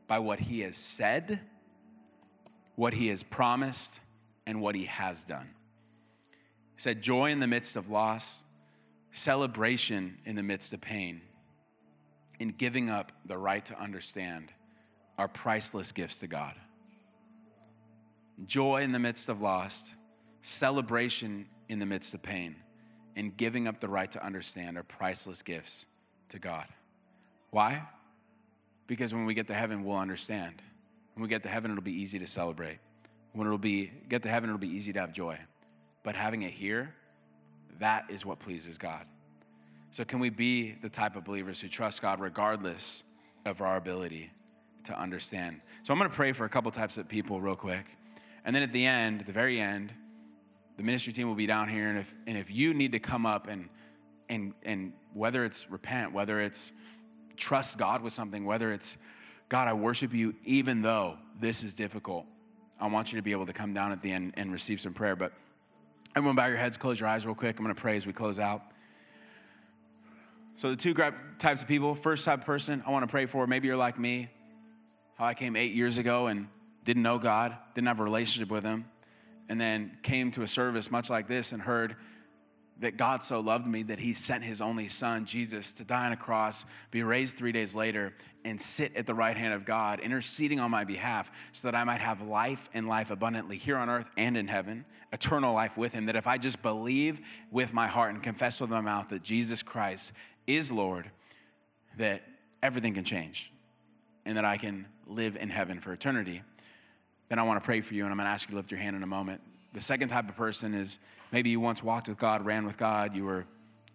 by 0.07 0.19
what 0.19 0.41
he 0.41 0.61
has 0.61 0.77
said, 0.77 1.41
what 2.75 2.95
he 2.95 3.09
has 3.09 3.23
promised, 3.23 4.01
and 4.47 4.61
what 4.61 4.75
he 4.75 4.87
has 4.87 5.25
done. 5.25 5.51
He 6.75 6.81
said, 6.81 7.03
Joy 7.03 7.31
in 7.31 7.41
the 7.41 7.47
midst 7.47 7.77
of 7.77 7.89
loss, 7.91 8.45
celebration 9.13 10.19
in 10.25 10.37
the 10.37 10.43
midst 10.43 10.73
of 10.73 10.81
pain, 10.81 11.21
in 12.41 12.49
giving 12.49 12.91
up 12.91 13.13
the 13.25 13.39
right 13.39 13.65
to 13.67 13.79
understand 13.79 14.53
are 15.17 15.29
priceless 15.29 15.93
gifts 15.93 16.19
to 16.19 16.27
God. 16.27 16.55
Joy 18.47 18.83
in 18.83 18.93
the 18.93 18.99
midst 18.99 19.29
of 19.29 19.43
loss, 19.43 19.85
celebration 20.41 21.47
in 21.69 21.79
the 21.79 21.87
midst 21.87 22.15
of 22.15 22.23
pain 22.23 22.57
and 23.15 23.37
giving 23.37 23.69
up 23.69 23.81
the 23.81 23.89
right 23.89 24.11
to 24.13 24.25
understand 24.25 24.79
are 24.79 24.83
priceless 24.83 25.43
gifts 25.43 25.85
to 26.31 26.39
God. 26.39 26.67
Why? 27.51 27.87
Because 28.87 29.13
when 29.13 29.27
we 29.27 29.35
get 29.35 29.49
to 29.49 29.55
heaven, 29.55 29.85
we'll 29.85 29.99
understand. 29.99 30.63
When 31.15 31.23
we 31.23 31.29
get 31.29 31.43
to 31.43 31.49
heaven, 31.51 31.71
it'll 31.71 31.83
be 31.83 32.01
easy 32.01 32.19
to 32.19 32.27
celebrate. 32.27 32.79
When 33.33 33.47
it'll 33.47 33.59
be 33.59 33.93
get 34.09 34.23
to 34.23 34.31
heaven, 34.31 34.49
it'll 34.49 34.59
be 34.59 34.69
easy 34.69 34.93
to 34.95 35.01
have 35.01 35.13
joy. 35.13 35.39
But 36.03 36.15
having 36.17 36.43
it 36.43 36.53
here, 36.53 36.95
that 37.79 38.07
is 38.09 38.25
what 38.25 38.39
pleases 38.39 38.79
God. 38.79 39.05
So 39.93 40.05
can 40.05 40.21
we 40.21 40.31
be 40.31 40.73
the 40.81 40.89
type 40.89 41.17
of 41.17 41.25
believers 41.25 41.61
who 41.61 41.69
trust 41.69 42.01
God 42.01 42.21
regardless 42.21 43.03
of 43.45 43.61
our 43.61 43.77
ability 43.77 44.31
to 44.85 44.99
understand? 44.99 45.61
So 45.83 45.93
I'm 45.93 45.99
going 45.99 46.09
to 46.09 46.15
pray 46.15 46.33
for 46.33 46.45
a 46.45 46.49
couple 46.49 46.71
types 46.71 46.97
of 46.97 47.09
people 47.09 47.41
real 47.41 47.57
quick. 47.57 47.87
And 48.45 48.55
then 48.55 48.63
at 48.63 48.73
the 48.73 48.87
end, 48.87 49.25
the 49.27 49.33
very 49.33 49.61
end, 49.61 49.93
the 50.77 50.85
ministry 50.85 51.13
team 51.13 51.27
will 51.27 51.35
be 51.35 51.47
down 51.47 51.69
here. 51.69 51.89
And 51.89 51.99
if, 51.99 52.15
and 52.27 52.39
if 52.39 52.51
you 52.51 52.73
need 52.73 52.93
to 52.93 53.01
come 53.01 53.27
up 53.27 53.49
and, 53.49 53.69
and, 54.29 54.55
and 54.63 54.93
whether 55.13 55.45
it's 55.45 55.69
repent, 55.69 56.13
whether 56.13 56.41
it's 56.41 56.71
trust 57.37 57.77
God 57.77 58.01
with 58.01 58.13
something, 58.13 58.45
whether 58.45 58.73
it's, 58.73 58.97
God, 59.49 59.67
I 59.67 59.73
worship 59.73 60.15
you 60.15 60.37
even 60.45 60.83
though 60.83 61.19
this 61.41 61.65
is 61.65 61.75
difficult, 61.75 62.27
I 62.79 62.87
want 62.87 63.13
you 63.13 63.19
to 63.19 63.23
be 63.23 63.33
able 63.33 63.47
to 63.47 63.53
come 63.53 63.75
down 63.75 63.91
at 63.91 64.03
the 64.03 64.13
end 64.13 64.35
and 64.37 64.53
receive 64.53 64.81
some 64.81 64.95
prayer. 64.95 65.17
But 65.17 65.33
everyone, 66.15 66.37
bow 66.37 66.47
your 66.47 66.57
heads, 66.57 66.77
close 66.77 67.01
your 67.01 67.09
eyes 67.09 67.27
real 67.27 67.35
quick. 67.35 67.59
I'm 67.59 67.65
going 67.65 67.75
to 67.75 67.81
pray 67.81 67.97
as 67.97 68.07
we 68.07 68.13
close 68.13 68.39
out. 68.39 68.63
So, 70.61 70.69
the 70.69 70.77
two 70.77 70.93
types 70.93 71.63
of 71.63 71.69
people 71.69 71.95
first 71.95 72.27
type 72.27 72.41
of 72.41 72.45
person 72.45 72.83
I 72.87 72.91
want 72.91 73.03
to 73.03 73.07
pray 73.07 73.25
for, 73.25 73.47
maybe 73.47 73.67
you're 73.67 73.79
like 73.79 73.99
me, 73.99 74.29
how 75.15 75.25
I 75.25 75.33
came 75.33 75.57
eight 75.57 75.73
years 75.73 75.97
ago 75.97 76.27
and 76.27 76.49
didn't 76.85 77.03
know 77.03 77.19
God, 77.19 77.57
didn't 77.75 77.89
have 77.89 77.99
a 77.99 78.05
relationship 78.05 78.51
with 78.51 78.63
Him 78.63 78.85
and 79.49 79.59
then 79.59 79.97
came 80.03 80.31
to 80.33 80.43
a 80.43 80.49
service 80.49 80.91
much 80.91 81.09
like 81.09 81.29
this 81.29 81.53
and 81.53 81.63
heard 81.63 81.97
that 82.81 82.97
God 82.97 83.23
so 83.23 83.41
loved 83.41 83.67
me 83.67 83.83
that 83.85 83.99
he 83.99 84.15
sent 84.15 84.43
his 84.43 84.61
only 84.61 84.89
son, 84.89 85.27
Jesus, 85.27 85.73
to 85.75 85.85
die 85.85 86.07
on 86.07 86.13
a 86.13 86.17
cross, 86.17 86.65
be 86.91 87.03
raised 87.03 87.37
three 87.37 87.53
days 87.53 87.75
later, 87.75 88.15
and 88.45 88.61
sit 88.61 88.97
at 88.97 89.07
the 89.07 89.15
right 89.15 89.37
hand 89.37 89.53
of 89.53 89.67
God, 89.67 90.01
interceding 90.01 90.61
on 90.61 90.71
my 90.71 90.85
behalf 90.85 91.31
so 91.53 91.69
that 91.69 91.75
I 91.75 91.85
might 91.85 92.01
have 92.01 92.23
life 92.23 92.71
and 92.73 92.89
life 92.89 93.11
abundantly 93.11 93.59
here 93.59 93.77
on 93.77 93.91
earth 93.91 94.07
and 94.17 94.37
in 94.37 94.49
heaven, 94.49 94.87
eternal 95.13 95.55
life 95.55 95.77
with 95.77 95.93
him. 95.93 96.07
That 96.07 96.17
if 96.17 96.27
I 96.27 96.39
just 96.39 96.63
believe 96.63 97.21
with 97.51 97.75
my 97.75 97.87
heart 97.87 98.15
and 98.15 98.23
confess 98.23 98.61
with 98.61 98.71
my 98.71 98.81
mouth 98.81 99.11
that 99.11 99.23
Jesus 99.23 99.63
Christ 99.63 100.13
is 100.57 100.71
Lord, 100.73 101.11
that 101.99 102.23
everything 102.63 102.95
can 102.95 103.05
change 103.05 103.53
and 104.25 104.37
that 104.37 104.45
I 104.45 104.57
can 104.57 104.87
live 105.07 105.37
in 105.37 105.51
heaven 105.51 105.81
for 105.81 105.93
eternity 105.93 106.43
then 107.31 107.39
I 107.39 107.45
want 107.45 107.63
to 107.63 107.65
pray 107.65 107.81
for 107.81 107.95
you, 107.95 108.03
and 108.03 108.11
I'm 108.11 108.19
going 108.19 108.27
to 108.27 108.33
ask 108.33 108.49
you 108.49 108.51
to 108.51 108.57
lift 108.57 108.73
your 108.73 108.81
hand 108.81 108.97
in 108.97 109.05
a 109.05 109.07
moment. 109.07 109.41
The 109.73 109.81
second 109.81 110.09
type 110.09 110.29
of 110.29 110.37
person 110.37 110.75
is 110.75 110.99
maybe 111.31 111.49
you 111.49 111.61
once 111.61 111.81
walked 111.81 112.09
with 112.09 112.19
God, 112.19 112.45
ran 112.45 112.67
with 112.67 112.77
God, 112.77 113.15
you 113.15 113.25
were, 113.25 113.47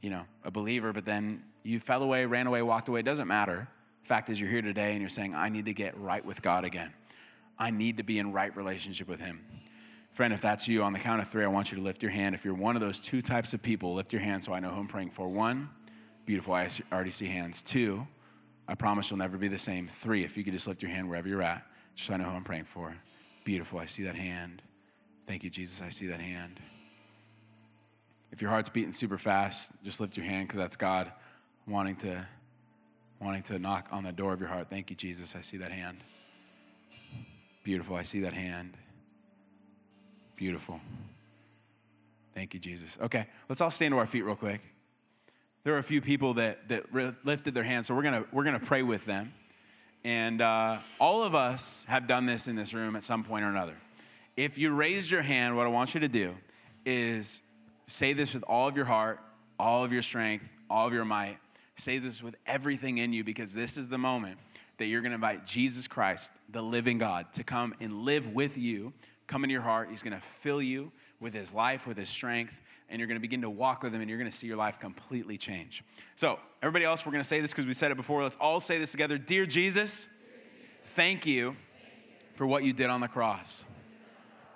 you 0.01 0.10
know, 0.10 0.24
a 0.45 0.49
believer, 0.49 0.93
but 0.93 1.03
then 1.03 1.43
you 1.62 1.82
fell 1.82 2.01
away, 2.01 2.26
ran 2.26 2.47
away, 2.47 2.62
walked 2.62 2.88
away. 2.88 3.01
It 3.01 3.06
doesn't 3.06 3.28
matter. 3.28 3.68
Fact 4.03 4.30
is, 4.30 4.39
you're 4.39 4.49
here 4.49 4.62
today 4.62 4.93
and 4.93 5.01
you're 5.01 5.10
saying, 5.10 5.36
I 5.36 5.49
need 5.49 5.66
to 5.66 5.74
get 5.74 5.99
right 5.99 6.24
with 6.24 6.41
God 6.41 6.64
again. 6.64 6.93
I 7.60 7.72
need 7.72 7.97
to 7.97 8.03
be 8.03 8.20
in 8.20 8.32
right 8.32 8.56
relationship 8.56 9.10
with 9.10 9.20
Him. 9.20 9.41
Friend, 10.14 10.34
if 10.34 10.41
that's 10.41 10.66
you, 10.70 10.82
on 10.84 10.93
the 10.93 10.99
count 10.99 11.22
of 11.22 11.28
three, 11.28 11.43
I 11.43 11.47
want 11.47 11.72
you 11.72 11.78
to 11.78 11.84
lift 11.84 12.01
your 12.01 12.14
hand. 12.14 12.36
If 12.36 12.45
you're 12.45 12.53
one 12.53 12.78
of 12.78 12.82
those 12.82 13.01
two 13.01 13.22
types 13.22 13.53
of 13.53 13.62
people, 13.62 13.95
lift 13.95 14.14
your 14.14 14.22
hand 14.22 14.45
so 14.45 14.53
I 14.53 14.62
know 14.62 14.70
who 14.70 14.80
I'm 14.80 14.88
praying 14.88 15.12
for. 15.12 15.28
One, 15.28 15.70
beautiful, 16.26 16.54
I 16.54 16.70
already 16.92 17.12
see 17.12 17.28
hands. 17.28 17.64
Two, 17.64 18.08
I 18.68 18.76
promise 18.76 19.10
you'll 19.10 19.20
never 19.20 19.38
be 19.38 19.48
the 19.48 19.58
same. 19.58 19.88
Three, 19.88 20.24
if 20.24 20.38
you 20.38 20.44
could 20.44 20.54
just 20.54 20.68
lift 20.68 20.82
your 20.82 20.92
hand 20.92 21.08
wherever 21.08 21.28
you're 21.28 21.44
at, 21.44 21.64
just 21.96 22.08
so 22.08 22.14
I 22.14 22.18
know 22.18 22.26
who 22.26 22.32
I'm 22.32 22.44
praying 22.44 22.66
for. 22.66 22.96
Beautiful. 23.44 23.80
I 23.80 23.86
see 23.86 24.04
that 24.04 24.16
hand. 24.16 24.62
Thank 25.28 25.44
you, 25.44 25.50
Jesus. 25.50 25.82
I 25.82 25.90
see 25.90 26.08
that 26.08 26.20
hand. 26.20 26.60
If 28.32 28.42
your 28.42 28.50
heart's 28.50 28.70
beating 28.70 28.92
super 28.92 29.18
fast, 29.18 29.72
just 29.84 30.00
lift 30.00 30.18
your 30.18 30.26
hand 30.26 30.48
because 30.48 30.58
that's 30.58 30.76
God 30.76 31.12
wanting 31.68 31.96
to 31.98 32.28
wanting 33.22 33.44
to 33.44 33.60
knock 33.60 33.88
on 33.92 34.04
the 34.04 34.12
door 34.12 34.34
of 34.34 34.40
your 34.40 34.50
heart. 34.50 34.68
Thank 34.70 34.90
you, 34.90 34.96
Jesus. 34.96 35.36
I 35.36 35.42
see 35.42 35.58
that 35.58 35.72
hand. 35.72 36.04
Beautiful. 37.64 37.96
I 37.96 38.04
see 38.04 38.20
that 38.22 38.34
hand. 38.34 38.76
Beautiful. 40.36 40.82
Thank 42.34 42.54
you, 42.54 42.60
Jesus. 42.60 42.98
Okay, 43.02 43.28
let's 43.48 43.62
all 43.62 43.72
stand 43.72 43.94
to 43.94 43.98
our 43.98 44.06
feet 44.06 44.26
real 44.26 44.36
quick. 44.36 44.62
There 45.66 45.74
are 45.74 45.80
a 45.80 45.84
few 45.84 45.99
people 45.99 46.36
that, 46.36 46.70
that 46.70 46.93
lifted 46.93 47.55
their 47.55 47.63
hands, 47.63 47.88
so 47.88 47.95
we're 47.95 48.03
gonna, 48.03 48.26
we're 48.32 48.43
gonna 48.43 48.59
pray 48.59 48.84
with 48.84 49.03
them. 49.05 49.34
And 50.03 50.39
uh, 50.39 50.78
all 50.99 51.24
of 51.24 51.34
us 51.34 51.84
have 51.88 52.07
done 52.07 52.28
this 52.28 52.47
in 52.47 52.55
this 52.55 52.72
room 52.72 52.95
at 52.95 53.01
some 53.01 53.24
point 53.24 53.43
or 53.43 53.49
another. 53.49 53.76
If 54.38 54.59
you 54.59 54.70
raised 54.70 55.09
your 55.09 55.24
hand, 55.24 55.57
what 55.57 55.66
I 55.66 55.70
want 55.70 55.95
you 55.95 56.01
to 56.01 56.07
do 56.07 56.36
is 56.86 57.41
say 57.88 58.13
this 58.13 58.36
with 58.36 58.43
all 58.43 58.68
of 58.68 58.76
your 58.76 58.86
heart, 58.86 59.20
all 59.57 59.84
of 59.84 59.91
your 59.91 60.03
strength, 60.03 60.45
all 60.70 60.86
of 60.86 60.93
your 60.93 61.03
might. 61.03 61.39
Say 61.78 61.97
this 61.97 62.22
with 62.22 62.36
everything 62.45 62.99
in 62.99 63.11
you 63.11 63.24
because 63.24 63.51
this 63.51 63.76
is 63.76 63.89
the 63.89 63.97
moment 63.97 64.38
that 64.78 64.86
you're 64.86 65.01
going 65.01 65.13
to 65.13 65.16
invite 65.16 65.47
Jesus 65.47 65.88
Christ, 65.88 66.32
the 66.47 66.61
living 66.61 66.99
God, 66.99 67.34
to 67.34 67.43
come 67.43 67.74
and 67.80 68.03
live 68.03 68.28
with 68.28 68.55
you, 68.55 68.93
come 69.26 69.43
into 69.43 69.53
your 69.53 69.63
heart. 69.63 69.89
He's 69.89 70.03
going 70.03 70.13
to 70.13 70.22
fill 70.41 70.61
you 70.61 70.91
with 71.20 71.34
his 71.34 71.53
life, 71.53 71.88
with 71.88 71.97
his 71.97 72.09
strength, 72.09 72.61
and 72.89 72.99
you're 72.99 73.07
going 73.07 73.18
to 73.18 73.22
begin 73.22 73.41
to 73.41 73.49
walk 73.49 73.84
with 73.84 73.93
him 73.93 74.01
and 74.01 74.09
you're 74.09 74.20
going 74.20 74.30
to 74.30 74.38
see 74.38 74.47
your 74.47 74.57
life 74.57 74.80
completely 74.80 75.38
change. 75.38 75.84
So, 76.16 76.39
everybody 76.61 76.86
else, 76.86 77.05
we're 77.05 77.11
going 77.11 77.24
to 77.24 77.28
say 77.28 77.41
this 77.41 77.51
because 77.51 77.66
we 77.66 77.74
said 77.74 77.91
it 77.91 77.97
before. 77.97 78.22
Let's 78.22 78.38
all 78.39 78.59
say 78.59 78.78
this 78.78 78.91
together 78.91 79.18
Dear 79.18 79.45
Jesus, 79.45 80.07
thank 80.84 81.26
you 81.26 81.55
for 82.36 82.45
what 82.45 82.63
you 82.63 82.74
did 82.74 82.89
on 82.89 83.01
the 83.01 83.07
cross. 83.07 83.66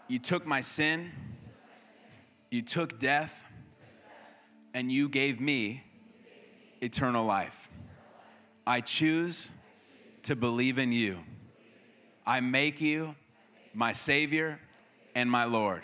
You 0.07 0.19
took 0.19 0.45
my 0.45 0.61
sin, 0.61 1.11
you 2.49 2.61
took 2.61 2.99
death, 2.99 3.43
and 4.73 4.91
you 4.91 5.09
gave 5.09 5.39
me 5.39 5.83
eternal 6.81 7.25
life. 7.25 7.69
I 8.65 8.81
choose 8.81 9.49
to 10.23 10.35
believe 10.35 10.77
in 10.77 10.91
you. 10.91 11.19
I 12.25 12.39
make 12.39 12.81
you 12.81 13.15
my 13.73 13.93
Savior 13.93 14.59
and 15.15 15.29
my 15.29 15.45
Lord. 15.45 15.83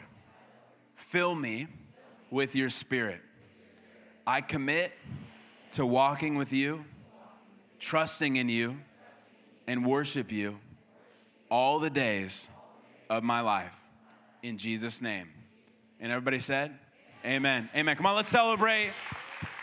Fill 1.07 1.35
me 1.35 1.67
with 2.31 2.55
your 2.55 2.71
Spirit. 2.71 3.21
I 4.25 4.41
commit 4.41 4.91
to 5.73 5.85
walking 5.85 6.35
with 6.35 6.51
you, 6.51 6.83
trusting 7.79 8.37
in 8.37 8.49
you, 8.49 8.77
and 9.67 9.85
worship 9.85 10.31
you 10.31 10.57
all 11.51 11.79
the 11.79 11.91
days 11.91 12.47
of 13.07 13.23
my 13.23 13.41
life. 13.41 13.73
In 14.41 14.57
Jesus' 14.57 14.99
name. 14.99 15.29
And 15.99 16.11
everybody 16.11 16.39
said, 16.39 16.75
Amen. 17.23 17.69
Amen. 17.75 17.95
Come 17.95 18.07
on, 18.07 18.15
let's 18.15 18.29
celebrate 18.29 18.91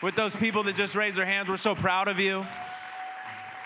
with 0.00 0.14
those 0.14 0.34
people 0.36 0.62
that 0.64 0.76
just 0.76 0.94
raised 0.94 1.16
their 1.16 1.26
hands. 1.26 1.48
We're 1.48 1.56
so 1.56 1.74
proud 1.74 2.06
of 2.06 2.20
you. 2.20 2.46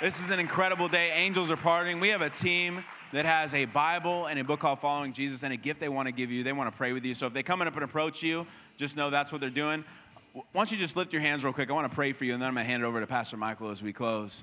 This 0.00 0.20
is 0.20 0.30
an 0.30 0.38
incredible 0.38 0.88
day. 0.88 1.10
Angels 1.12 1.50
are 1.50 1.56
partying. 1.56 2.00
We 2.00 2.08
have 2.08 2.22
a 2.22 2.30
team 2.30 2.84
that 3.12 3.24
has 3.24 3.54
a 3.54 3.64
Bible 3.66 4.26
and 4.26 4.38
a 4.38 4.44
book 4.44 4.60
called 4.60 4.80
Following 4.80 5.12
Jesus 5.12 5.42
and 5.42 5.52
a 5.52 5.56
gift 5.56 5.80
they 5.80 5.88
want 5.88 6.06
to 6.06 6.12
give 6.12 6.30
you. 6.30 6.42
They 6.42 6.52
want 6.52 6.70
to 6.70 6.76
pray 6.76 6.92
with 6.92 7.04
you. 7.04 7.14
So 7.14 7.26
if 7.26 7.32
they 7.32 7.42
come 7.42 7.62
up 7.62 7.74
and 7.74 7.84
approach 7.84 8.22
you, 8.22 8.46
just 8.76 8.96
know 8.96 9.10
that's 9.10 9.32
what 9.32 9.40
they're 9.40 9.50
doing. 9.50 9.84
Why 10.32 10.42
don't 10.52 10.70
you 10.70 10.78
just 10.78 10.96
lift 10.96 11.12
your 11.12 11.22
hands 11.22 11.44
real 11.44 11.52
quick? 11.52 11.70
I 11.70 11.72
want 11.72 11.90
to 11.90 11.94
pray 11.94 12.12
for 12.12 12.24
you, 12.24 12.34
and 12.34 12.42
then 12.42 12.48
I'm 12.48 12.54
going 12.54 12.66
to 12.66 12.70
hand 12.70 12.82
it 12.82 12.86
over 12.86 13.00
to 13.00 13.06
Pastor 13.06 13.36
Michael 13.36 13.70
as 13.70 13.82
we 13.82 13.92
close. 13.92 14.42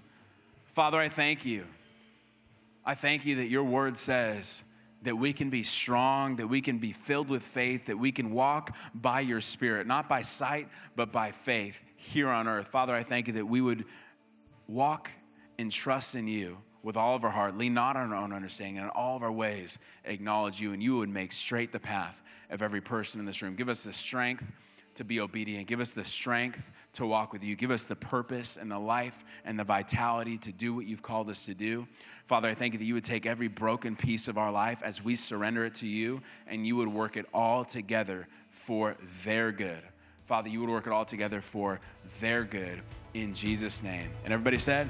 Father, 0.73 0.99
I 0.99 1.09
thank 1.09 1.45
you. 1.45 1.65
I 2.85 2.95
thank 2.95 3.25
you 3.25 3.35
that 3.35 3.47
your 3.47 3.63
word 3.63 3.97
says 3.97 4.63
that 5.03 5.17
we 5.17 5.33
can 5.33 5.49
be 5.49 5.63
strong, 5.63 6.37
that 6.37 6.47
we 6.47 6.61
can 6.61 6.79
be 6.79 6.93
filled 6.93 7.29
with 7.29 7.43
faith, 7.43 7.85
that 7.85 7.99
we 7.99 8.11
can 8.11 8.31
walk 8.31 8.75
by 8.95 9.19
your 9.19 9.41
spirit, 9.41 9.85
not 9.85 10.09
by 10.09 10.21
sight, 10.21 10.67
but 10.95 11.11
by 11.11 11.31
faith 11.31 11.83
here 11.95 12.29
on 12.29 12.47
earth. 12.47 12.69
Father, 12.69 12.95
I 12.95 13.03
thank 13.03 13.27
you 13.27 13.33
that 13.33 13.45
we 13.45 13.61
would 13.61 13.85
walk 14.67 15.11
and 15.59 15.71
trust 15.71 16.15
in 16.15 16.27
you 16.27 16.57
with 16.83 16.97
all 16.97 17.15
of 17.15 17.23
our 17.23 17.31
heart, 17.31 17.57
lean 17.57 17.73
not 17.73 17.95
on 17.95 18.11
our 18.11 18.17
own 18.17 18.33
understanding, 18.33 18.77
and 18.77 18.85
in 18.85 18.89
all 18.91 19.15
of 19.15 19.23
our 19.23 19.31
ways 19.31 19.79
acknowledge 20.03 20.59
you, 20.59 20.73
and 20.73 20.83
you 20.83 20.97
would 20.97 21.09
make 21.09 21.31
straight 21.31 21.71
the 21.71 21.79
path 21.79 22.21
of 22.49 22.61
every 22.61 22.81
person 22.81 23.19
in 23.19 23.25
this 23.25 23.41
room. 23.41 23.55
Give 23.55 23.69
us 23.69 23.83
the 23.83 23.93
strength 23.93 24.43
to 24.95 25.03
be 25.03 25.19
obedient. 25.19 25.67
Give 25.67 25.79
us 25.79 25.93
the 25.93 26.03
strength 26.03 26.69
to 26.93 27.05
walk 27.05 27.33
with 27.33 27.43
you. 27.43 27.55
Give 27.55 27.71
us 27.71 27.85
the 27.85 27.95
purpose 27.95 28.57
and 28.57 28.69
the 28.69 28.77
life 28.77 29.25
and 29.43 29.57
the 29.57 29.63
vitality 29.63 30.37
to 30.39 30.51
do 30.51 30.75
what 30.75 30.85
you've 30.85 31.01
called 31.01 31.29
us 31.29 31.45
to 31.45 31.55
do. 31.55 31.87
Father, 32.27 32.49
I 32.49 32.53
thank 32.53 32.73
you 32.73 32.79
that 32.79 32.85
you 32.85 32.93
would 32.93 33.03
take 33.03 33.25
every 33.25 33.47
broken 33.47 33.95
piece 33.95 34.27
of 34.27 34.37
our 34.37 34.51
life 34.51 34.81
as 34.83 35.03
we 35.03 35.15
surrender 35.15 35.65
it 35.65 35.75
to 35.75 35.87
you, 35.87 36.21
and 36.45 36.67
you 36.67 36.75
would 36.75 36.87
work 36.87 37.17
it 37.17 37.25
all 37.33 37.65
together 37.65 38.27
for 38.51 38.95
their 39.23 39.51
good. 39.51 39.81
Father, 40.27 40.49
you 40.49 40.59
would 40.59 40.69
work 40.69 40.85
it 40.85 40.93
all 40.93 41.05
together 41.05 41.41
for 41.41 41.79
their 42.21 42.43
good 42.43 42.81
in 43.13 43.33
Jesus' 43.33 43.81
name. 43.81 44.09
And 44.23 44.33
everybody 44.33 44.57
said, 44.59 44.89